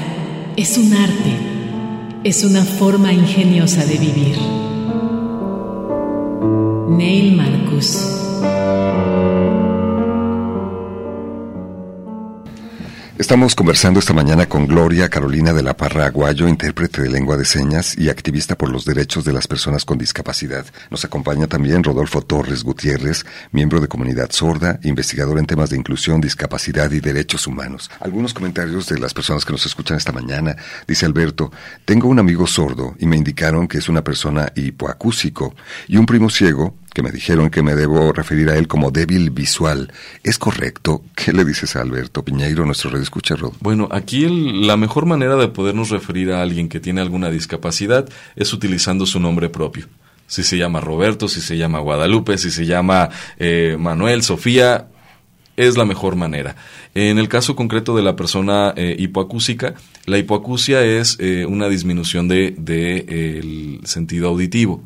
es 0.56 0.78
un 0.78 0.94
arte, 0.94 2.20
es 2.22 2.44
una 2.44 2.62
forma 2.64 3.12
ingeniosa 3.12 3.84
de 3.84 3.98
vivir. 3.98 4.38
Neil 6.96 7.34
Marcus. 7.34 8.25
Estamos 13.26 13.54
conversando 13.56 13.98
esta 13.98 14.12
mañana 14.12 14.46
con 14.46 14.66
Gloria 14.66 15.08
Carolina 15.08 15.52
de 15.52 15.62
la 15.62 15.76
Parra 15.76 16.06
Aguayo, 16.06 16.46
intérprete 16.46 17.02
de 17.02 17.08
lengua 17.08 17.36
de 17.36 17.44
señas 17.44 17.98
y 17.98 18.08
activista 18.08 18.56
por 18.56 18.70
los 18.70 18.84
derechos 18.84 19.24
de 19.24 19.32
las 19.32 19.48
personas 19.48 19.84
con 19.84 19.98
discapacidad. 19.98 20.64
Nos 20.90 21.04
acompaña 21.04 21.46
también 21.46 21.82
Rodolfo 21.82 22.22
Torres 22.22 22.62
Gutiérrez, 22.62 23.26
miembro 23.52 23.80
de 23.80 23.88
Comunidad 23.88 24.30
Sorda, 24.30 24.78
investigador 24.84 25.38
en 25.38 25.46
temas 25.46 25.70
de 25.70 25.76
inclusión, 25.76 26.20
discapacidad 26.20 26.90
y 26.92 27.00
derechos 27.00 27.46
humanos. 27.46 27.90
Algunos 28.00 28.32
comentarios 28.32 28.86
de 28.86 29.00
las 29.00 29.12
personas 29.12 29.44
que 29.44 29.52
nos 29.52 29.66
escuchan 29.66 29.96
esta 29.96 30.12
mañana. 30.12 30.54
Dice 30.86 31.04
Alberto, 31.04 31.50
tengo 31.84 32.08
un 32.08 32.18
amigo 32.18 32.46
sordo 32.46 32.94
y 32.98 33.06
me 33.06 33.16
indicaron 33.16 33.66
que 33.66 33.78
es 33.78 33.88
una 33.88 34.04
persona 34.04 34.52
hipoacúsico 34.54 35.54
y 35.88 35.96
un 35.96 36.06
primo 36.06 36.30
ciego 36.30 36.76
que 36.96 37.02
me 37.02 37.12
dijeron 37.12 37.50
que 37.50 37.62
me 37.62 37.74
debo 37.74 38.10
referir 38.10 38.48
a 38.48 38.56
él 38.56 38.68
como 38.68 38.90
débil 38.90 39.28
visual. 39.28 39.92
¿Es 40.22 40.38
correcto? 40.38 41.04
¿Qué 41.14 41.34
le 41.34 41.44
dices 41.44 41.76
a 41.76 41.82
Alberto 41.82 42.24
Piñeiro, 42.24 42.64
nuestro 42.64 42.88
red 42.88 43.02
escucha, 43.02 43.36
Rod? 43.36 43.52
Bueno, 43.60 43.86
aquí 43.92 44.26
la 44.64 44.78
mejor 44.78 45.04
manera 45.04 45.36
de 45.36 45.48
podernos 45.48 45.90
referir 45.90 46.32
a 46.32 46.40
alguien 46.40 46.70
que 46.70 46.80
tiene 46.80 47.02
alguna 47.02 47.28
discapacidad 47.28 48.08
es 48.34 48.50
utilizando 48.54 49.04
su 49.04 49.20
nombre 49.20 49.50
propio. 49.50 49.88
Si 50.26 50.42
se 50.42 50.56
llama 50.56 50.80
Roberto, 50.80 51.28
si 51.28 51.42
se 51.42 51.58
llama 51.58 51.80
Guadalupe, 51.80 52.38
si 52.38 52.50
se 52.50 52.64
llama 52.64 53.10
eh, 53.38 53.76
Manuel, 53.78 54.22
Sofía, 54.22 54.86
es 55.58 55.76
la 55.76 55.84
mejor 55.84 56.16
manera. 56.16 56.56
En 56.94 57.18
el 57.18 57.28
caso 57.28 57.56
concreto 57.56 57.94
de 57.94 58.04
la 58.04 58.16
persona 58.16 58.72
eh, 58.74 58.96
hipoacúsica, 58.98 59.74
la 60.06 60.16
hipoacusia 60.16 60.82
es 60.82 61.18
eh, 61.20 61.44
una 61.44 61.68
disminución 61.68 62.26
de, 62.26 62.54
de 62.56 63.00
el 63.38 63.80
sentido 63.84 64.28
auditivo 64.28 64.82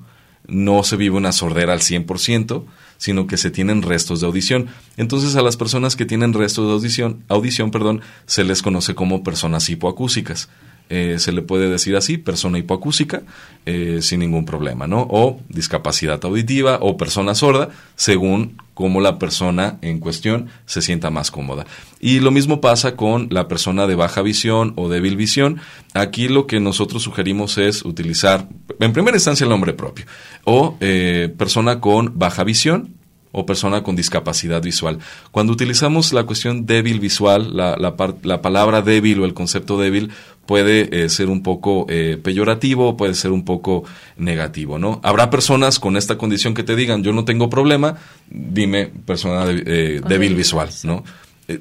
no 0.51 0.83
se 0.83 0.97
vive 0.97 1.17
una 1.17 1.33
sordera 1.33 1.73
al 1.73 1.81
100%, 1.81 2.65
sino 2.97 3.27
que 3.27 3.37
se 3.37 3.51
tienen 3.51 3.83
restos 3.83 4.21
de 4.21 4.27
audición. 4.27 4.69
Entonces 4.97 5.37
a 5.37 5.43
las 5.43 5.57
personas 5.57 5.97
que 5.97 6.05
tienen 6.05 6.33
restos 6.33 6.67
de 6.67 6.73
audición, 6.73 7.25
audición 7.29 7.71
perdón, 7.71 8.03
se 8.27 8.45
les 8.45 8.63
conoce 8.63 8.95
como 8.95 9.25
personas 9.25 9.69
hipoacúsicas. 9.71 10.49
Eh, 10.93 11.21
se 11.21 11.31
le 11.31 11.41
puede 11.43 11.71
decir 11.71 11.95
así, 11.95 12.19
persona 12.19 12.59
hipoacúsica, 12.59 13.23
eh, 13.65 14.01
sin 14.03 14.19
ningún 14.19 14.45
problema, 14.45 14.89
¿no? 14.89 15.07
O 15.09 15.41
discapacidad 15.49 16.19
auditiva 16.25 16.79
o 16.83 16.97
persona 16.97 17.37
sorda, 17.37 17.69
según 17.95 18.57
cómo 18.75 19.01
la 19.01 19.17
persona 19.17 19.79
en 19.83 20.01
cuestión 20.01 20.49
se 20.67 20.83
sienta 20.83 21.11
más 21.11 21.31
cómoda. 21.31 21.65
Y 22.01 22.19
lo 22.19 22.33
mismo 22.33 22.61
pasa 22.61 22.97
con 22.97 23.29
la 23.31 23.47
persona 23.47 23.87
de 23.87 23.95
baja 23.95 24.21
visión 24.23 24.73
o 24.75 24.89
débil 24.89 25.17
visión. 25.17 25.61
Aquí 25.95 26.27
lo 26.27 26.49
que 26.49 26.59
nosotros 26.59 27.05
sugerimos 27.05 27.57
es 27.57 27.85
utilizar, 27.85 28.49
en 28.81 28.93
primera 28.93 29.17
instancia, 29.17 29.45
el 29.45 29.51
nombre 29.51 29.75
propio, 29.75 30.07
o 30.43 30.77
eh, 30.81 31.33
persona 31.39 31.81
con 31.81 32.19
baja 32.19 32.43
visión, 32.43 32.97
o 33.33 33.47
persona 33.47 33.83
con 33.83 33.97
discapacidad 33.97 34.63
visual. 34.63 34.99
Cuando 35.31 35.53
utilizamos 35.53 36.13
la 36.13 36.25
cuestión 36.25 36.67
débil 36.67 37.01
visual, 37.01 37.57
la, 37.57 37.77
la, 37.77 38.43
palabra 38.43 38.83
débil 38.83 39.21
o 39.21 39.25
el 39.25 39.35
concepto 39.35 39.79
débil 39.79 40.11
puede 40.51 41.05
eh, 41.05 41.09
ser 41.09 41.29
un 41.29 41.45
poco 41.45 41.87
eh, 41.89 42.19
peyorativo, 42.21 42.97
puede 42.97 43.15
ser 43.15 43.31
un 43.31 43.45
poco 43.45 43.85
negativo, 44.17 44.81
¿no? 44.81 44.99
Habrá 45.05 45.31
personas 45.31 45.79
con 45.79 45.97
esta 45.97 46.19
condición 46.19 46.55
que 46.55 46.65
te 46.65 46.75
digan, 46.75 47.05
yo 47.05 47.13
no 47.13 47.25
tengo 47.25 47.49
problema, 47.49 47.99
dime 48.29 48.91
persona 49.07 49.45
eh, 49.49 50.01
débil 50.05 50.35
visual, 50.35 50.69
¿no? 50.83 51.05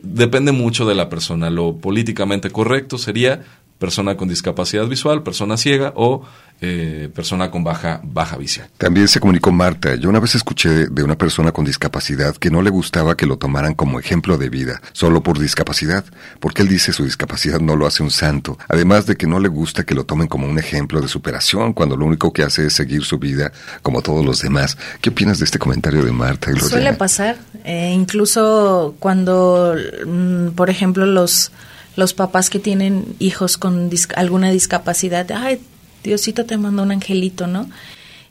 depende 0.01 0.51
mucho 0.51 0.87
de 0.87 0.95
la 0.95 1.07
persona. 1.07 1.51
Lo 1.51 1.77
políticamente 1.77 2.49
correcto 2.49 2.97
sería 2.97 3.43
persona 3.79 4.17
con 4.17 4.27
discapacidad 4.27 4.85
visual, 4.85 5.23
persona 5.23 5.57
ciega 5.57 5.93
o 5.95 6.23
eh, 6.61 7.09
persona 7.15 7.49
con 7.49 7.63
baja, 7.63 8.01
baja 8.03 8.35
visión. 8.35 8.67
También 8.77 9.07
se 9.07 9.21
comunicó 9.21 9.53
Marta. 9.53 9.95
Yo 9.95 10.09
una 10.09 10.19
vez 10.19 10.35
escuché 10.35 10.87
de 10.87 11.03
una 11.03 11.17
persona 11.17 11.53
con 11.53 11.63
discapacidad 11.63 12.35
que 12.35 12.51
no 12.51 12.61
le 12.61 12.69
gustaba 12.69 13.15
que 13.15 13.25
lo 13.25 13.37
tomaran 13.37 13.73
como 13.73 13.97
ejemplo 13.97 14.37
de 14.37 14.49
vida, 14.49 14.81
solo 14.91 15.23
por 15.23 15.39
discapacidad, 15.39 16.03
porque 16.41 16.61
él 16.61 16.67
dice 16.67 16.91
su 16.91 17.05
discapacidad 17.05 17.61
no 17.61 17.77
lo 17.77 17.87
hace 17.87 18.03
un 18.03 18.11
santo, 18.11 18.57
además 18.67 19.05
de 19.05 19.15
que 19.15 19.25
no 19.25 19.39
le 19.39 19.47
gusta 19.47 19.85
que 19.85 19.95
lo 19.95 20.03
tomen 20.03 20.27
como 20.27 20.47
un 20.47 20.59
ejemplo 20.59 20.99
de 20.99 21.07
superación 21.07 21.71
cuando 21.71 21.95
lo 21.95 22.05
único 22.05 22.33
que 22.33 22.43
hace 22.43 22.65
es 22.65 22.73
seguir 22.73 23.05
su 23.05 23.17
vida 23.17 23.53
como 23.81 24.01
todos 24.01 24.25
los 24.25 24.41
demás. 24.41 24.77
¿Qué 24.99 25.11
opinas 25.11 25.39
de 25.39 25.45
este 25.45 25.59
comentario 25.59 26.03
de 26.03 26.11
Marta? 26.11 26.51
Suele 26.59 26.91
pasar, 26.91 27.37
eh, 27.63 27.93
incluso 27.95 28.95
cuando, 28.99 29.77
mm, 30.05 30.49
por 30.49 30.69
ejemplo, 30.69 31.05
los 31.05 31.53
los 31.99 32.13
papás 32.13 32.49
que 32.49 32.59
tienen 32.59 33.15
hijos 33.19 33.57
con 33.57 33.89
alguna 34.15 34.49
discapacidad, 34.51 35.29
ay, 35.31 35.59
Diosito 36.03 36.45
te 36.45 36.57
mandó 36.57 36.83
un 36.83 36.91
angelito, 36.91 37.45
¿no? 37.45 37.69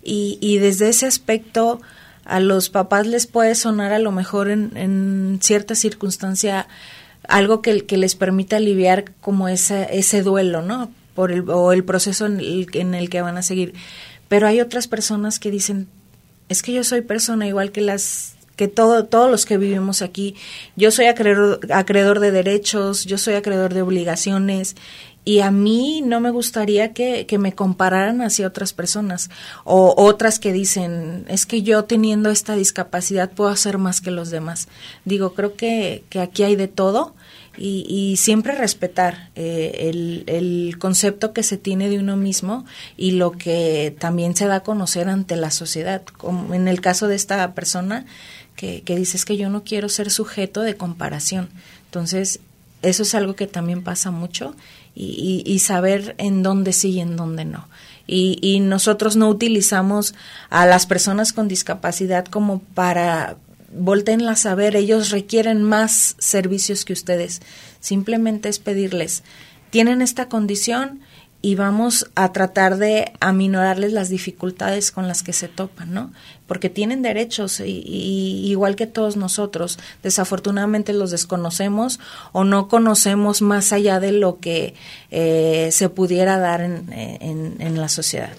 Y, 0.02 0.38
y 0.40 0.58
desde 0.58 0.88
ese 0.88 1.06
aspecto 1.06 1.80
a 2.24 2.40
los 2.40 2.70
papás 2.70 3.06
les 3.06 3.26
puede 3.26 3.54
sonar 3.54 3.92
a 3.92 3.98
lo 3.98 4.10
mejor 4.10 4.50
en, 4.50 4.76
en 4.76 5.38
cierta 5.42 5.74
circunstancia 5.74 6.66
algo 7.28 7.60
que, 7.62 7.84
que, 7.84 7.98
les 7.98 8.14
permita 8.14 8.56
aliviar 8.56 9.12
como 9.20 9.48
ese, 9.48 9.86
ese 9.92 10.22
duelo, 10.22 10.62
¿no? 10.62 10.90
Por 11.14 11.30
el, 11.30 11.48
o 11.50 11.72
el 11.72 11.84
proceso 11.84 12.26
en 12.26 12.38
el, 12.38 12.66
en 12.72 12.94
el 12.94 13.10
que 13.10 13.20
van 13.20 13.36
a 13.36 13.42
seguir. 13.42 13.74
Pero 14.28 14.46
hay 14.46 14.60
otras 14.60 14.88
personas 14.88 15.38
que 15.38 15.50
dicen, 15.50 15.88
es 16.48 16.62
que 16.62 16.72
yo 16.72 16.84
soy 16.84 17.02
persona 17.02 17.46
igual 17.46 17.70
que 17.70 17.82
las 17.82 18.34
que 18.58 18.66
todo, 18.66 19.04
todos 19.04 19.30
los 19.30 19.46
que 19.46 19.56
vivimos 19.56 20.02
aquí, 20.02 20.34
yo 20.74 20.90
soy 20.90 21.06
acreedor, 21.06 21.60
acreedor 21.72 22.18
de 22.18 22.32
derechos, 22.32 23.04
yo 23.04 23.16
soy 23.16 23.34
acreedor 23.34 23.72
de 23.72 23.82
obligaciones 23.82 24.74
y 25.24 25.40
a 25.40 25.52
mí 25.52 26.02
no 26.04 26.18
me 26.18 26.30
gustaría 26.30 26.92
que, 26.92 27.24
que, 27.26 27.38
me 27.38 27.54
compararan 27.54 28.20
hacia 28.20 28.48
otras 28.48 28.72
personas 28.72 29.30
o 29.62 29.94
otras 29.96 30.40
que 30.40 30.52
dicen, 30.52 31.24
es 31.28 31.46
que 31.46 31.62
yo 31.62 31.84
teniendo 31.84 32.30
esta 32.30 32.56
discapacidad 32.56 33.30
puedo 33.30 33.50
hacer 33.50 33.78
más 33.78 34.00
que 34.00 34.10
los 34.10 34.30
demás. 34.30 34.66
Digo, 35.04 35.34
creo 35.34 35.54
que, 35.54 36.02
que 36.08 36.20
aquí 36.20 36.42
hay 36.42 36.56
de 36.56 36.66
todo 36.66 37.14
y, 37.58 37.84
y 37.88 38.16
siempre 38.16 38.54
respetar 38.54 39.30
eh, 39.34 39.90
el, 39.90 40.24
el, 40.26 40.78
concepto 40.78 41.32
que 41.32 41.42
se 41.42 41.58
tiene 41.58 41.88
de 41.88 41.98
uno 41.98 42.16
mismo 42.16 42.64
y 42.96 43.12
lo 43.12 43.32
que 43.32 43.94
también 43.98 44.34
se 44.36 44.46
da 44.46 44.56
a 44.56 44.62
conocer 44.62 45.08
ante 45.08 45.36
la 45.36 45.50
sociedad. 45.50 46.02
Como 46.16 46.54
en 46.54 46.68
el 46.68 46.80
caso 46.80 47.08
de 47.08 47.16
esta 47.16 47.54
persona, 47.54 48.06
que, 48.58 48.82
que 48.82 48.96
dices 48.96 49.24
que 49.24 49.36
yo 49.36 49.48
no 49.50 49.62
quiero 49.62 49.88
ser 49.88 50.10
sujeto 50.10 50.62
de 50.62 50.76
comparación. 50.76 51.48
Entonces, 51.84 52.40
eso 52.82 53.04
es 53.04 53.14
algo 53.14 53.36
que 53.36 53.46
también 53.46 53.84
pasa 53.84 54.10
mucho 54.10 54.56
y, 54.96 55.44
y, 55.46 55.58
saber 55.60 56.16
en 56.18 56.42
dónde 56.42 56.72
sí 56.72 56.90
y 56.90 57.00
en 57.00 57.16
dónde 57.16 57.44
no. 57.44 57.68
Y, 58.08 58.36
y, 58.42 58.58
nosotros 58.58 59.14
no 59.14 59.28
utilizamos 59.28 60.16
a 60.50 60.66
las 60.66 60.86
personas 60.86 61.32
con 61.32 61.46
discapacidad 61.46 62.26
como 62.26 62.58
para 62.58 63.36
voltenla 63.72 64.32
a 64.32 64.36
saber, 64.36 64.74
ellos 64.74 65.10
requieren 65.10 65.62
más 65.62 66.16
servicios 66.18 66.84
que 66.84 66.94
ustedes. 66.94 67.40
Simplemente 67.78 68.48
es 68.48 68.58
pedirles, 68.58 69.22
tienen 69.70 70.02
esta 70.02 70.28
condición, 70.28 71.00
y 71.40 71.54
vamos 71.54 72.10
a 72.14 72.32
tratar 72.32 72.78
de 72.78 73.12
aminorarles 73.20 73.92
las 73.92 74.08
dificultades 74.08 74.90
con 74.90 75.06
las 75.06 75.22
que 75.22 75.32
se 75.32 75.48
topan, 75.48 75.94
¿no? 75.94 76.12
Porque 76.48 76.68
tienen 76.68 77.02
derechos 77.02 77.60
y, 77.60 78.48
igual 78.50 78.74
que 78.74 78.88
todos 78.88 79.16
nosotros, 79.16 79.78
desafortunadamente 80.02 80.92
los 80.92 81.12
desconocemos 81.12 82.00
o 82.32 82.42
no 82.42 82.66
conocemos 82.66 83.40
más 83.40 83.72
allá 83.72 84.00
de 84.00 84.10
lo 84.10 84.40
que 84.40 84.74
eh, 85.10 85.68
se 85.70 85.88
pudiera 85.88 86.38
dar 86.38 86.60
en, 86.60 86.92
en, 86.92 87.56
en, 87.60 87.80
la 87.80 87.88
sociedad. 87.88 88.30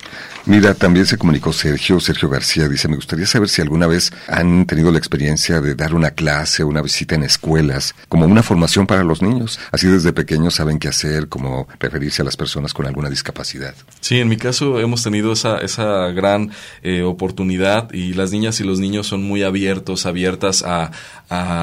Mira, 0.46 0.74
también 0.74 1.06
se 1.06 1.18
comunicó 1.18 1.54
Sergio, 1.54 2.02
Sergio 2.02 2.28
García, 2.28 2.68
dice, 2.68 2.88
me 2.90 2.96
gustaría 2.96 3.26
saber 3.26 3.48
si 3.48 3.62
alguna 3.62 3.88
vez 3.88 4.12
han 4.28 4.66
tenido 4.66 4.92
la 4.92 4.98
experiencia 4.98 5.62
de 5.62 5.76
dar 5.76 5.94
una 5.94 6.12
clase 6.12 6.64
una 6.64 6.82
visita 6.82 7.16
en 7.16 7.24
escuelas, 7.24 7.96
como 8.08 8.26
una 8.26 8.44
formación 8.44 8.88
para 8.88 9.04
los 9.04 9.22
niños, 9.22 9.60
así 9.72 9.88
desde 9.88 10.14
pequeños 10.14 10.56
saben 10.56 10.80
qué 10.80 10.88
hacer, 10.88 11.28
cómo 11.30 11.68
referirse 11.80 12.22
a 12.22 12.26
las 12.26 12.38
personas 12.38 12.74
con 12.74 12.86
alguna 12.86 13.10
discapacidad. 13.10 13.76
Sí, 14.00 14.20
en 14.20 14.28
mi 14.28 14.38
caso 14.38 14.80
hemos 14.80 15.04
tenido 15.04 15.34
esa, 15.34 15.58
esa 15.60 16.08
gran 16.12 16.52
eh, 16.82 17.04
oportunidad 17.04 17.92
y 17.94 17.99
las 18.14 18.32
niñas 18.32 18.60
y 18.60 18.64
los 18.64 18.80
niños 18.80 19.08
son 19.08 19.24
muy 19.24 19.44
abiertos, 19.44 20.06
abiertas 20.06 20.64
a, 20.66 20.92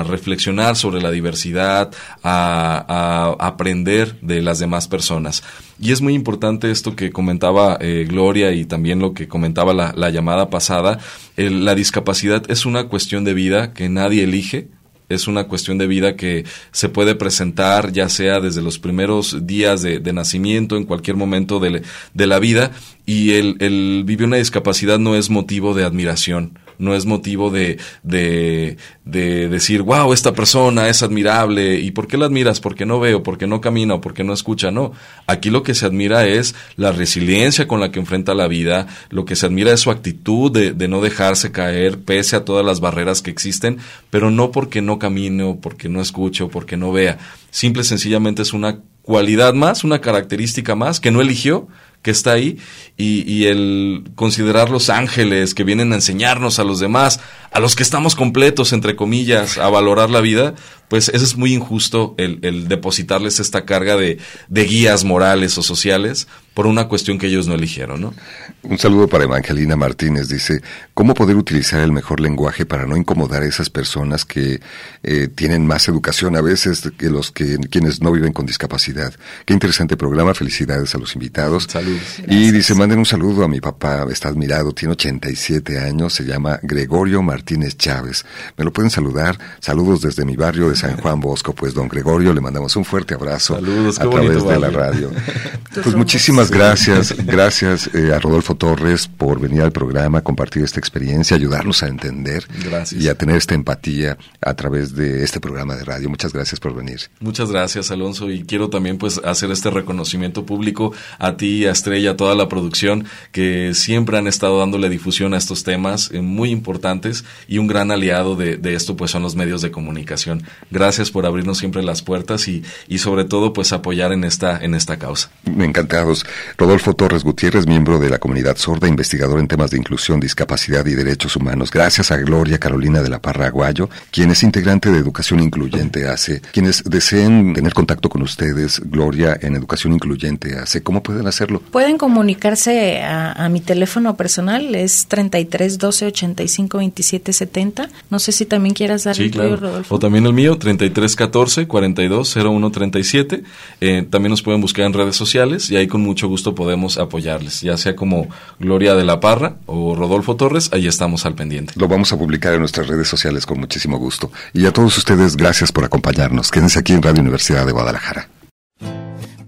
reflexionar 0.04 0.76
sobre 0.76 1.02
la 1.02 1.10
diversidad, 1.10 1.92
a, 2.22 3.34
aprender 3.38 4.20
de 4.20 4.42
las 4.42 4.58
demás 4.58 4.86
personas. 4.88 5.42
Y 5.80 5.92
es 5.92 6.00
muy 6.00 6.14
importante 6.14 6.70
esto 6.70 6.94
que 6.94 7.10
comentaba 7.10 7.76
eh, 7.80 8.06
Gloria 8.08 8.52
y 8.52 8.64
también 8.64 9.00
lo 9.00 9.12
que 9.12 9.28
comentaba 9.28 9.74
la 9.74 10.10
llamada 10.10 10.50
pasada. 10.50 10.98
la 11.36 11.74
discapacidad 11.74 12.42
es 12.50 12.64
una 12.64 12.84
cuestión 12.84 13.24
de 13.24 13.34
vida 13.34 13.72
que 13.74 13.88
nadie 13.88 14.24
elige, 14.24 14.68
es 15.08 15.28
una 15.28 15.44
cuestión 15.44 15.78
de 15.78 15.86
vida 15.86 16.16
que 16.16 16.44
se 16.72 16.88
puede 16.88 17.14
presentar 17.14 17.92
ya 17.92 18.08
sea 18.08 18.40
desde 18.40 18.62
los 18.62 18.78
primeros 18.78 19.46
días 19.46 19.82
de, 19.82 20.12
nacimiento, 20.12 20.76
en 20.76 20.84
cualquier 20.84 21.16
momento 21.16 21.60
de, 21.60 21.82
de 22.14 22.26
la 22.26 22.38
vida, 22.38 22.72
y 23.04 23.32
el, 23.32 23.56
el, 23.60 24.02
vivir 24.04 24.26
una 24.26 24.36
discapacidad 24.36 24.98
no 24.98 25.14
es 25.14 25.30
motivo 25.30 25.74
de 25.74 25.84
admiración 25.84 26.58
no 26.78 26.94
es 26.94 27.06
motivo 27.06 27.50
de, 27.50 27.78
de, 28.02 28.76
de 29.04 29.48
decir, 29.48 29.82
wow, 29.82 30.12
esta 30.12 30.32
persona 30.32 30.88
es 30.88 31.02
admirable. 31.02 31.80
¿Y 31.80 31.90
por 31.90 32.06
qué 32.06 32.16
la 32.16 32.26
admiras? 32.26 32.60
Porque 32.60 32.86
no 32.86 33.00
veo, 33.00 33.22
porque 33.22 33.46
no 33.46 33.60
camina 33.60 33.94
o 33.94 34.00
porque 34.00 34.24
no 34.24 34.32
escucha. 34.32 34.70
No, 34.70 34.92
aquí 35.26 35.50
lo 35.50 35.62
que 35.62 35.74
se 35.74 35.86
admira 35.86 36.26
es 36.26 36.54
la 36.76 36.92
resiliencia 36.92 37.66
con 37.66 37.80
la 37.80 37.90
que 37.90 38.00
enfrenta 38.00 38.34
la 38.34 38.48
vida, 38.48 38.86
lo 39.10 39.24
que 39.24 39.36
se 39.36 39.46
admira 39.46 39.72
es 39.72 39.80
su 39.80 39.90
actitud 39.90 40.50
de, 40.50 40.72
de 40.72 40.88
no 40.88 41.00
dejarse 41.00 41.52
caer 41.52 41.98
pese 42.00 42.36
a 42.36 42.44
todas 42.44 42.64
las 42.64 42.80
barreras 42.80 43.22
que 43.22 43.30
existen, 43.30 43.78
pero 44.10 44.30
no 44.30 44.50
porque 44.50 44.82
no 44.82 44.98
camine 44.98 45.42
o 45.42 45.56
porque 45.56 45.88
no 45.88 46.00
escuche 46.00 46.44
o 46.44 46.48
porque 46.48 46.76
no 46.76 46.92
vea. 46.92 47.18
Simple 47.50 47.82
y 47.82 47.86
sencillamente 47.86 48.42
es 48.42 48.52
una 48.52 48.80
cualidad 49.06 49.54
más, 49.54 49.84
una 49.84 50.00
característica 50.00 50.74
más 50.74 51.00
que 51.00 51.12
no 51.12 51.20
eligió, 51.20 51.68
que 52.02 52.10
está 52.10 52.32
ahí 52.32 52.58
y, 52.96 53.46
el 53.46 54.10
considerar 54.14 54.70
los 54.70 54.90
ángeles 54.90 55.54
que 55.54 55.64
vienen 55.64 55.92
a 55.92 55.96
enseñarnos 55.96 56.58
a 56.58 56.64
los 56.64 56.78
demás, 56.78 57.20
a 57.52 57.60
los 57.60 57.74
que 57.74 57.82
estamos 57.82 58.14
completos, 58.14 58.72
entre 58.72 58.96
comillas, 58.96 59.58
a 59.58 59.68
valorar 59.68 60.10
la 60.10 60.20
vida, 60.20 60.54
pues 60.88 61.08
eso 61.08 61.24
es 61.24 61.36
muy 61.36 61.52
injusto 61.52 62.14
el, 62.18 62.38
el 62.42 62.68
depositarles 62.68 63.40
esta 63.40 63.64
carga 63.64 63.96
de, 63.96 64.18
de, 64.48 64.64
guías 64.64 65.04
morales 65.04 65.58
o 65.58 65.62
sociales 65.62 66.28
por 66.56 66.66
una 66.66 66.88
cuestión 66.88 67.18
que 67.18 67.26
ellos 67.26 67.46
no 67.46 67.54
eligieron, 67.54 68.00
¿no? 68.00 68.14
Un 68.62 68.78
saludo 68.78 69.08
para 69.08 69.24
Evangelina 69.24 69.76
Martínez. 69.76 70.30
Dice, 70.30 70.62
¿cómo 70.94 71.12
poder 71.12 71.36
utilizar 71.36 71.82
el 71.82 71.92
mejor 71.92 72.18
lenguaje 72.18 72.64
para 72.64 72.86
no 72.86 72.96
incomodar 72.96 73.42
a 73.42 73.46
esas 73.46 73.68
personas 73.68 74.24
que 74.24 74.62
eh, 75.02 75.28
tienen 75.28 75.66
más 75.66 75.86
educación 75.86 76.34
a 76.34 76.40
veces 76.40 76.90
que 76.96 77.10
los 77.10 77.30
que 77.30 77.58
quienes 77.70 78.00
no 78.00 78.10
viven 78.10 78.32
con 78.32 78.46
discapacidad? 78.46 79.12
Qué 79.44 79.52
interesante 79.52 79.98
programa. 79.98 80.32
Felicidades 80.32 80.94
a 80.94 80.98
los 80.98 81.14
invitados. 81.14 81.64
Saludos. 81.68 82.22
Y 82.26 82.50
dice, 82.52 82.74
manden 82.74 83.00
un 83.00 83.04
saludo 83.04 83.44
a 83.44 83.48
mi 83.48 83.60
papá. 83.60 84.06
Está 84.10 84.28
admirado. 84.28 84.72
Tiene 84.72 84.92
87 84.92 85.78
años. 85.78 86.14
Se 86.14 86.24
llama 86.24 86.58
Gregorio 86.62 87.20
Martínez 87.20 87.76
Chávez. 87.76 88.24
Me 88.56 88.64
lo 88.64 88.72
pueden 88.72 88.90
saludar. 88.90 89.38
Saludos 89.60 90.00
desde 90.00 90.24
mi 90.24 90.36
barrio 90.36 90.70
de 90.70 90.76
San 90.76 90.96
Juan 91.02 91.20
Bosco. 91.20 91.52
Pues, 91.52 91.74
don 91.74 91.86
Gregorio, 91.86 92.32
le 92.32 92.40
mandamos 92.40 92.74
un 92.76 92.84
fuerte 92.86 93.12
abrazo 93.12 93.56
Saludos, 93.56 94.00
a 94.00 94.08
través 94.08 94.42
de 94.42 94.58
la 94.58 94.70
radio. 94.70 95.10
pues 95.82 95.94
muchísimas 95.94 96.45
gracias. 96.50 97.14
Gracias 97.26 97.90
eh, 97.94 98.12
a 98.14 98.18
Rodolfo 98.18 98.54
Torres 98.54 99.08
por 99.08 99.40
venir 99.40 99.62
al 99.62 99.72
programa, 99.72 100.22
compartir 100.22 100.62
esta 100.62 100.80
experiencia, 100.80 101.36
ayudarnos 101.36 101.82
a 101.82 101.88
entender 101.88 102.46
Gracias. 102.64 103.02
y 103.02 103.08
a 103.08 103.14
tener 103.14 103.36
esta 103.36 103.54
empatía 103.54 104.16
a 104.40 104.54
través 104.54 104.94
de 104.94 105.22
este 105.22 105.40
programa 105.40 105.76
de 105.76 105.84
radio. 105.84 106.08
Muchas 106.08 106.32
gracias 106.32 106.60
por 106.60 106.74
venir. 106.74 107.00
Muchas 107.20 107.50
gracias, 107.50 107.90
Alonso, 107.90 108.30
y 108.30 108.44
quiero 108.44 108.70
también 108.70 108.98
pues 108.98 109.20
hacer 109.24 109.50
este 109.50 109.70
reconocimiento 109.70 110.46
público 110.46 110.92
a 111.18 111.36
ti, 111.36 111.66
a 111.66 111.72
Estrella, 111.72 112.12
a 112.12 112.16
toda 112.16 112.34
la 112.34 112.48
producción 112.48 113.06
que 113.32 113.72
siempre 113.74 114.18
han 114.18 114.26
estado 114.26 114.58
dándole 114.58 114.88
difusión 114.88 115.34
a 115.34 115.38
estos 115.38 115.64
temas 115.64 116.10
eh, 116.12 116.20
muy 116.20 116.50
importantes 116.50 117.24
y 117.48 117.58
un 117.58 117.66
gran 117.66 117.90
aliado 117.90 118.36
de, 118.36 118.56
de, 118.56 118.74
esto 118.74 118.96
pues 118.96 119.10
son 119.10 119.22
los 119.22 119.36
medios 119.36 119.62
de 119.62 119.70
comunicación. 119.70 120.42
Gracias 120.70 121.10
por 121.10 121.26
abrirnos 121.26 121.58
siempre 121.58 121.82
las 121.82 122.02
puertas 122.02 122.48
y, 122.48 122.62
y 122.88 122.98
sobre 122.98 123.24
todo 123.24 123.52
pues 123.52 123.72
apoyar 123.72 124.12
en 124.12 124.24
esta 124.24 124.58
en 124.58 124.74
esta 124.74 124.98
causa. 124.98 125.30
Encantados. 125.46 126.26
Rodolfo 126.56 126.94
Torres 126.94 127.24
Gutiérrez, 127.24 127.66
miembro 127.66 127.98
de 127.98 128.10
la 128.10 128.18
comunidad 128.18 128.56
sorda, 128.56 128.88
investigador 128.88 129.40
en 129.40 129.48
temas 129.48 129.70
de 129.70 129.78
inclusión, 129.78 130.20
discapacidad 130.20 130.84
y 130.86 130.94
derechos 130.94 131.36
humanos. 131.36 131.70
Gracias 131.70 132.10
a 132.10 132.16
Gloria 132.16 132.58
Carolina 132.58 133.02
de 133.02 133.08
la 133.08 133.20
Parra 133.20 133.46
Aguayo, 133.46 133.88
quien 134.10 134.30
es 134.30 134.42
integrante 134.42 134.90
de 134.90 134.98
Educación 134.98 135.40
Incluyente 135.40 136.08
ACE. 136.08 136.40
Quienes 136.52 136.84
deseen 136.84 137.54
tener 137.54 137.74
contacto 137.74 138.08
con 138.08 138.22
ustedes, 138.22 138.80
Gloria, 138.84 139.38
en 139.40 139.56
Educación 139.56 139.92
Incluyente 139.92 140.58
ACE, 140.58 140.82
¿cómo 140.82 141.02
pueden 141.02 141.26
hacerlo? 141.26 141.60
Pueden 141.70 141.98
comunicarse 141.98 143.02
a, 143.02 143.32
a 143.32 143.48
mi 143.48 143.60
teléfono 143.60 144.16
personal, 144.16 144.74
es 144.74 145.06
33 145.06 145.78
12 145.78 146.06
85 146.06 146.78
27 146.78 147.32
70. 147.32 147.88
No 148.10 148.18
sé 148.18 148.32
si 148.32 148.46
también 148.46 148.74
quieras 148.74 149.04
dar 149.04 149.16
sí, 149.16 149.24
el 149.24 149.30
claro. 149.30 149.56
tuyo, 149.56 149.60
Rodolfo. 149.60 149.94
O 149.94 149.98
también 149.98 150.26
el 150.26 150.32
mío, 150.32 150.56
33 150.58 151.16
14 151.16 151.66
42 151.66 152.36
01 152.36 152.70
37. 152.70 153.42
Eh, 153.80 154.06
también 154.08 154.30
nos 154.30 154.42
pueden 154.42 154.60
buscar 154.60 154.86
en 154.86 154.92
redes 154.92 155.16
sociales 155.16 155.70
y 155.70 155.76
ahí 155.76 155.86
con 155.86 156.00
mucho 156.00 156.25
gusto 156.28 156.54
podemos 156.54 156.98
apoyarles, 156.98 157.60
ya 157.60 157.76
sea 157.76 157.96
como 157.96 158.28
Gloria 158.58 158.94
de 158.94 159.04
la 159.04 159.20
Parra 159.20 159.56
o 159.66 159.94
Rodolfo 159.94 160.36
Torres, 160.36 160.70
ahí 160.72 160.86
estamos 160.86 161.26
al 161.26 161.34
pendiente. 161.34 161.72
Lo 161.76 161.88
vamos 161.88 162.12
a 162.12 162.18
publicar 162.18 162.54
en 162.54 162.60
nuestras 162.60 162.88
redes 162.88 163.08
sociales 163.08 163.46
con 163.46 163.60
muchísimo 163.60 163.98
gusto. 163.98 164.30
Y 164.52 164.66
a 164.66 164.72
todos 164.72 164.96
ustedes, 164.98 165.36
gracias 165.36 165.72
por 165.72 165.84
acompañarnos. 165.84 166.50
Quédense 166.50 166.78
aquí 166.78 166.92
en 166.92 167.02
Radio 167.02 167.22
Universidad 167.22 167.66
de 167.66 167.72
Guadalajara. 167.72 168.28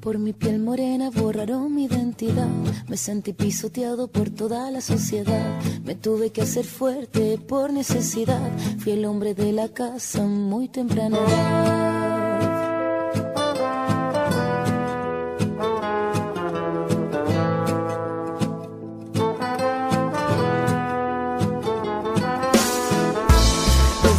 Por 0.00 0.18
mi 0.18 0.32
piel 0.32 0.58
morena 0.58 1.10
borraron 1.10 1.74
mi 1.74 1.84
identidad. 1.84 2.48
Me 2.88 2.96
sentí 2.96 3.34
pisoteado 3.34 4.08
por 4.08 4.30
toda 4.30 4.70
la 4.70 4.80
sociedad. 4.80 5.60
Me 5.84 5.96
tuve 5.96 6.30
que 6.30 6.40
hacer 6.42 6.64
fuerte 6.64 7.36
por 7.36 7.72
necesidad. 7.72 8.50
Fui 8.78 8.92
el 8.92 9.04
hombre 9.04 9.34
de 9.34 9.52
la 9.52 9.68
casa 9.68 10.22
muy 10.22 10.68
temprana. 10.68 11.97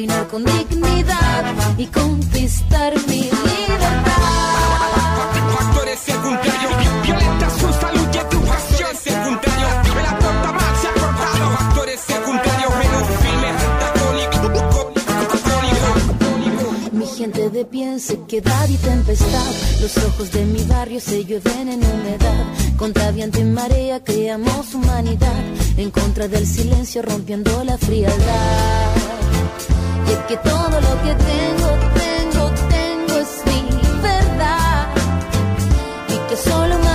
caminar 0.00 0.26
con 0.28 0.44
dignidad 0.44 1.44
y 1.76 1.86
conquistar 1.86 2.94
mi 3.06 3.24
libertad. 3.24 4.10
Factores 5.58 5.98
secundarios, 6.00 6.72
violenta 7.02 7.50
su 7.50 7.72
salud 7.80 8.08
y 8.14 8.16
educación 8.16 8.96
secundario. 8.96 9.66
La 10.02 10.18
torta 10.18 10.52
mal 10.52 10.76
se 10.80 10.88
ha 10.88 10.92
cortado. 10.92 11.50
Factores 11.58 12.00
secundarios, 12.00 12.72
menos 12.78 13.08
firme, 13.20 13.50
Mi 16.92 17.06
gente 17.06 17.50
de 17.50 17.64
pie 17.66 17.92
en 17.92 18.00
sequedad 18.00 18.68
y 18.70 18.76
tempestad. 18.76 19.52
Los 19.82 19.98
ojos 19.98 20.30
de 20.32 20.46
mi 20.46 20.64
barrio 20.64 21.00
se 21.00 21.24
llueven 21.26 21.68
en 21.68 21.84
humedad. 21.84 22.46
Contra 22.78 23.10
viento 23.10 23.38
y 23.38 23.44
marea 23.44 24.02
creamos 24.02 24.74
humanidad. 24.74 25.44
En 25.76 25.90
contra 25.90 26.26
del 26.26 26.46
silencio 26.46 27.02
rompiendo 27.02 27.62
la 27.64 27.76
frialdad. 27.76 29.00
Y 30.10 30.14
que 30.28 30.36
todo 30.38 30.80
lo 30.88 31.02
que 31.04 31.14
tengo, 31.32 31.68
tengo, 32.04 32.50
tengo 32.68 33.14
es 33.24 33.32
mi 33.46 33.60
verdad. 34.02 34.88
Y 36.08 36.16
que 36.28 36.36
solo 36.36 36.78
me 36.78 36.89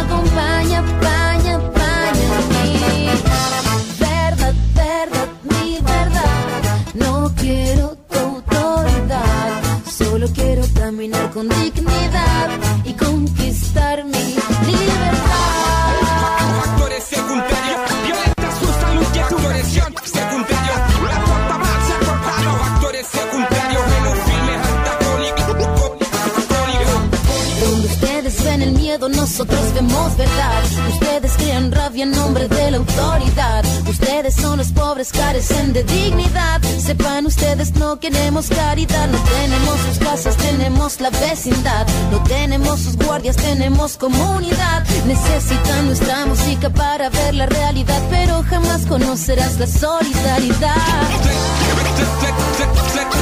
autoridad. 32.76 33.64
Ustedes 33.88 34.36
son 34.36 34.58
los 34.58 34.72
pobres, 34.72 35.12
carecen 35.12 35.74
de 35.74 35.84
dignidad. 35.84 36.62
Sepan 36.80 37.26
ustedes, 37.26 37.74
no 37.76 38.00
queremos 38.00 38.48
caridad. 38.48 39.08
No 39.08 39.18
tenemos 39.18 39.80
sus 39.82 39.98
casas, 40.00 40.38
tenemos 40.38 41.00
la 41.02 41.10
vecindad. 41.10 41.88
No 42.12 42.22
tenemos 42.24 42.80
sus 42.82 42.98
guardias, 42.98 43.36
tenemos 43.36 43.98
comunidad. 43.98 44.86
Necesitan 45.06 45.88
nuestra 45.88 46.26
música 46.26 46.70
para 46.70 47.10
ver 47.10 47.34
la 47.36 47.46
realidad, 47.46 48.02
pero 48.10 48.44
jamás 48.44 48.86
conocerás 48.86 49.60
la 49.60 49.68
solidaridad. 49.68 50.76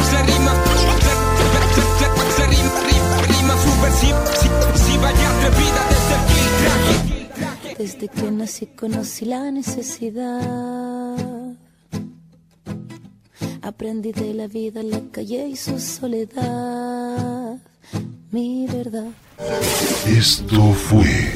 Se 0.09 0.21
rima, 0.23 0.53
se 2.35 2.47
rima, 2.47 2.71
rima 3.27 3.53
subversiva 3.63 5.11
y 5.11 5.23
atrevida 5.25 5.81
desde 5.89 6.13
el 6.15 6.21
filtraje. 6.29 7.22
Desde 7.77 8.07
que 8.07 8.31
nací 8.31 8.67
conocí 8.67 9.25
la 9.25 9.51
necesidad. 9.51 11.17
Aprendí 13.61 14.11
de 14.11 14.33
la 14.33 14.47
vida, 14.47 14.83
la 14.83 15.01
calle 15.11 15.47
y 15.47 15.55
su 15.55 15.79
soledad. 15.79 17.57
Mi 18.31 18.67
verdad. 18.67 19.07
Esto 20.05 20.73
fue 20.73 21.33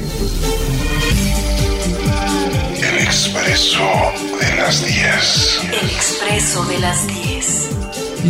El 2.88 2.98
Expreso 2.98 3.88
de 4.40 4.56
las 4.56 4.86
10. 4.86 5.60
El 5.64 5.90
expreso 5.90 6.64
de 6.66 6.78
las 6.78 7.06
10. 7.06 7.68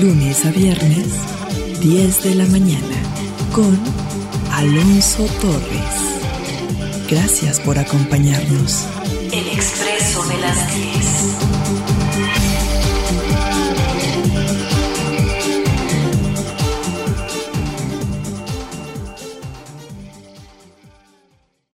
Lunes 0.02 0.46
a 0.46 0.50
viernes, 0.50 1.08
10 1.80 2.22
de 2.24 2.34
la 2.36 2.46
mañana, 2.46 2.96
con 3.52 3.78
Alonso 4.52 5.24
Torres. 5.40 6.17
Gracias 7.08 7.58
por 7.60 7.78
acompañarnos. 7.78 8.86
El 9.32 9.48
expreso 9.48 10.22
de 10.28 10.38
las 10.38 10.74
10. 10.74 11.87